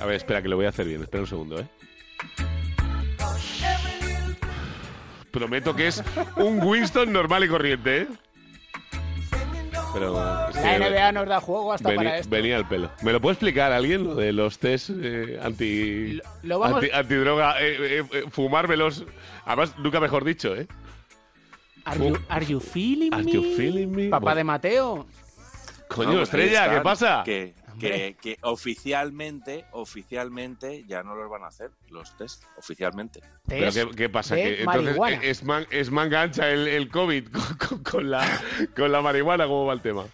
A 0.00 0.04
ver, 0.06 0.16
espera, 0.16 0.42
que 0.42 0.48
lo 0.48 0.56
voy 0.56 0.66
a 0.66 0.70
hacer 0.70 0.86
bien. 0.86 1.02
Espera 1.02 1.22
un 1.22 1.26
segundo, 1.28 1.58
¿eh? 1.60 1.66
Prometo 5.30 5.74
que 5.76 5.88
es 5.88 6.02
un 6.36 6.62
Winston 6.62 7.12
normal 7.12 7.44
y 7.44 7.48
corriente, 7.48 8.02
¿eh? 8.02 8.06
Pero 9.92 10.48
es 10.50 10.56
La 10.56 10.78
NBA 10.78 11.12
nos 11.12 11.26
da 11.28 11.40
juego 11.40 11.72
hasta 11.72 11.88
veni- 11.90 11.96
para 11.96 12.18
esto. 12.18 12.30
venía 12.30 12.56
al 12.56 12.68
pelo. 12.68 12.90
¿Me 13.02 13.12
lo 13.12 13.20
puede 13.20 13.34
explicar 13.34 13.72
alguien 13.72 14.04
lo 14.04 14.14
de 14.14 14.32
los 14.32 14.58
test 14.58 14.90
eh, 14.94 15.38
anti, 15.42 16.20
lo 16.42 16.58
vamos- 16.58 16.82
anti- 16.82 16.90
antidroga? 16.94 17.60
eh, 17.62 17.76
eh, 18.00 18.04
eh, 18.12 18.24
fumármelos. 18.30 19.04
Además, 19.46 19.74
nunca 19.78 20.00
mejor 20.00 20.24
dicho, 20.24 20.54
¿eh? 20.54 20.66
Are 21.84 21.98
you, 21.98 22.18
are 22.28 22.44
you 22.44 22.60
feeling 22.60 23.12
Are 23.14 23.22
me? 23.22 23.32
you 23.32 23.42
feeling 23.56 23.86
me? 23.88 24.08
Papá 24.08 24.24
Bueno. 24.24 24.36
de 24.36 24.44
Mateo. 24.44 25.06
Coño, 25.88 26.08
No, 26.10 26.16
pues 26.16 26.22
estrella, 26.28 26.70
¿qué 26.74 26.80
pasa? 26.80 27.22
Que. 27.24 27.54
Que, 27.78 28.16
que 28.20 28.38
oficialmente, 28.42 29.64
oficialmente 29.72 30.84
ya 30.86 31.02
no 31.02 31.14
los 31.14 31.28
van 31.30 31.44
a 31.44 31.48
hacer 31.48 31.70
los 31.90 32.16
test, 32.16 32.42
oficialmente. 32.56 33.20
¿Pero 33.46 33.72
qué, 33.72 33.96
qué 33.96 34.08
pasa? 34.08 34.34
de 34.34 34.42
Que 34.42 34.48
entonces 34.62 34.84
marihuana. 34.96 35.22
es, 35.22 35.44
man- 35.44 35.66
es 35.70 35.90
manga 35.90 36.22
ancha 36.22 36.50
el, 36.50 36.66
el 36.68 36.88
COVID 36.88 37.28
con, 37.32 37.56
con- 37.68 37.82
con 37.84 38.10
la, 38.10 38.40
con 38.76 38.90
la 38.92 39.00
marihuana, 39.02 39.44
¿cómo 39.46 39.66
va 39.66 39.72
el 39.74 39.80
tema? 39.82 40.04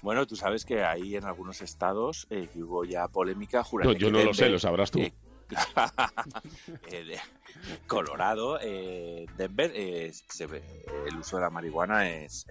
Bueno, 0.00 0.26
tú 0.26 0.36
sabes 0.36 0.64
que 0.64 0.84
ahí 0.84 1.16
en 1.16 1.24
algunos 1.24 1.60
estados 1.60 2.26
eh, 2.30 2.48
hubo 2.54 2.84
ya 2.84 3.08
polémica, 3.08 3.64
No, 3.82 3.92
yo 3.92 4.10
no 4.10 4.22
lo 4.22 4.32
sé, 4.34 4.48
lo 4.48 4.58
sabrás 4.58 4.90
tú. 4.92 5.00
eh, 5.00 5.12
eh, 6.90 7.04
de- 7.04 7.20
Colorado, 7.86 8.58
eh, 8.62 9.26
Denver, 9.36 9.72
eh, 9.74 10.12
se 10.28 10.46
ve- 10.46 10.62
el 11.08 11.16
uso 11.16 11.36
de 11.36 11.42
la 11.42 11.50
marihuana 11.50 12.08
es, 12.10 12.46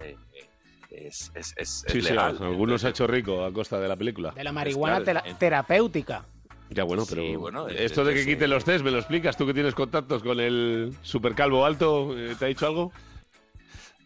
es, 0.90 1.30
es, 1.34 1.54
es- 1.56 1.84
es 1.86 1.92
Sí, 1.92 2.00
sí, 2.02 2.08
legal. 2.10 2.36
algunos 2.40 2.84
ha 2.84 2.88
hecho 2.90 3.06
rico 3.06 3.44
a 3.44 3.52
costa 3.52 3.78
de 3.78 3.88
la 3.88 3.96
película. 3.96 4.30
De 4.32 4.44
la 4.44 4.52
marihuana 4.52 5.00
claro, 5.02 5.20
terapéutica. 5.38 6.24
Ya 6.70 6.84
bueno, 6.84 7.04
pero 7.08 7.22
Sí, 7.22 7.36
bueno, 7.36 7.66
esto 7.68 8.04
de 8.04 8.12
que 8.14 8.24
quiten 8.26 8.44
eh, 8.44 8.48
los 8.48 8.64
test, 8.64 8.84
¿me 8.84 8.90
lo 8.90 8.98
explicas? 8.98 9.36
¿Tú 9.36 9.46
que 9.46 9.54
tienes 9.54 9.74
contactos 9.74 10.22
con 10.22 10.38
el 10.38 10.94
supercalvo 11.02 11.64
alto? 11.64 12.16
eh, 12.18 12.34
¿Te 12.38 12.44
ha 12.44 12.48
dicho 12.48 12.66
algo? 12.66 12.92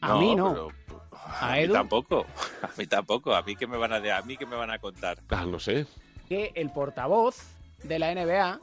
A 0.00 0.16
mí 0.16 0.34
no. 0.36 0.50
pero- 0.52 0.68
A 1.24 1.50
a 1.50 1.52
mí 1.56 1.62
Edu. 1.62 1.72
tampoco. 1.72 2.26
A 2.62 2.70
mí 2.76 2.86
tampoco. 2.86 3.34
A 3.34 3.42
mí 3.42 3.56
qué 3.56 3.66
me 3.66 3.76
van 3.76 3.92
a, 3.92 4.00
de- 4.00 4.12
a 4.12 4.22
mí 4.22 4.36
qué 4.36 4.46
me 4.46 4.54
van 4.56 4.70
a 4.70 4.78
contar. 4.78 5.18
Ah, 5.30 5.44
no 5.46 5.58
sé. 5.58 5.86
que 6.28 6.52
el 6.54 6.70
portavoz 6.70 7.36
de 7.82 7.98
la 7.98 8.14
NBA 8.14 8.60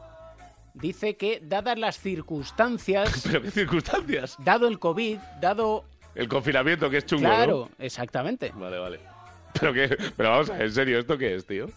dice 0.75 1.17
que 1.17 1.39
dadas 1.43 1.77
las 1.77 1.99
circunstancias, 1.99 3.21
¿Pero 3.25 3.41
qué 3.41 3.51
circunstancias? 3.51 4.35
dado 4.39 4.67
el 4.67 4.79
COVID, 4.79 5.17
dado... 5.41 5.83
El 6.19 6.27
confinamiento, 6.27 6.89
que 6.89 6.97
es 6.97 7.05
chungo, 7.05 7.21
claro, 7.23 7.69
exactamente. 7.79 8.51
Vale, 8.55 8.77
vale. 8.77 8.99
Pero, 9.59 9.73
que, 9.73 9.87
pero 10.15 10.29
vamos, 10.29 10.49
a 10.51 10.53
ver, 10.53 10.61
en 10.67 10.71
serio, 10.71 10.99
¿esto 10.99 11.17
qué 11.17 11.33
es, 11.35 11.45
tío? 11.45 11.67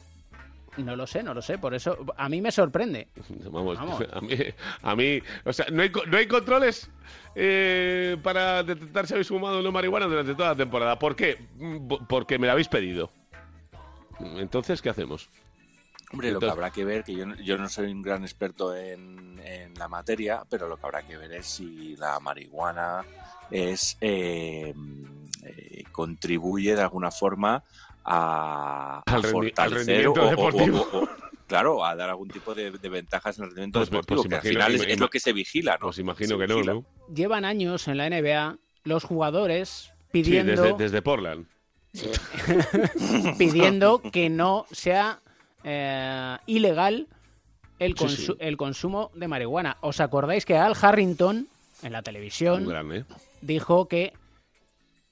No 0.77 0.95
lo 0.97 1.07
sé, 1.07 1.23
no 1.23 1.33
lo 1.35 1.41
sé, 1.43 1.59
por 1.59 1.75
eso 1.75 1.97
a 2.17 2.29
mí 2.29 2.41
me 2.41 2.51
sorprende. 2.53 3.09
Vamos, 3.51 3.79
Vamos. 3.79 4.05
A, 4.13 4.21
mí, 4.21 4.37
a 4.83 4.97
mí, 4.97 5.23
o 5.45 5.53
sea, 5.53 5.67
no 5.73 5.83
hay, 5.83 5.91
co- 5.91 6.05
no 6.07 6.17
hay 6.19 6.27
controles 6.27 6.91
eh, 7.35 8.17
para 8.23 8.63
detectar 8.63 9.07
si 9.07 9.15
habéis 9.15 9.29
fumado 9.29 9.59
o 9.61 9.63
no 9.63 9.71
marihuana 9.73 10.07
durante 10.07 10.35
toda 10.35 10.51
la 10.51 10.57
temporada. 10.57 10.99
¿Por 10.99 11.15
qué? 11.17 11.39
Po- 11.89 12.01
Porque 12.09 12.39
me 12.39 12.47
la 12.47 12.53
habéis 12.53 12.69
pedido. 12.69 13.11
Entonces, 14.21 14.81
¿qué 14.83 14.91
hacemos? 14.91 15.29
Hombre, 16.13 16.31
lo 16.31 16.41
que 16.41 16.51
habrá 16.51 16.71
que 16.71 16.85
ver, 16.85 17.05
que 17.05 17.15
yo, 17.15 17.27
no- 17.27 17.37
yo 17.37 17.57
no 17.59 17.69
soy 17.69 17.91
un 17.91 18.03
gran 18.03 18.23
experto 18.23 18.77
en, 18.77 19.39
en 19.43 19.75
la 19.75 19.89
materia, 19.89 20.43
pero 20.49 20.69
lo 20.69 20.77
que 20.77 20.87
habrá 20.87 21.03
que 21.03 21.17
ver 21.17 21.33
es 21.33 21.47
si 21.47 21.97
la 21.97 22.21
marihuana 22.21 23.03
es 23.53 23.97
eh, 24.01 24.75
eh, 25.45 25.85
contribuye 25.93 26.75
de 26.75 26.83
alguna 26.83 27.11
forma 27.11 27.63
a, 28.05 29.03
a 29.07 29.15
Al 29.15 29.25
al 29.25 29.31
fortalecer 29.31 29.87
rendimiento 29.87 30.23
o- 30.23 30.27
o- 30.27 30.31
deportivo. 30.31 30.89
o- 30.93 30.99
o- 31.05 31.09
claro, 31.47 31.85
a 31.85 31.95
dar 31.95 32.09
algún 32.11 32.29
tipo 32.29 32.55
de, 32.55 32.71
de 32.71 32.89
ventajas 32.89 33.37
en 33.39 33.45
el 33.45 33.51
rendimiento 33.51 33.79
Pues- 33.81 33.91
pues 33.91 34.01
deportivo, 34.07 34.23
que 34.23 34.35
al 34.37 34.41
imagino- 34.53 34.65
final 34.81 34.91
es, 34.91 35.01
lo 35.01 35.09
que 35.11 35.21
se 35.21 35.33
vigila, 35.33 35.73
¿no? 35.75 35.87
Pues 35.89 35.99
imagino 35.99 36.29
Se 36.31 36.39
que 36.39 36.47
no, 36.49 36.55
vigila. 36.57 36.75
¿no? 36.75 36.85
Llevan 37.15 37.45
años 37.45 37.87
en 37.89 37.99
la 37.99 38.07
NBA 38.09 38.57
los 38.85 39.05
jugadores 39.05 39.93
Sí, 40.13 40.23
pidiendo, 40.23 40.63
desde, 40.63 40.77
desde 40.77 41.03
Portland. 41.03 41.47
pidiendo 43.39 44.01
que 44.01 44.29
no 44.31 44.67
sea 44.71 45.21
eh, 45.65 46.37
ilegal 46.47 47.07
el, 47.79 47.97
Sí, 47.97 48.05
consu- 48.05 48.17
sí. 48.33 48.37
el 48.39 48.57
consumo 48.57 49.11
de 49.15 49.29
marihuana. 49.29 49.77
¿Os 49.81 50.01
acordáis 50.01 50.45
que 50.45 50.57
Al 50.57 50.75
Harrington 50.81 51.49
en 51.83 51.93
la 51.93 52.03
televisión 52.03 52.67
gran, 52.67 52.93
¿eh? 52.93 53.05
Dijo 53.43 53.87
que 53.89 54.13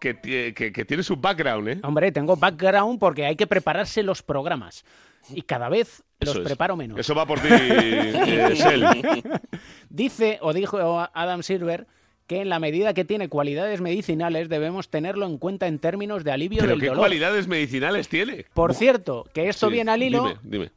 que, 0.00 0.18
que, 0.20 0.72
que 0.72 0.84
tiene 0.86 1.02
su 1.02 1.16
background, 1.16 1.68
¿eh? 1.68 1.80
Hombre, 1.82 2.10
tengo 2.12 2.34
background 2.34 2.98
porque 2.98 3.26
hay 3.26 3.36
que 3.36 3.46
prepararse 3.46 4.02
los 4.02 4.22
programas. 4.22 4.86
Y 5.28 5.42
cada 5.42 5.68
vez 5.68 6.02
los 6.20 6.30
Eso 6.30 6.40
es. 6.40 6.46
preparo 6.46 6.74
menos. 6.74 6.98
Eso 6.98 7.14
va 7.14 7.26
por 7.26 7.38
ti, 7.38 7.48
eh. 7.50 9.22
Dice, 9.90 10.38
o 10.40 10.54
dijo 10.54 10.78
Adam 11.12 11.42
Silver, 11.42 11.86
que 12.28 12.40
en 12.40 12.48
la 12.48 12.60
medida 12.60 12.94
que 12.94 13.04
tiene 13.04 13.28
cualidades 13.28 13.80
medicinales 13.80 14.48
debemos 14.48 14.88
tenerlo 14.90 15.26
en 15.26 15.38
cuenta 15.38 15.66
en 15.66 15.80
términos 15.80 16.22
de 16.22 16.30
alivio 16.30 16.58
¿Pero 16.60 16.70
del 16.72 16.80
qué 16.80 16.86
dolor. 16.88 17.00
cualidades 17.00 17.48
medicinales 17.48 18.08
tiene? 18.08 18.44
Por 18.54 18.74
cierto, 18.74 19.24
que 19.34 19.48
esto 19.48 19.66
Sí, 19.68 19.72
viene 19.72 19.90
al 19.90 20.02
hilo 20.02 20.22
Dime, 20.28 20.38
dime. 20.42 20.70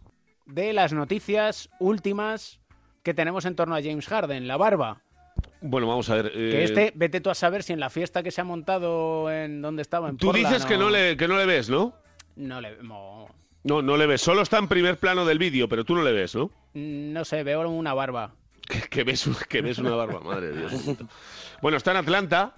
de 0.48 0.74
las 0.74 0.94
noticias 0.94 1.70
últimas 1.80 2.60
que 3.04 3.14
tenemos 3.14 3.46
en 3.46 3.56
torno 3.56 3.76
a 3.76 3.82
James 3.84 4.08
Harden, 4.08 4.48
la 4.48 4.58
barba. 4.58 5.02
Bueno, 5.60 5.88
vamos 5.88 6.10
a 6.10 6.16
ver. 6.16 6.32
Que 6.32 6.62
eh, 6.62 6.64
este, 6.64 6.92
vete 6.96 7.20
tú 7.22 7.30
a 7.30 7.36
saber 7.36 7.64
si 7.64 7.74
en 7.74 7.80
la 7.80 7.90
fiesta 7.90 8.24
que 8.24 8.32
se 8.32 8.42
ha 8.42 8.44
montado 8.44 9.30
en 9.32 9.62
donde 9.62 9.82
estaba, 9.82 10.10
en 10.10 10.18
Tú 10.18 10.32
dices 10.34 10.66
que 10.66 10.78
no 10.78 10.90
le, 10.90 11.18
que 11.18 11.28
no 11.28 11.38
le 11.38 11.46
ves, 11.46 11.70
¿no? 11.70 11.94
No 12.36 12.62
le... 12.62 12.78
no, 12.82 13.28
No, 13.64 13.82
no 13.82 13.98
le 13.98 14.08
ves. 14.08 14.22
Solo 14.22 14.42
está 14.42 14.58
en 14.58 14.68
primer 14.68 14.98
plano 14.98 15.26
del 15.26 15.38
vídeo, 15.38 15.68
pero 15.68 15.84
tú 15.84 15.96
no 15.96 16.02
le 16.04 16.12
ves, 16.14 16.34
¿no? 16.36 16.50
no 16.74 17.26
sé, 17.26 17.44
veo 17.44 17.68
una 17.70 17.94
barba. 17.94 18.34
Que, 18.68 18.82
que 18.82 19.04
ves, 19.04 19.28
un- 19.28 19.36
que 19.50 19.62
ves 19.62 19.80
una 19.80 19.92
barba, 19.96 20.20
madre 20.22 20.52
de 20.52 20.60
Dios. 20.60 20.74
Bueno, 21.62 21.78
está 21.78 21.92
en 21.92 21.98
Atlanta. 21.98 22.54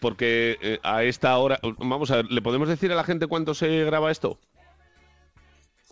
porque 0.00 0.58
eh, 0.60 0.80
a 0.82 1.04
esta 1.04 1.36
hora, 1.38 1.60
vamos 1.78 2.10
a 2.10 2.16
ver, 2.16 2.24
¿le 2.32 2.42
podemos 2.42 2.68
decir 2.68 2.90
a 2.90 2.96
la 2.96 3.04
gente 3.04 3.28
cuánto 3.28 3.54
se 3.54 3.84
graba 3.84 4.10
esto? 4.10 4.36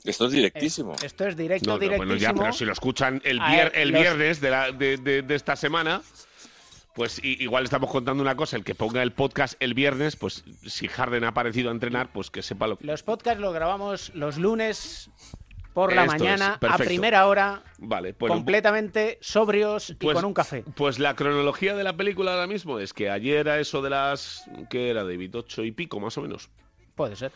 Esto 0.05 0.27
es 0.27 0.33
directísimo. 0.33 0.95
Esto 1.03 1.27
es 1.29 1.37
directo, 1.37 1.69
No, 1.71 1.75
no, 1.75 1.79
directísimo. 1.79 2.07
bueno, 2.15 2.21
ya, 2.21 2.35
pero 2.35 2.53
si 2.53 2.65
lo 2.65 2.73
escuchan 2.73 3.23
el, 3.25 3.41
A 3.41 3.49
vier- 3.53 3.71
ver, 3.71 3.73
el 3.77 3.89
los- 3.91 4.01
viernes 4.01 4.41
de, 4.41 4.51
la- 4.51 4.73
de- 4.73 4.97
de- 4.99 5.23
de 5.23 5.35
esta 5.37 5.55
semana, 5.57 6.03
pues 6.95 7.19
i- 7.25 7.37
igual 7.43 7.65
estamos 7.65 7.89
contando 7.91 8.21
una 8.23 8.35
cosa. 8.35 8.57
El 8.57 8.65
que 8.65 8.75
ponga 8.75 9.01
el 9.03 9.13
podcast 9.13 9.55
el 9.61 9.73
viernes, 9.75 10.17
pues 10.17 10.45
si 10.67 10.89
Harden 10.89 11.23
ha 11.25 11.29
aparecido 11.29 11.69
a 11.71 11.73
entrenar, 11.73 12.13
pues 12.13 12.31
que 12.31 12.43
sepa 12.43 12.67
lo 12.67 12.77
que. 12.77 12.85
Los 12.87 13.03
podcasts 13.05 13.41
los 13.41 13.55
grabamos 13.55 14.11
los 14.15 14.37
lunes 14.39 15.09
por 15.75 15.93
la 15.93 16.05
Esto 16.05 16.13
mañana 16.19 16.59
a 16.61 16.79
primera 16.79 17.27
hora, 17.27 17.63
Vale, 17.79 18.15
pues, 18.15 18.33
completamente 18.33 19.19
sobrios 19.21 19.91
y 19.91 19.95
pues- 19.95 20.15
con 20.15 20.25
un 20.25 20.33
café. 20.33 20.65
Pues 20.77 20.99
la 20.99 21.15
cronología 21.17 21.75
de 21.75 21.85
la 21.85 21.97
película 21.97 22.33
ahora 22.33 22.47
mismo 22.47 22.79
es 22.79 22.93
que 22.95 23.11
ayer 23.11 23.49
a 23.49 23.59
eso 23.61 23.83
de 23.83 23.91
las. 23.91 24.45
¿Qué 24.71 24.89
era, 24.91 25.03
David? 25.05 25.35
Ocho 25.37 25.65
y 25.65 25.73
pico, 25.73 26.01
más 26.01 26.17
o 26.17 26.23
menos. 26.23 26.49
Puede 26.95 27.17
ser. 27.17 27.33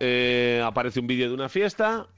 Eh, 0.00 0.60
aparece 0.64 1.00
un 1.00 1.06
vídeo 1.06 1.28
de 1.28 1.34
una 1.34 1.48
fiesta. 1.48 2.08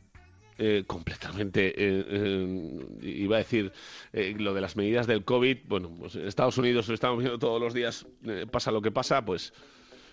eh, 0.60 0.82
completamente, 0.88 1.68
eh, 1.68 2.04
eh, 2.08 2.98
iba 3.02 3.36
a 3.36 3.38
decir, 3.38 3.72
lo 4.12 4.52
de 4.54 4.60
las 4.60 4.74
medidas 4.74 5.06
del 5.06 5.24
COVID. 5.24 5.58
Bueno, 5.68 5.88
pues 5.96 6.16
en 6.16 6.26
Estados 6.26 6.58
Unidos 6.58 6.88
lo 6.88 6.94
estamos 6.94 7.18
viendo 7.20 7.38
todos 7.38 7.60
los 7.60 7.72
días, 7.74 8.06
pasa 8.50 8.72
lo 8.72 8.82
que 8.82 8.90
pasa. 8.90 9.24
Pues 9.24 9.52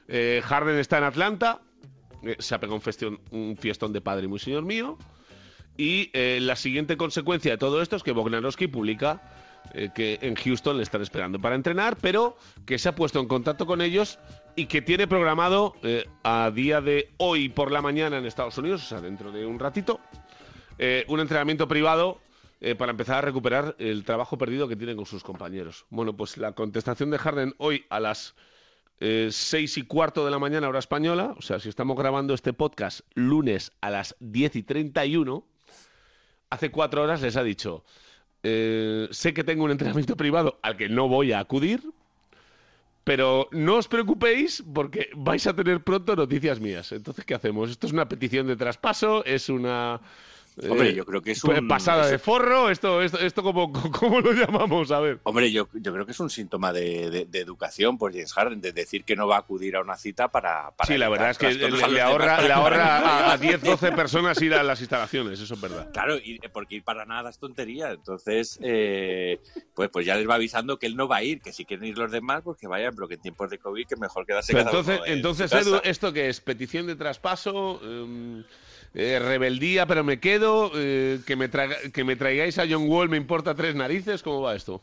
Harden 0.07 0.77
está 0.77 0.99
en 0.99 1.05
Atlanta, 1.05 1.61
se 2.37 2.53
ha 2.53 2.59
pegado 2.59 2.75
un, 2.75 2.81
festión- 2.81 3.19
un 3.31 3.57
fiestón 3.57 3.91
de 3.91 4.01
padre 4.01 4.27
muy 4.27 4.37
señor 4.37 4.63
mío. 4.65 4.99
Y 5.77 6.09
eh, 6.13 6.39
la 6.41 6.55
siguiente 6.55 6.97
consecuencia 6.97 7.51
de 7.51 7.57
todo 7.57 7.81
esto 7.81 7.95
es 7.95 8.03
que 8.03 8.11
Bogdanowski 8.11 8.67
publica 8.67 9.21
eh, 9.73 9.89
que 9.93 10.19
en 10.21 10.35
Houston 10.35 10.77
le 10.77 10.83
están 10.83 11.01
esperando 11.01 11.39
para 11.39 11.55
entrenar, 11.55 11.97
pero 11.97 12.37
que 12.65 12.77
se 12.77 12.89
ha 12.89 12.95
puesto 12.95 13.19
en 13.19 13.27
contacto 13.27 13.65
con 13.65 13.81
ellos 13.81 14.19
y 14.55 14.67
que 14.67 14.81
tiene 14.81 15.07
programado 15.07 15.73
eh, 15.83 16.07
a 16.23 16.51
día 16.51 16.81
de 16.81 17.11
hoy 17.17 17.49
por 17.49 17.71
la 17.71 17.81
mañana 17.81 18.17
en 18.17 18.25
Estados 18.25 18.57
Unidos, 18.57 18.83
o 18.83 18.87
sea, 18.87 19.01
dentro 19.01 19.31
de 19.31 19.45
un 19.45 19.59
ratito, 19.59 19.99
un 21.07 21.19
entrenamiento 21.21 21.69
privado 21.69 22.19
para 22.77 22.91
empezar 22.91 23.17
a 23.17 23.21
recuperar 23.21 23.75
el 23.79 24.03
trabajo 24.03 24.37
perdido 24.37 24.67
que 24.67 24.75
tiene 24.75 24.95
con 24.95 25.05
sus 25.05 25.23
compañeros. 25.23 25.85
Bueno, 25.89 26.17
pues 26.17 26.37
la 26.37 26.51
contestación 26.53 27.11
de 27.11 27.17
Harden 27.17 27.53
hoy 27.59 27.85
a 27.89 27.99
las 28.01 28.35
eh, 29.01 29.27
seis 29.31 29.77
y 29.77 29.81
cuarto 29.81 30.23
de 30.23 30.31
la 30.31 30.39
mañana 30.39 30.69
hora 30.69 30.79
española, 30.79 31.35
o 31.37 31.41
sea, 31.41 31.59
si 31.59 31.67
estamos 31.67 31.97
grabando 31.97 32.33
este 32.33 32.53
podcast 32.53 33.01
lunes 33.13 33.73
a 33.81 33.89
las 33.89 34.15
10 34.21 34.55
y 34.55 34.63
31, 34.63 35.45
hace 36.49 36.71
cuatro 36.71 37.03
horas 37.03 37.21
les 37.21 37.37
ha 37.37 37.43
dicho, 37.43 37.83
eh, 38.43 39.07
sé 39.11 39.33
que 39.33 39.43
tengo 39.43 39.63
un 39.63 39.71
entrenamiento 39.71 40.15
privado 40.15 40.59
al 40.61 40.77
que 40.77 40.89
no 40.89 41.07
voy 41.07 41.31
a 41.31 41.39
acudir, 41.39 41.81
pero 43.03 43.47
no 43.51 43.75
os 43.75 43.87
preocupéis 43.87 44.63
porque 44.73 45.09
vais 45.15 45.45
a 45.47 45.55
tener 45.55 45.83
pronto 45.83 46.15
noticias 46.15 46.59
mías. 46.59 46.91
Entonces, 46.91 47.23
¿qué 47.25 47.35
hacemos? 47.35 47.69
Esto 47.69 47.87
es 47.87 47.93
una 47.93 48.09
petición 48.09 48.47
de 48.47 48.55
traspaso, 48.55 49.23
es 49.25 49.49
una... 49.49 50.01
eh, 50.61 50.69
Hombre, 50.69 50.93
yo 50.93 51.05
creo 51.05 51.21
que 51.21 51.31
es 51.31 51.43
un- 51.43 51.67
pasada 51.67 52.07
de 52.07 52.17
forro, 52.19 52.69
esto, 52.69 53.01
esto, 53.01 53.19
esto 53.19 53.43
¿cómo, 53.43 53.71
¿cómo 53.91 54.21
lo 54.21 54.31
llamamos? 54.33 54.91
A 54.91 54.99
ver. 54.99 55.19
Hombre, 55.23 55.51
yo, 55.51 55.67
yo 55.73 55.93
creo 55.93 56.05
que 56.05 56.11
es 56.13 56.19
un 56.19 56.29
síntoma 56.29 56.71
de, 56.73 57.09
de- 57.09 57.25
de 57.25 57.39
educación 57.39 57.97
por 57.97 58.11
James 58.13 58.33
Harden, 58.33 58.61
de 58.61 58.71
decir 58.71 59.03
que 59.03 59.15
no 59.15 59.27
va 59.27 59.35
a 59.35 59.39
acudir 59.39 59.75
a 59.75 59.81
una 59.81 59.97
cita 59.97 60.27
para... 60.29 60.71
para 60.71 60.87
Sí, 60.87 60.97
la 60.97 61.09
verdad 61.09 61.31
es 61.31 61.37
que 61.37 61.53
le, 61.53 62.01
ahorra, 62.01 62.41
le 62.41 62.51
ahorra 62.53 62.99
a, 62.99 63.31
a 63.33 63.37
10, 63.37 63.61
12 63.63 63.91
personas 63.91 64.41
ir 64.41 64.53
a 64.53 64.63
las 64.63 64.79
instalaciones, 64.79 65.39
eso 65.39 65.53
es 65.53 65.61
verdad. 65.61 65.89
Claro, 65.91 66.17
y, 66.17 66.39
porque 66.53 66.75
ir 66.75 66.83
para 66.83 67.05
nada 67.05 67.29
es 67.29 67.37
tontería. 67.37 67.91
Entonces, 67.91 68.59
eh, 68.61 69.39
pues, 69.73 69.89
pues 69.89 70.05
ya 70.05 70.15
les 70.15 70.27
va 70.29 70.35
avisando 70.35 70.79
que 70.79 70.85
él 70.87 70.95
no 70.95 71.07
va 71.07 71.17
a 71.17 71.23
ir, 71.23 71.41
que 71.41 71.51
si 71.53 71.65
quieren 71.65 71.85
ir 71.87 71.97
los 71.97 72.11
demás, 72.11 72.41
pues 72.43 72.57
que 72.57 72.67
vayan, 72.67 72.95
pero 72.95 73.07
que 73.07 73.15
en 73.15 73.21
tiempos 73.21 73.49
de 73.49 73.57
COVID 73.57 73.87
que 73.87 73.95
mejor 73.97 74.25
quedarse 74.25 74.57
entonces, 74.57 74.99
entonces. 75.05 75.51
Edu, 75.51 75.79
¿esto 75.83 76.13
qué 76.13 76.29
es? 76.29 76.39
¿Petición 76.41 76.87
de 76.87 76.95
traspaso? 76.95 77.79
Em, 77.83 78.43
eh, 78.95 79.19
¿Rebeldía, 79.19 79.85
pero 79.85 80.03
me 80.03 80.19
quedo? 80.19 80.71
Eh, 80.75 81.19
que, 81.27 81.35
me 81.35 81.49
¿Que 81.93 82.03
me 82.03 82.15
traigáis 82.15 82.57
a 82.57 82.65
John 82.69 82.89
Wall 82.89 83.09
me 83.09 83.17
importa 83.17 83.53
tres 83.55 83.75
narices? 83.75 84.23
¿Cómo 84.23 84.41
va 84.41 84.55
esto? 84.55 84.81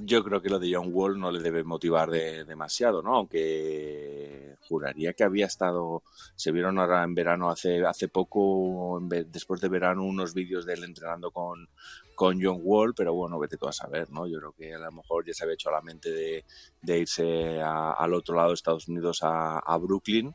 Yo 0.00 0.22
creo 0.22 0.40
que 0.40 0.48
lo 0.48 0.60
de 0.60 0.72
John 0.72 0.90
Wall 0.92 1.18
no 1.18 1.32
le 1.32 1.40
debe 1.40 1.64
motivar 1.64 2.08
de- 2.08 2.44
demasiado, 2.44 3.02
¿no? 3.02 3.16
Aunque 3.16 4.54
juraría 4.68 5.12
que 5.12 5.24
había 5.24 5.46
estado, 5.46 6.04
se 6.36 6.52
vieron 6.52 6.78
ahora 6.78 7.02
en 7.02 7.14
verano 7.16 7.50
hace 7.50 7.84
hace 7.84 8.06
poco, 8.06 9.00
después 9.26 9.60
de 9.60 9.68
verano, 9.68 10.04
unos 10.04 10.34
vídeos 10.34 10.64
de 10.66 10.74
él 10.74 10.84
entrenando 10.84 11.32
con, 11.32 11.68
con 12.14 12.40
John 12.40 12.60
Wall, 12.62 12.94
pero 12.94 13.12
bueno, 13.12 13.40
vete 13.40 13.56
tú 13.56 13.66
a 13.66 13.72
saber, 13.72 14.08
¿no? 14.10 14.28
Yo 14.28 14.38
creo 14.38 14.52
que 14.52 14.72
a 14.74 14.78
lo 14.78 14.92
mejor 14.92 15.26
ya 15.26 15.34
se 15.34 15.42
había 15.42 15.54
hecho 15.54 15.70
a 15.70 15.72
la 15.72 15.82
mente 15.82 16.10
de, 16.12 16.44
de 16.80 16.98
irse 16.98 17.60
a- 17.60 17.92
al 17.94 18.14
otro 18.14 18.36
lado 18.36 18.48
de 18.50 18.54
Estados 18.54 18.86
Unidos, 18.86 19.18
a, 19.22 19.58
a 19.58 19.76
Brooklyn, 19.78 20.32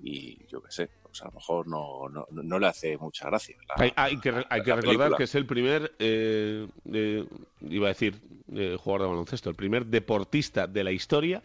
y 0.00 0.46
yo 0.46 0.62
qué 0.62 0.70
sé, 0.72 0.90
pues 1.12 1.22
a 1.22 1.26
lo 1.26 1.32
mejor 1.32 1.68
no, 1.68 2.08
no, 2.08 2.26
no 2.30 2.58
le 2.58 2.66
hace 2.66 2.96
mucha 2.96 3.26
gracia. 3.26 3.54
la- 3.68 3.74
Hay, 3.84 3.92
hay 3.96 4.16
que, 4.18 4.30
hay 4.48 4.62
que 4.62 4.70
la 4.70 4.76
recordar 4.76 4.82
película. 4.96 5.16
que 5.18 5.24
es 5.24 5.34
el 5.34 5.44
primer, 5.46 5.92
eh, 5.98 6.66
eh, 6.92 7.26
iba 7.68 7.86
a 7.86 7.90
decir, 7.90 8.18
eh, 8.54 8.76
jugador 8.80 9.02
de 9.02 9.08
baloncesto, 9.12 9.50
el 9.50 9.56
primer 9.56 9.84
deportista 9.86 10.66
de 10.66 10.84
la 10.84 10.90
historia 10.90 11.42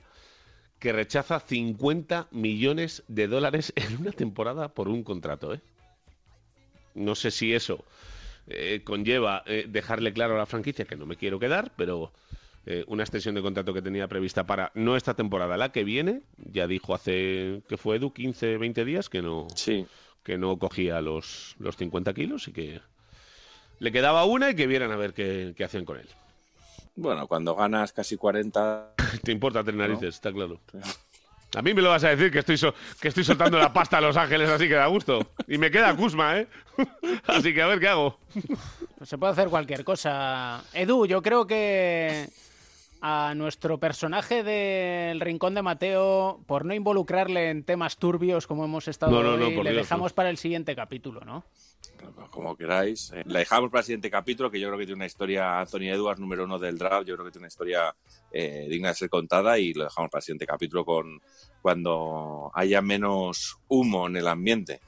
que 0.80 0.94
rechaza 0.94 1.40
50 1.42 2.28
millones 2.32 3.04
de 3.10 3.28
dólares 3.28 3.74
en 3.76 3.98
una 4.00 4.12
temporada 4.12 4.70
por 4.70 4.88
un 4.88 5.04
contrato. 5.04 5.54
¿eh? 5.54 5.60
No 6.96 7.16
sé 7.16 7.32
si 7.32 7.54
eso 7.54 7.84
conlleva 8.86 9.44
dejarle 9.68 10.14
claro 10.14 10.36
a 10.36 10.38
la 10.38 10.46
franquicia 10.46 10.86
que 10.86 10.96
no 10.96 11.06
me 11.06 11.18
quiero 11.18 11.38
quedar, 11.40 11.74
pero 11.76 12.14
eh, 12.70 12.84
una 12.88 13.04
extensión 13.04 13.34
de 13.34 13.42
contrato 13.42 13.74
que 13.74 13.82
tenía 13.82 14.08
prevista 14.10 14.46
para 14.46 14.72
no 14.76 14.98
esta 14.98 15.14
temporada, 15.14 15.56
la 15.56 15.72
que 15.72 15.86
viene, 15.86 16.22
ya 16.38 16.68
dijo 16.68 16.94
hace 16.94 17.62
que 17.70 17.78
fue 17.78 17.96
Edu 17.96 18.12
15, 18.12 18.58
20 18.58 18.84
días 18.84 19.08
que 19.10 19.22
no, 19.22 19.48
que 20.24 20.38
no 20.38 20.58
cogía 20.60 21.00
los, 21.00 21.56
los 21.60 21.78
50 21.78 22.14
kilos 22.14 22.48
y 22.50 22.52
que 22.52 22.82
le 23.80 23.92
quedaba 23.94 24.26
una 24.26 24.50
y 24.50 24.56
que 24.56 24.68
vieran 24.68 24.92
a 24.92 24.98
ver 24.98 25.14
qué, 25.14 25.54
qué 25.56 25.64
hacían 25.64 25.86
con 25.86 25.98
él. 25.98 26.10
Bueno, 26.96 27.26
cuando 27.28 27.56
ganas 27.56 27.94
casi 27.94 28.18
40... 28.18 28.96
Te 29.24 29.32
importa 29.32 29.64
tres 29.64 29.76
narices, 29.76 30.16
está 30.16 30.34
claro. 30.34 30.60
A 31.56 31.62
mí 31.62 31.74
me 31.74 31.82
lo 31.82 31.90
vas 31.90 32.04
a 32.04 32.10
decir 32.10 32.32
que 32.32 32.40
estoy, 32.40 32.58
so- 32.58 32.74
que 33.00 33.08
estoy 33.08 33.24
soltando 33.24 33.58
la 33.58 33.72
pasta 33.72 34.00
a 34.00 34.02
Los 34.02 34.18
Ángeles 34.18 34.50
así 34.50 34.68
que 34.68 34.74
da 34.74 34.88
gusto. 34.88 35.32
Y 35.48 35.58
me 35.58 35.72
queda 35.72 35.96
Kuzma, 35.96 36.40
¿eh? 36.40 36.48
así 37.28 37.54
que 37.54 37.62
a 37.62 37.68
ver 37.68 37.80
qué 37.80 37.88
hago. 37.88 38.20
Pues 38.98 39.10
se 39.10 39.18
puede 39.18 39.32
hacer 39.32 39.48
cualquier 39.48 39.86
cosa. 39.86 40.64
Edu, 40.74 41.06
yo 41.06 41.22
creo 41.22 41.48
que 41.48 42.28
a 43.02 43.34
nuestro 43.36 43.80
personaje 43.80 44.44
del 44.44 45.20
Rincón 45.20 45.54
de 45.54 45.62
Mateo, 45.62 46.44
por 46.48 46.66
no 46.66 46.74
involucrarle 46.74 47.50
en 47.50 47.64
temas 47.64 47.98
turbios 47.98 48.48
como 48.48 48.66
hemos 48.66 48.88
estado 48.88 49.12
No, 49.12 49.24
no, 49.24 49.38
no, 49.38 49.48
hoy, 49.48 49.56
le 49.56 49.72
Dios, 49.72 49.84
dejamos 49.84 50.14
para 50.14 50.30
el 50.30 50.38
siguiente 50.38 50.76
capítulo, 50.76 51.22
¿no? 51.22 51.46
como 52.32 52.56
queráis. 52.56 53.12
Eh, 53.14 53.24
La 53.26 53.40
dejamos 53.40 53.72
para 53.72 53.80
el 53.80 53.86
siguiente 53.86 54.10
capítulo, 54.12 54.52
que 54.52 54.60
yo 54.60 54.68
creo 54.68 54.80
que 54.80 54.86
tiene 54.86 54.98
una 54.98 55.06
historia, 55.06 55.60
Anthony 55.60 55.90
Edwards, 55.90 56.20
número 56.20 56.46
uno 56.46 56.60
del 56.60 56.78
draft, 56.78 57.08
yo 57.08 57.16
creo 57.16 57.26
que 57.26 57.32
tiene 57.32 57.44
una 57.44 57.48
historia 57.48 57.96
eh, 58.32 58.68
digna 58.70 58.90
de 58.90 58.96
ser 58.96 59.10
contada 59.10 59.58
y 59.58 59.74
lo 59.74 59.86
dejamos 59.86 60.12
para 60.12 60.20
el 60.20 60.24
siguiente 60.24 60.46
capítulo 60.46 60.86
con 60.86 61.20
cuando 61.62 62.52
haya 62.54 62.82
menos 62.82 63.58
humo 63.68 64.08
en 64.08 64.18
el 64.18 64.28
ambiente. 64.28 64.80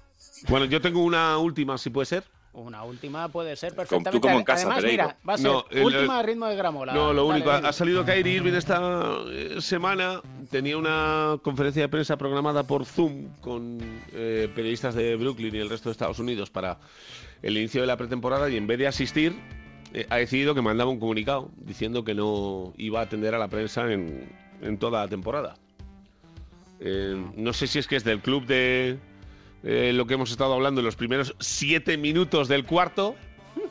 Bueno, 0.48 0.66
yo 0.66 0.82
tengo 0.82 1.04
una 1.04 1.38
última, 1.38 1.78
si 1.78 1.90
puede 1.90 2.06
ser. 2.06 2.24
Una 2.52 2.84
última 2.84 3.28
puede 3.30 3.56
ser 3.56 3.72
tú 3.72 3.78
perfectamente. 3.78 4.20
como 4.20 4.40
en 4.40 4.44
casa, 4.44 4.66
Además, 4.68 4.84
mira, 4.84 5.18
va 5.28 5.34
a 5.36 5.38
ser 5.38 5.52
No, 5.52 5.66
el- 5.70 5.84
última 5.84 6.18
de 6.18 6.24
ritmo 6.24 6.48
de 6.48 6.56
gramola. 6.56 6.94
No, 6.94 7.14
lo 7.14 7.28
Dale, 7.28 7.44
único, 7.44 7.52
ha 7.52 7.72
salido 7.72 8.04
Kyrie 8.04 8.34
Irving 8.38 8.54
esta 8.54 8.82
eh, 9.28 9.58
semana, 9.60 10.20
tenía 10.50 10.76
una 10.78 11.38
conferencia 11.44 11.84
de 11.84 11.90
prensa 11.90 12.18
programada 12.18 12.64
por 12.64 12.86
Zoom 12.86 13.28
con 13.40 13.78
eh, 14.14 14.50
periodistas 14.56 14.96
de 14.96 15.16
Brooklyn 15.16 15.54
y 15.56 15.60
el 15.60 15.70
resto 15.70 15.90
de 15.90 15.92
Estados 15.92 16.18
Unidos 16.20 16.50
para 16.50 16.80
el 17.44 17.56
inicio 17.56 17.82
de 17.82 17.88
la 17.88 17.98
pretemporada 17.98 18.50
y 18.50 18.58
en 18.58 18.66
vez 18.66 18.80
de 18.80 18.88
asistir 18.88 19.36
eh, 19.94 20.08
ha 20.10 20.18
decidido 20.18 20.56
que 20.56 20.62
mandaba 20.64 20.90
un 20.90 21.00
comunicado 21.00 21.52
diciendo 21.56 22.04
que 22.04 22.16
no 22.16 22.74
iba 22.78 23.00
a 23.00 23.04
atender 23.04 23.36
a 23.36 23.38
la 23.38 23.48
prensa 23.48 23.92
en, 23.94 24.28
en 24.62 24.78
toda 24.80 25.02
la 25.02 25.08
temporada. 25.08 25.56
Eh, 26.80 27.16
no 27.36 27.54
sé 27.54 27.68
si 27.68 27.78
es 27.80 27.88
que 27.88 27.96
es 27.96 28.04
del 28.04 28.22
club 28.22 28.46
de 28.46 28.98
eh, 29.64 29.92
lo 29.94 30.06
que 30.08 30.14
hemos 30.16 30.32
estado 30.32 30.54
hablando 30.54 30.82
en 30.82 30.86
los 30.86 30.96
primeros 30.96 31.36
siete 31.40 31.98
minutos 31.98 32.48
del 32.48 32.66
cuarto. 32.66 33.16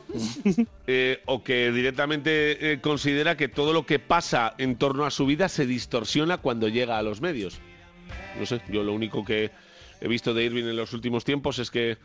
eh, 0.87 1.21
o 1.25 1.43
que 1.43 1.71
directamente 1.71 2.71
eh, 2.71 2.81
considera 2.81 3.37
que 3.37 3.47
todo 3.47 3.73
lo 3.73 3.85
que 3.85 3.99
pasa 3.99 4.55
en 4.57 4.75
torno 4.75 5.05
a 5.05 5.11
su 5.11 5.25
vida 5.25 5.49
se 5.49 5.65
distorsiona 5.65 6.37
cuando 6.37 6.67
llega 6.67 6.97
a 6.97 7.01
los 7.01 7.21
medios. 7.21 7.59
No 8.39 8.45
sé, 8.45 8.61
yo 8.69 8.83
lo 8.83 8.93
único 8.93 9.23
que 9.23 9.51
he 10.01 10.07
visto 10.07 10.33
de 10.33 10.45
Irving 10.45 10.65
en 10.65 10.75
los 10.75 10.93
últimos 10.93 11.25
tiempos 11.25 11.59
es 11.59 11.69
que 11.69 11.97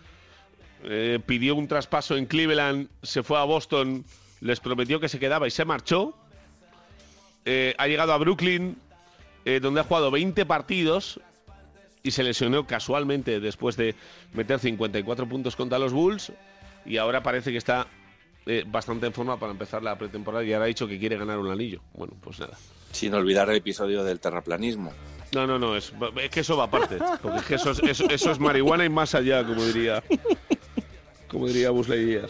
eh, 0.84 1.18
pidió 1.24 1.54
un 1.54 1.68
traspaso 1.68 2.16
en 2.16 2.26
Cleveland, 2.26 2.88
se 3.02 3.22
fue 3.22 3.38
a 3.38 3.44
Boston, 3.44 4.04
les 4.40 4.60
prometió 4.60 5.00
que 5.00 5.08
se 5.08 5.18
quedaba 5.18 5.46
y 5.46 5.50
se 5.50 5.64
marchó. 5.64 6.14
Ha 7.76 7.86
llegado 7.86 8.14
a 8.14 8.16
Brooklyn, 8.16 8.74
donde 9.60 9.80
ha 9.80 9.84
jugado 9.84 10.10
20 10.10 10.46
partidos 10.46 11.20
y 12.04 12.10
se 12.10 12.22
lesionó 12.22 12.66
casualmente 12.66 13.40
después 13.40 13.76
de 13.76 13.96
meter 14.34 14.60
54 14.60 15.26
puntos 15.26 15.56
contra 15.56 15.78
los 15.78 15.92
Bulls 15.92 16.32
y 16.84 16.98
ahora 16.98 17.22
parece 17.22 17.50
que 17.50 17.56
está 17.56 17.86
eh, 18.46 18.62
bastante 18.66 19.06
en 19.06 19.14
forma 19.14 19.38
para 19.40 19.52
empezar 19.52 19.82
la 19.82 19.96
pretemporada 19.96 20.44
y 20.44 20.52
ahora 20.52 20.66
ha 20.66 20.68
dicho 20.68 20.86
que 20.86 20.98
quiere 20.98 21.16
ganar 21.16 21.38
un 21.38 21.50
anillo. 21.50 21.80
Bueno, 21.94 22.12
pues 22.20 22.38
nada. 22.38 22.56
Sin 22.92 23.14
olvidar 23.14 23.48
el 23.48 23.56
episodio 23.56 24.04
del 24.04 24.20
terraplanismo. 24.20 24.92
No, 25.32 25.46
no, 25.46 25.58
no, 25.58 25.76
es, 25.76 25.92
es 26.22 26.30
que 26.30 26.40
eso 26.40 26.56
va 26.58 26.64
aparte. 26.64 26.98
Porque 27.22 27.38
es 27.38 27.44
que 27.44 27.54
eso 27.54 27.70
es, 27.70 27.80
eso, 27.82 28.04
eso 28.08 28.30
es 28.30 28.38
marihuana 28.38 28.84
y 28.84 28.90
más 28.90 29.14
allá, 29.14 29.44
como 29.44 29.64
diría. 29.64 30.02
Como 31.26 31.48
diría 31.48 31.70
Buzz 31.70 31.88
Lightyear. 31.88 32.28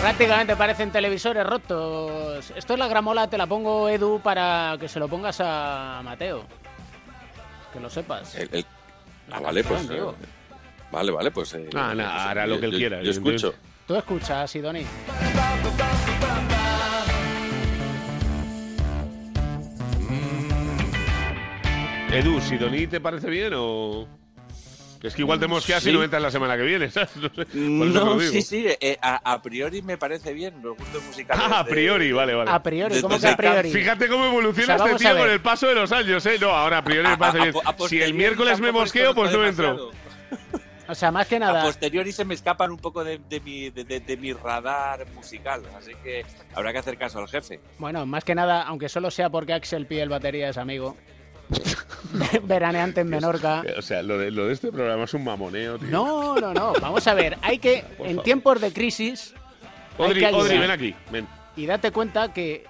Prácticamente 0.00 0.54
parecen 0.56 0.90
televisores 0.92 1.44
rotos. 1.44 2.52
Esto 2.56 2.72
es 2.74 2.78
la 2.78 2.86
gramola, 2.88 3.28
te 3.28 3.36
la 3.36 3.46
pongo 3.46 3.88
Edu 3.88 4.20
para 4.20 4.76
que 4.78 4.88
se 4.88 4.98
lo 5.00 5.08
pongas 5.08 5.40
a 5.42 6.00
Mateo. 6.04 6.44
Que 7.72 7.80
lo 7.80 7.90
sepas. 7.90 8.34
El- 8.36 8.48
el- 8.52 8.66
Ah, 9.30 9.40
vale, 9.40 9.62
pues. 9.64 9.90
eh, 9.90 10.00
vale, 10.90 11.10
vale, 11.12 11.30
pues. 11.30 11.52
eh, 11.54 11.68
Ah, 11.74 11.92
nada, 11.94 12.12
pues, 12.14 12.26
hará 12.26 12.46
yo- 12.46 12.54
lo 12.54 12.60
que 12.60 12.66
él 12.66 12.72
yo- 12.72 12.78
quiera, 12.78 13.02
Yo 13.02 13.10
escucho. 13.10 13.54
Tú 13.86 13.96
escuchas, 13.96 14.50
Sidoni. 14.50 14.86
Edu, 22.12 22.40
¿Sidoní 22.40 22.86
te 22.86 23.00
parece 23.00 23.28
bien 23.28 23.52
o.? 23.56 24.08
Es 25.02 25.14
que 25.14 25.22
igual 25.22 25.38
te 25.38 25.46
mosqueas 25.46 25.82
y 25.84 25.90
Sí. 25.90 25.92
no 25.92 26.02
entras 26.02 26.20
la 26.20 26.30
semana 26.30 26.56
que 26.56 26.62
viene, 26.64 26.90
¿sabes? 26.90 27.10
No, 27.16 27.28
sé, 27.28 27.34
por 27.34 27.42
eso 27.44 27.52
te 27.52 27.58
lo 27.58 28.04
No, 28.04 28.18
digo. 28.18 28.32
sí, 28.32 28.42
sí, 28.42 28.66
eh, 28.80 28.98
a, 29.00 29.32
a 29.32 29.40
priori 29.42 29.80
me 29.82 29.96
parece 29.96 30.32
bien 30.32 30.54
los 30.62 30.76
gustos 30.76 31.02
musicales. 31.04 31.44
Ah, 31.48 31.60
a 31.60 31.64
de- 31.64 31.70
priori, 31.70 32.10
vale, 32.12 32.34
vale. 32.34 32.50
A 32.50 32.62
priori, 32.62 33.00
¿cómo 33.00 33.18
que 33.20 33.28
a 33.28 33.36
priori? 33.36 33.70
Fíjate 33.70 34.08
cómo 34.08 34.26
evoluciona 34.26 34.74
O 34.74 34.78
sea, 34.78 34.92
este 34.92 35.06
a 35.08 35.12
tío 35.12 35.20
con 35.20 35.30
el 35.30 35.40
paso 35.40 35.68
de 35.68 35.74
los 35.74 35.92
años, 35.92 36.24
¿eh? 36.26 36.36
No, 36.40 36.50
ahora 36.50 36.78
a 36.78 36.84
priori 36.84 37.06
me 37.06 37.14
A- 37.14 37.18
parece 37.18 37.38
a- 37.38 37.42
bien. 37.44 37.54
a- 37.64 37.70
a 37.70 37.88
Si 37.88 38.02
el 38.02 38.14
miércoles 38.14 38.58
me 38.60 38.72
mosqueo, 38.72 39.14
pues 39.14 39.32
no 39.32 39.46
entro. 39.46 39.90
O 40.90 40.94
sea, 40.94 41.10
más 41.10 41.26
que 41.28 41.36
A 41.36 41.40
nada. 41.40 41.62
posteriori 41.64 42.12
se 42.12 42.24
me 42.24 42.32
escapan 42.32 42.70
un 42.70 42.78
poco 42.78 43.04
de, 43.04 43.20
de 43.28 43.40
mi, 43.40 43.68
de, 43.68 43.84
de- 43.84 44.00
de 44.00 44.16
mi 44.16 44.32
radar 44.32 45.06
musical, 45.14 45.62
así 45.76 45.92
que 46.02 46.24
habrá 46.54 46.72
que 46.72 46.78
hacer 46.78 46.96
caso 46.96 47.18
al 47.18 47.28
jefe. 47.28 47.60
Bueno, 47.78 48.06
más 48.06 48.24
que 48.24 48.34
nada, 48.34 48.62
aunque 48.62 48.88
solo 48.88 49.10
sea 49.10 49.28
porque 49.28 49.52
Axel 49.52 49.86
Pie 49.86 50.00
el 50.02 50.08
batería 50.08 50.48
es 50.48 50.56
amigo. 50.56 50.96
Veraneante 52.44 53.00
en 53.02 53.08
Menorca. 53.08 53.62
O 53.76 53.82
sea, 53.82 54.02
lo 54.02 54.18
de, 54.18 54.30
lo 54.30 54.46
de 54.46 54.52
este 54.52 54.70
programa 54.72 55.04
es 55.04 55.14
un 55.14 55.24
mamoneo, 55.24 55.78
tío. 55.78 55.88
No, 55.88 56.36
no, 56.36 56.52
no. 56.54 56.72
Vamos 56.80 57.06
a 57.06 57.14
ver. 57.14 57.38
Hay 57.42 57.58
que, 57.58 57.84
Por 57.96 58.06
en 58.06 58.12
favor. 58.12 58.24
tiempos 58.24 58.60
de 58.60 58.72
crisis, 58.72 59.34
Odri, 59.96 60.20
ven 60.58 60.70
aquí. 60.70 60.94
Ven. 61.10 61.26
Y 61.56 61.66
date 61.66 61.90
cuenta 61.90 62.32
que 62.32 62.64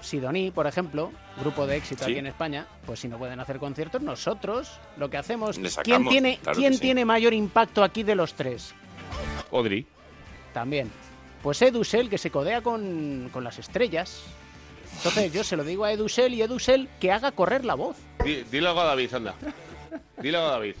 Sidoní, 0.00 0.50
por 0.50 0.66
ejemplo, 0.66 1.12
grupo 1.40 1.66
de 1.66 1.76
éxito 1.76 2.04
Sí. 2.04 2.10
aquí 2.12 2.18
en 2.18 2.26
España, 2.26 2.66
pues 2.86 3.00
si 3.00 3.08
no 3.08 3.18
pueden 3.18 3.40
hacer 3.40 3.58
conciertos, 3.58 4.02
nosotros 4.02 4.78
lo 4.96 5.08
que 5.10 5.16
hacemos. 5.16 5.58
¿Quién 5.82 6.06
tiene, 6.08 6.38
claro 6.42 6.58
¿quién 6.58 6.72
que 6.72 6.76
sí. 6.78 6.82
tiene 6.82 7.04
mayor 7.04 7.32
impacto 7.32 7.82
aquí 7.82 8.02
de 8.02 8.14
los 8.14 8.34
tres? 8.34 8.74
Odri. 9.50 9.86
También. 10.52 10.90
Pues 11.42 11.62
Edusel, 11.62 12.10
que 12.10 12.18
se 12.18 12.30
codea 12.30 12.60
con, 12.60 13.30
con 13.32 13.42
las 13.44 13.58
estrellas. 13.58 14.22
Entonces 15.00 15.32
yo 15.32 15.42
se 15.44 15.56
lo 15.56 15.64
digo 15.64 15.84
a 15.84 15.92
Edusel 15.92 16.34
y 16.34 16.42
Edusel 16.42 16.88
que 17.00 17.10
haga 17.10 17.32
correr 17.32 17.64
la 17.64 17.74
voz. 17.74 17.96
Di- 18.22 18.44
Dile 18.50 18.68
algo 18.68 18.80
a 18.82 18.84
David, 18.84 19.14
anda. 19.14 19.34
Dile 20.20 20.36
algo 20.36 20.48
a 20.48 20.52
David. 20.52 20.74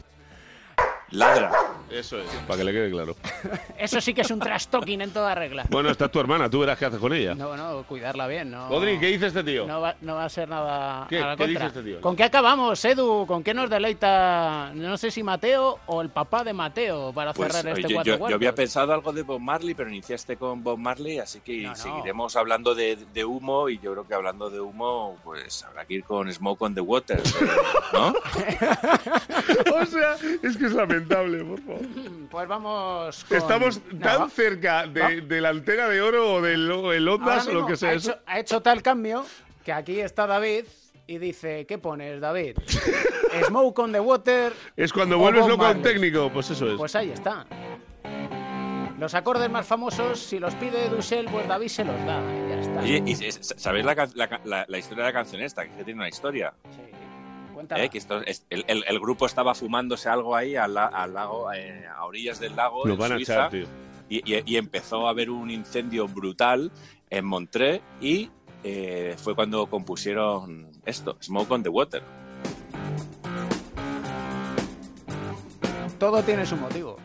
Ladra. 1.12 1.50
Eso 1.90 2.18
es, 2.20 2.26
para 2.46 2.58
que 2.58 2.64
le 2.64 2.72
quede 2.72 2.90
claro. 2.90 3.16
Eso 3.78 4.00
sí 4.00 4.14
que 4.14 4.20
es 4.20 4.30
un 4.30 4.38
trash 4.38 4.66
talking 4.68 5.00
en 5.00 5.10
toda 5.12 5.34
regla. 5.34 5.64
Bueno, 5.70 5.90
está 5.90 6.08
tu 6.08 6.20
hermana, 6.20 6.48
tú 6.48 6.60
verás 6.60 6.78
qué 6.78 6.84
haces 6.84 7.00
con 7.00 7.12
ella. 7.12 7.34
No, 7.34 7.56
no, 7.56 7.82
cuidarla 7.82 8.28
bien, 8.28 8.52
¿no? 8.52 8.68
Odri, 8.68 8.96
¿qué 9.00 9.06
dice 9.08 9.26
este 9.26 9.42
tío? 9.42 9.66
No 9.66 9.80
va, 9.80 9.96
no 10.02 10.14
va 10.14 10.24
a 10.26 10.28
ser 10.28 10.48
nada 10.48 11.06
¿Qué? 11.08 11.18
a 11.18 11.26
la 11.26 11.36
¿Qué 11.36 11.44
contra. 11.46 11.64
dice 11.66 11.66
este 11.80 11.82
tío? 11.90 12.00
¿Con 12.00 12.14
qué 12.14 12.22
acabamos, 12.22 12.84
Edu? 12.84 13.26
¿Con 13.26 13.42
qué 13.42 13.52
nos 13.54 13.68
deleita, 13.68 14.70
no 14.74 14.96
sé 14.98 15.10
si 15.10 15.24
Mateo 15.24 15.80
o 15.86 16.00
el 16.00 16.10
papá 16.10 16.44
de 16.44 16.52
Mateo 16.52 17.12
para 17.12 17.32
Pues, 17.32 17.52
cerrar 17.52 17.76
este 17.76 17.88
yo, 17.88 17.94
cuatro 17.96 18.28
yo- 18.28 18.34
había 18.36 18.54
pensado 18.54 18.92
algo 18.92 19.12
de 19.12 19.22
Bob 19.22 19.40
Marley, 19.40 19.74
pero 19.74 19.90
iniciaste 19.90 20.36
con 20.36 20.62
Bob 20.62 20.78
Marley, 20.78 21.18
así 21.18 21.40
que 21.40 21.62
No, 21.62 21.70
no. 21.70 21.74
seguiremos 21.76 22.36
hablando 22.36 22.72
de, 22.76 22.96
de 23.12 23.24
humo 23.24 23.68
y 23.68 23.80
yo 23.80 23.92
creo 23.94 24.06
que 24.06 24.14
hablando 24.14 24.48
de 24.48 24.60
humo, 24.60 25.18
pues 25.24 25.64
habrá 25.64 25.84
que 25.86 25.94
ir 25.94 26.04
con 26.04 26.32
Smoke 26.32 26.62
on 26.62 26.74
the 26.76 26.80
Water, 26.80 27.20
¿no? 27.92 28.08
o 29.74 29.86
sea, 29.86 30.14
es 30.42 30.56
que 30.56 30.66
es 30.66 30.72
lamentable, 31.08 31.44
por 31.44 31.60
favor. 31.60 31.80
Pues 32.30 32.48
vamos 32.48 33.24
con... 33.24 33.36
Estamos 33.36 33.80
No, 33.92 33.98
tan 34.00 34.20
va- 34.22 34.28
cerca 34.30 34.86
de, 34.86 35.20
de 35.22 35.40
la 35.40 35.48
antena 35.48 35.88
de 35.88 36.00
oro 36.00 36.34
o 36.34 36.40
del 36.42 36.70
el 36.70 37.08
Ondas 37.08 37.46
o 37.48 37.52
lo 37.52 37.66
que 37.66 37.76
sea 37.76 37.90
ha 37.90 37.92
eso. 37.94 38.10
hecho, 38.12 38.20
ha 38.26 38.38
hecho 38.38 38.60
tal 38.62 38.82
cambio 38.82 39.24
que 39.64 39.72
aquí 39.72 39.98
está 40.00 40.26
David 40.28 40.64
y 41.06 41.18
dice, 41.18 41.66
¿qué 41.66 41.78
pones, 41.78 42.20
David? 42.20 42.56
¿Smoke 43.48 43.78
on 43.80 43.92
the 43.92 44.00
water? 44.00 44.52
Es 44.76 44.92
cuando 44.92 45.18
vuelves 45.18 45.46
loco 45.46 45.64
a 45.66 45.72
un 45.72 45.82
técnico, 45.82 46.30
pues 46.32 46.50
eso 46.50 46.70
es. 46.70 46.76
Pues 46.78 46.94
ahí 46.94 47.10
está. 47.10 47.46
Los 48.98 49.14
acordes 49.14 49.50
más 49.50 49.66
famosos, 49.66 50.18
si 50.20 50.38
los 50.38 50.54
pide 50.56 50.88
Dussel, 50.90 51.24
pues 51.26 51.48
David 51.48 51.68
se 51.68 51.84
los 51.84 51.96
da. 52.04 52.20
Y 52.20 52.48
ya 52.50 52.60
está. 52.60 52.80
Oye, 52.80 53.02
¿y 53.06 53.14
¿sabéis 53.16 53.84
la, 53.84 53.94
la 54.14 54.40
la- 54.44 54.64
la 54.68 54.78
historia 54.78 55.04
de 55.04 55.08
la 55.10 55.12
canción 55.14 55.40
esta? 55.42 55.64
Que 55.66 55.84
tiene 55.84 56.00
una 56.00 56.08
historia. 56.08 56.52
Cuéntala. 57.60 57.84
¿eh? 57.84 57.88
Que 57.90 57.98
esto 57.98 58.22
es- 58.22 58.46
el, 58.48 58.64
el- 58.68 58.84
el 58.86 58.98
grupo 59.00 59.26
estaba 59.26 59.54
fumándose 59.54 60.08
algo 60.08 60.34
ahí 60.34 60.56
al, 60.56 60.72
la- 60.74 60.86
al 60.86 61.12
lago, 61.12 61.52
eh, 61.52 61.84
a 61.86 62.04
orillas 62.06 62.40
del 62.40 62.56
lago. 62.56 62.86
Lo 62.86 62.94
en 62.94 62.98
van 62.98 63.12
a 63.12 63.14
Suiza, 63.16 63.32
echar, 63.34 63.50
tío. 63.50 63.66
Y, 64.08 64.34
y- 64.34 64.42
y 64.46 64.56
empezó 64.56 65.06
a 65.06 65.10
haber 65.10 65.28
un 65.30 65.50
incendio 65.50 66.08
brutal 66.08 66.72
en 67.10 67.24
Montreux 67.26 67.82
y 68.00 68.30
eh, 68.64 69.14
fue 69.18 69.34
cuando 69.34 69.66
compusieron 69.66 70.70
esto, 70.86 71.16
Smoke 71.20 71.50
on 71.50 71.62
the 71.62 71.68
Water. 71.68 72.02
Todo 75.98 76.22
tiene 76.22 76.46
su 76.46 76.56
motivo. 76.56 76.96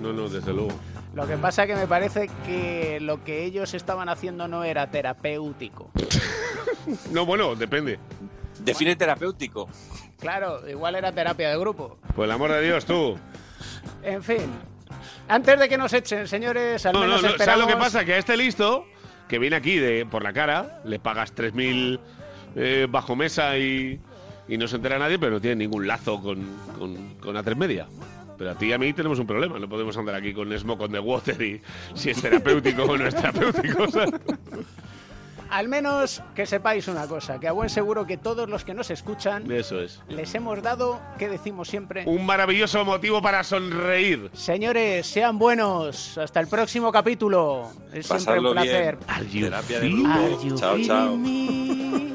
No, 0.00 0.12
no, 0.12 0.28
desde 0.28 0.52
luego. 0.52 0.70
Lo 1.14 1.26
que 1.26 1.36
pasa 1.38 1.66
que 1.66 1.74
me 1.74 1.86
parece 1.86 2.30
que 2.44 2.98
lo 3.00 3.24
que 3.24 3.44
ellos 3.44 3.72
estaban 3.74 4.08
haciendo 4.08 4.46
no 4.46 4.64
era 4.64 4.90
terapéutico. 4.90 5.90
No, 7.12 7.26
bueno, 7.26 7.54
depende. 7.54 7.98
Define 8.60 8.96
terapéutico. 8.96 9.68
Claro, 10.18 10.68
igual 10.68 10.96
era 10.96 11.12
terapia 11.12 11.50
de 11.50 11.58
grupo. 11.58 11.98
Por 12.14 12.24
el 12.24 12.32
amor 12.32 12.52
de 12.52 12.62
Dios, 12.62 12.84
tú. 12.84 13.16
En 14.02 14.22
fin. 14.22 14.50
Antes 15.28 15.58
de 15.58 15.68
que 15.68 15.78
nos 15.78 15.92
echen, 15.92 16.26
señores, 16.26 16.84
al 16.86 16.92
No, 16.92 17.00
no, 17.00 17.06
menos 17.06 17.22
no. 17.22 17.28
¿Sabes 17.28 17.40
esperamos... 17.40 17.66
lo 17.66 17.74
que 17.74 17.76
pasa? 17.76 18.04
Que 18.04 18.14
a 18.14 18.18
este 18.18 18.36
listo, 18.36 18.86
que 19.28 19.38
viene 19.38 19.56
aquí 19.56 19.76
de 19.76 20.06
por 20.06 20.22
la 20.22 20.32
cara, 20.32 20.80
le 20.84 20.98
pagas 20.98 21.34
3.000 21.34 22.00
eh, 22.56 22.86
bajo 22.88 23.14
mesa 23.14 23.56
y, 23.58 24.00
y 24.48 24.56
no 24.56 24.66
se 24.66 24.76
entera 24.76 24.98
nadie, 24.98 25.18
pero 25.18 25.32
no 25.32 25.40
tiene 25.40 25.56
ningún 25.56 25.86
lazo 25.86 26.20
con, 26.20 26.44
con, 26.78 27.14
con 27.16 27.36
A3 27.36 27.54
Media. 27.56 27.86
Pero 28.38 28.52
a 28.52 28.54
ti 28.54 28.66
y 28.66 28.72
a 28.72 28.78
mí 28.78 28.92
tenemos 28.92 29.18
un 29.18 29.26
problema. 29.26 29.58
No 29.58 29.68
podemos 29.68 29.96
andar 29.96 30.14
aquí 30.14 30.32
con 30.32 30.56
Smoke 30.56 30.82
on 30.82 30.92
the 30.92 31.00
Water 31.00 31.42
y 31.42 31.60
si 31.94 32.10
es 32.10 32.22
terapéutico 32.22 32.84
o 32.84 32.96
no 32.96 33.06
es 33.06 33.14
terapéutico. 33.14 33.88
¿sabes? 33.90 34.12
Al 35.50 35.68
menos 35.68 36.22
que 36.34 36.44
sepáis 36.46 36.88
una 36.88 37.06
cosa, 37.06 37.40
que 37.40 37.48
a 37.48 37.52
buen 37.52 37.70
seguro 37.70 38.06
que 38.06 38.16
todos 38.18 38.48
los 38.48 38.64
que 38.64 38.74
nos 38.74 38.90
escuchan 38.90 39.50
Eso 39.50 39.80
es. 39.80 40.00
les 40.08 40.34
hemos 40.34 40.62
dado, 40.62 41.00
¿qué 41.18 41.28
decimos 41.28 41.68
siempre? 41.68 42.04
Un 42.06 42.26
maravilloso 42.26 42.84
motivo 42.84 43.22
para 43.22 43.42
sonreír. 43.44 44.30
Señores, 44.34 45.06
sean 45.06 45.38
buenos. 45.38 46.18
Hasta 46.18 46.40
el 46.40 46.48
próximo 46.48 46.92
capítulo. 46.92 47.70
Es 47.92 48.06
siempre 48.06 48.40
un 48.40 48.52
placer. 48.52 48.98
bien. 49.30 49.44
Terapia 49.44 49.80
de 49.80 49.86
Are 49.86 49.94
grupo. 50.28 50.42
you 50.44 50.56
Chao, 50.56 50.78
chao. 50.82 51.16
me? 51.16 52.08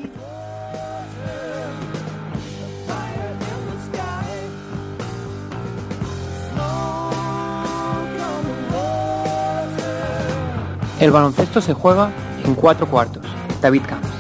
El 11.00 11.12
baloncesto 11.12 11.60
se 11.62 11.74
juega 11.74 12.12
en 12.44 12.56
cuatro 12.56 12.88
cuartos. 12.88 13.24
David 13.62 13.82
Camps. 13.88 14.13